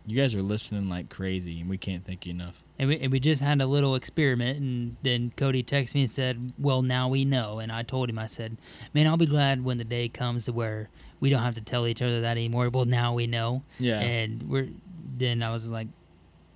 you 0.07 0.15
guys 0.15 0.33
are 0.33 0.41
listening 0.41 0.87
like 0.89 1.09
crazy, 1.09 1.59
and 1.61 1.69
we 1.69 1.77
can't 1.77 2.03
thank 2.05 2.25
you 2.25 2.31
enough. 2.31 2.63
and 2.79 2.89
we, 2.89 2.97
and 2.99 3.11
we 3.11 3.19
just 3.19 3.41
had 3.41 3.61
a 3.61 3.65
little 3.67 3.93
experiment 3.95 4.57
and 4.59 4.95
then 5.03 5.31
cody 5.35 5.61
texted 5.63 5.95
me 5.95 6.01
and 6.01 6.09
said 6.09 6.53
well 6.57 6.81
now 6.81 7.07
we 7.09 7.25
know 7.25 7.59
and 7.59 7.71
i 7.71 7.83
told 7.83 8.09
him 8.09 8.17
i 8.19 8.25
said 8.27 8.55
man 8.93 9.05
i'll 9.07 9.17
be 9.17 9.25
glad 9.25 9.63
when 9.63 9.77
the 9.77 9.83
day 9.83 10.07
comes 10.07 10.45
to 10.45 10.53
where 10.53 10.89
we 11.19 11.29
don't 11.29 11.41
have 11.41 11.55
to 11.55 11.61
tell 11.61 11.85
each 11.87 12.01
other 12.01 12.21
that 12.21 12.37
anymore 12.37 12.69
well 12.69 12.85
now 12.85 13.13
we 13.13 13.25
know 13.27 13.63
Yeah. 13.79 13.99
and 13.99 14.43
we're 14.43 14.69
then 15.17 15.41
i 15.43 15.51
was 15.51 15.69
like 15.71 15.87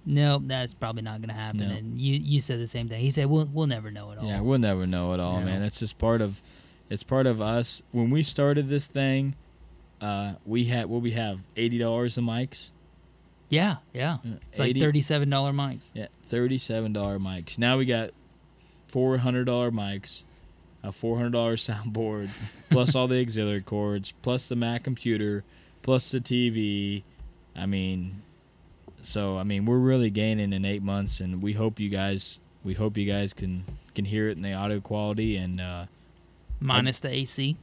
nope 0.05 0.43
that's 0.45 0.73
probably 0.73 1.01
not 1.01 1.19
gonna 1.21 1.33
happen 1.33 1.59
No. 1.67 1.75
and 1.75 1.99
you 1.99 2.15
you 2.23 2.39
said 2.41 2.59
the 2.59 2.67
same 2.67 2.87
thing 2.87 3.01
he 3.01 3.09
said 3.09 3.25
we'll, 3.27 3.49
we'll 3.51 3.67
never 3.67 3.89
know 3.91 4.11
it 4.11 4.17
all 4.19 4.25
Yeah, 4.25 4.41
we'll 4.41 4.59
never 4.59 4.85
know 4.87 5.13
it 5.13 5.19
all, 5.19 5.41
man. 5.41 5.61
It's 5.63 5.79
just 5.79 5.97
part 5.97 6.21
of 6.21 6.41
it's 6.89 7.03
part 7.03 7.25
of 7.25 7.41
us. 7.41 7.81
When 7.91 8.09
we 8.11 8.21
started 8.23 8.67
this 8.69 8.85
thing, 8.87 9.35
Uh, 10.01 10.33
we 10.45 10.65
had 10.65 10.87
what 10.87 11.01
we 11.01 11.11
have 11.11 11.39
eighty 11.55 11.77
dollars 11.77 12.17
of 12.17 12.23
mics. 12.23 12.69
Yeah, 13.51 13.75
yeah. 13.93 14.13
Uh, 14.25 14.37
It's 14.51 14.59
like 14.59 14.77
thirty-seven 14.79 15.29
dollar 15.29 15.51
mics. 15.51 15.85
Yeah, 15.93 16.07
thirty-seven 16.27 16.93
dollar 16.93 17.19
mics. 17.19 17.57
Now 17.59 17.77
we 17.77 17.85
got 17.85 18.11
four 18.87 19.17
hundred 19.17 19.45
dollar 19.45 19.71
mics, 19.71 20.23
a 20.83 20.91
four 20.91 21.17
hundred 21.17 21.33
dollar 21.33 21.55
soundboard, 21.67 22.29
plus 22.69 22.95
all 22.95 23.07
the 23.07 23.19
auxiliary 23.21 23.61
cords, 23.61 24.13
plus 24.21 24.47
the 24.47 24.55
Mac 24.55 24.83
computer, 24.83 25.43
plus 25.83 26.09
the 26.11 26.19
TV. 26.21 27.03
I 27.55 27.65
mean, 27.65 28.21
so 29.03 29.37
I 29.37 29.43
mean, 29.43 29.65
we're 29.65 29.77
really 29.79 30.09
gaining 30.09 30.53
in 30.53 30.63
eight 30.63 30.81
months, 30.81 31.19
and 31.19 31.41
we 31.41 31.51
hope 31.53 31.77
you 31.79 31.89
guys, 31.89 32.39
we 32.63 32.73
hope 32.73 32.97
you 32.97 33.05
guys 33.05 33.33
can 33.33 33.65
can 33.93 34.05
hear 34.05 34.29
it 34.29 34.37
in 34.37 34.43
the 34.43 34.53
audio 34.53 34.79
quality, 34.79 35.35
and 35.35 35.59
uh, 35.59 35.85
Minus 36.61 36.99
the 36.99 37.09
AC. 37.13 37.57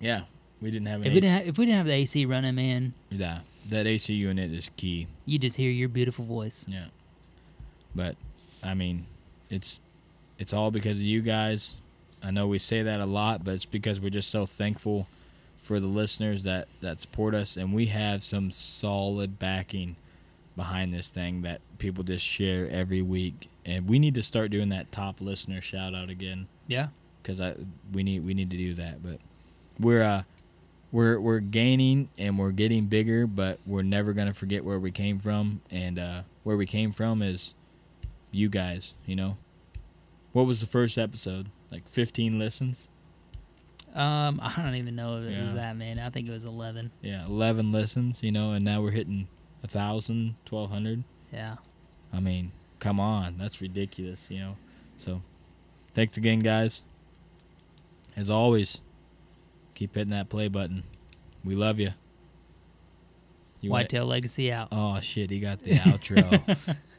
yeah, 0.00 0.22
we 0.62 0.70
didn't 0.70 0.86
have 0.86 1.04
If 1.04 1.12
we 1.12 1.20
didn't 1.20 1.36
have, 1.38 1.46
if 1.48 1.58
we 1.58 1.66
didn't 1.66 1.76
have 1.76 1.86
the 1.86 1.92
AC 1.92 2.24
running, 2.24 2.54
man, 2.54 2.94
yeah, 3.10 3.40
that 3.68 3.86
AC 3.86 4.12
unit 4.14 4.52
is 4.52 4.70
key. 4.76 5.06
you 5.26 5.38
just 5.38 5.56
hear 5.56 5.70
your 5.70 5.88
beautiful 5.88 6.24
voice. 6.24 6.64
Yeah. 6.68 6.86
But 7.94 8.16
I 8.62 8.74
mean, 8.74 9.06
it's 9.50 9.80
it's 10.38 10.52
all 10.52 10.70
because 10.70 10.98
of 10.98 11.04
you 11.04 11.20
guys. 11.22 11.76
I 12.22 12.30
know 12.30 12.46
we 12.46 12.58
say 12.58 12.82
that 12.82 13.00
a 13.00 13.06
lot, 13.06 13.44
but 13.44 13.54
it's 13.54 13.64
because 13.64 13.98
we're 14.00 14.10
just 14.10 14.30
so 14.30 14.46
thankful 14.46 15.06
for 15.60 15.78
the 15.80 15.86
listeners 15.86 16.42
that 16.44 16.68
that 16.80 17.00
support 17.00 17.34
us 17.34 17.56
and 17.56 17.72
we 17.72 17.86
have 17.86 18.24
some 18.24 18.50
solid 18.50 19.38
backing 19.38 19.94
behind 20.56 20.92
this 20.92 21.08
thing 21.08 21.42
that 21.42 21.60
people 21.78 22.02
just 22.04 22.24
share 22.24 22.68
every 22.68 23.00
week 23.00 23.48
and 23.64 23.88
we 23.88 23.98
need 23.98 24.14
to 24.14 24.22
start 24.22 24.50
doing 24.50 24.68
that 24.70 24.90
top 24.92 25.20
listener 25.20 25.60
shout 25.62 25.94
out 25.94 26.10
again 26.10 26.46
Yeah. 26.66 26.88
because 27.22 27.40
I 27.40 27.54
we 27.92 28.02
need 28.02 28.24
we 28.26 28.34
need 28.34 28.50
to 28.50 28.56
do 28.56 28.74
that. 28.74 29.02
But 29.04 29.18
we're 29.78 30.02
uh 30.02 30.22
we're 30.92 31.18
we're 31.18 31.40
gaining 31.40 32.10
and 32.18 32.38
we're 32.38 32.52
getting 32.52 32.86
bigger, 32.86 33.26
but 33.26 33.58
we're 33.66 33.82
never 33.82 34.12
gonna 34.12 34.34
forget 34.34 34.64
where 34.64 34.78
we 34.78 34.92
came 34.92 35.18
from. 35.18 35.62
And 35.70 35.98
uh, 35.98 36.22
where 36.44 36.56
we 36.56 36.66
came 36.66 36.92
from 36.92 37.22
is 37.22 37.54
you 38.30 38.48
guys. 38.48 38.94
You 39.06 39.16
know, 39.16 39.38
what 40.32 40.46
was 40.46 40.60
the 40.60 40.66
first 40.66 40.98
episode? 40.98 41.48
Like 41.70 41.88
15 41.88 42.38
listens. 42.38 42.88
Um, 43.94 44.38
I 44.42 44.54
don't 44.62 44.74
even 44.74 44.94
know 44.94 45.18
if 45.18 45.24
it 45.24 45.40
was 45.42 45.54
that 45.54 45.76
man. 45.76 45.98
I 45.98 46.10
think 46.10 46.28
it 46.28 46.32
was 46.32 46.44
eleven. 46.44 46.90
Yeah, 47.00 47.24
11 47.26 47.72
listens. 47.72 48.22
You 48.22 48.32
know, 48.32 48.52
and 48.52 48.64
now 48.64 48.82
we're 48.82 48.90
hitting 48.90 49.28
a 49.64 49.68
thousand, 49.68 50.36
twelve 50.44 50.70
hundred. 50.70 51.04
Yeah. 51.32 51.56
I 52.12 52.20
mean, 52.20 52.52
come 52.78 53.00
on, 53.00 53.36
that's 53.38 53.60
ridiculous. 53.60 54.26
You 54.30 54.40
know, 54.40 54.56
so 54.98 55.22
thanks 55.94 56.16
again, 56.16 56.40
guys. 56.40 56.82
As 58.14 58.28
always, 58.28 58.80
keep 59.82 59.96
hitting 59.96 60.10
that 60.10 60.28
play 60.28 60.46
button. 60.46 60.84
We 61.44 61.56
love 61.56 61.80
you. 61.80 61.90
You 63.60 63.70
Whitetail 63.70 64.06
Legacy 64.06 64.52
out. 64.52 64.68
Oh 64.70 65.00
shit, 65.00 65.30
he 65.30 65.40
got 65.40 65.58
the 65.58 65.72
outro. 65.72 66.76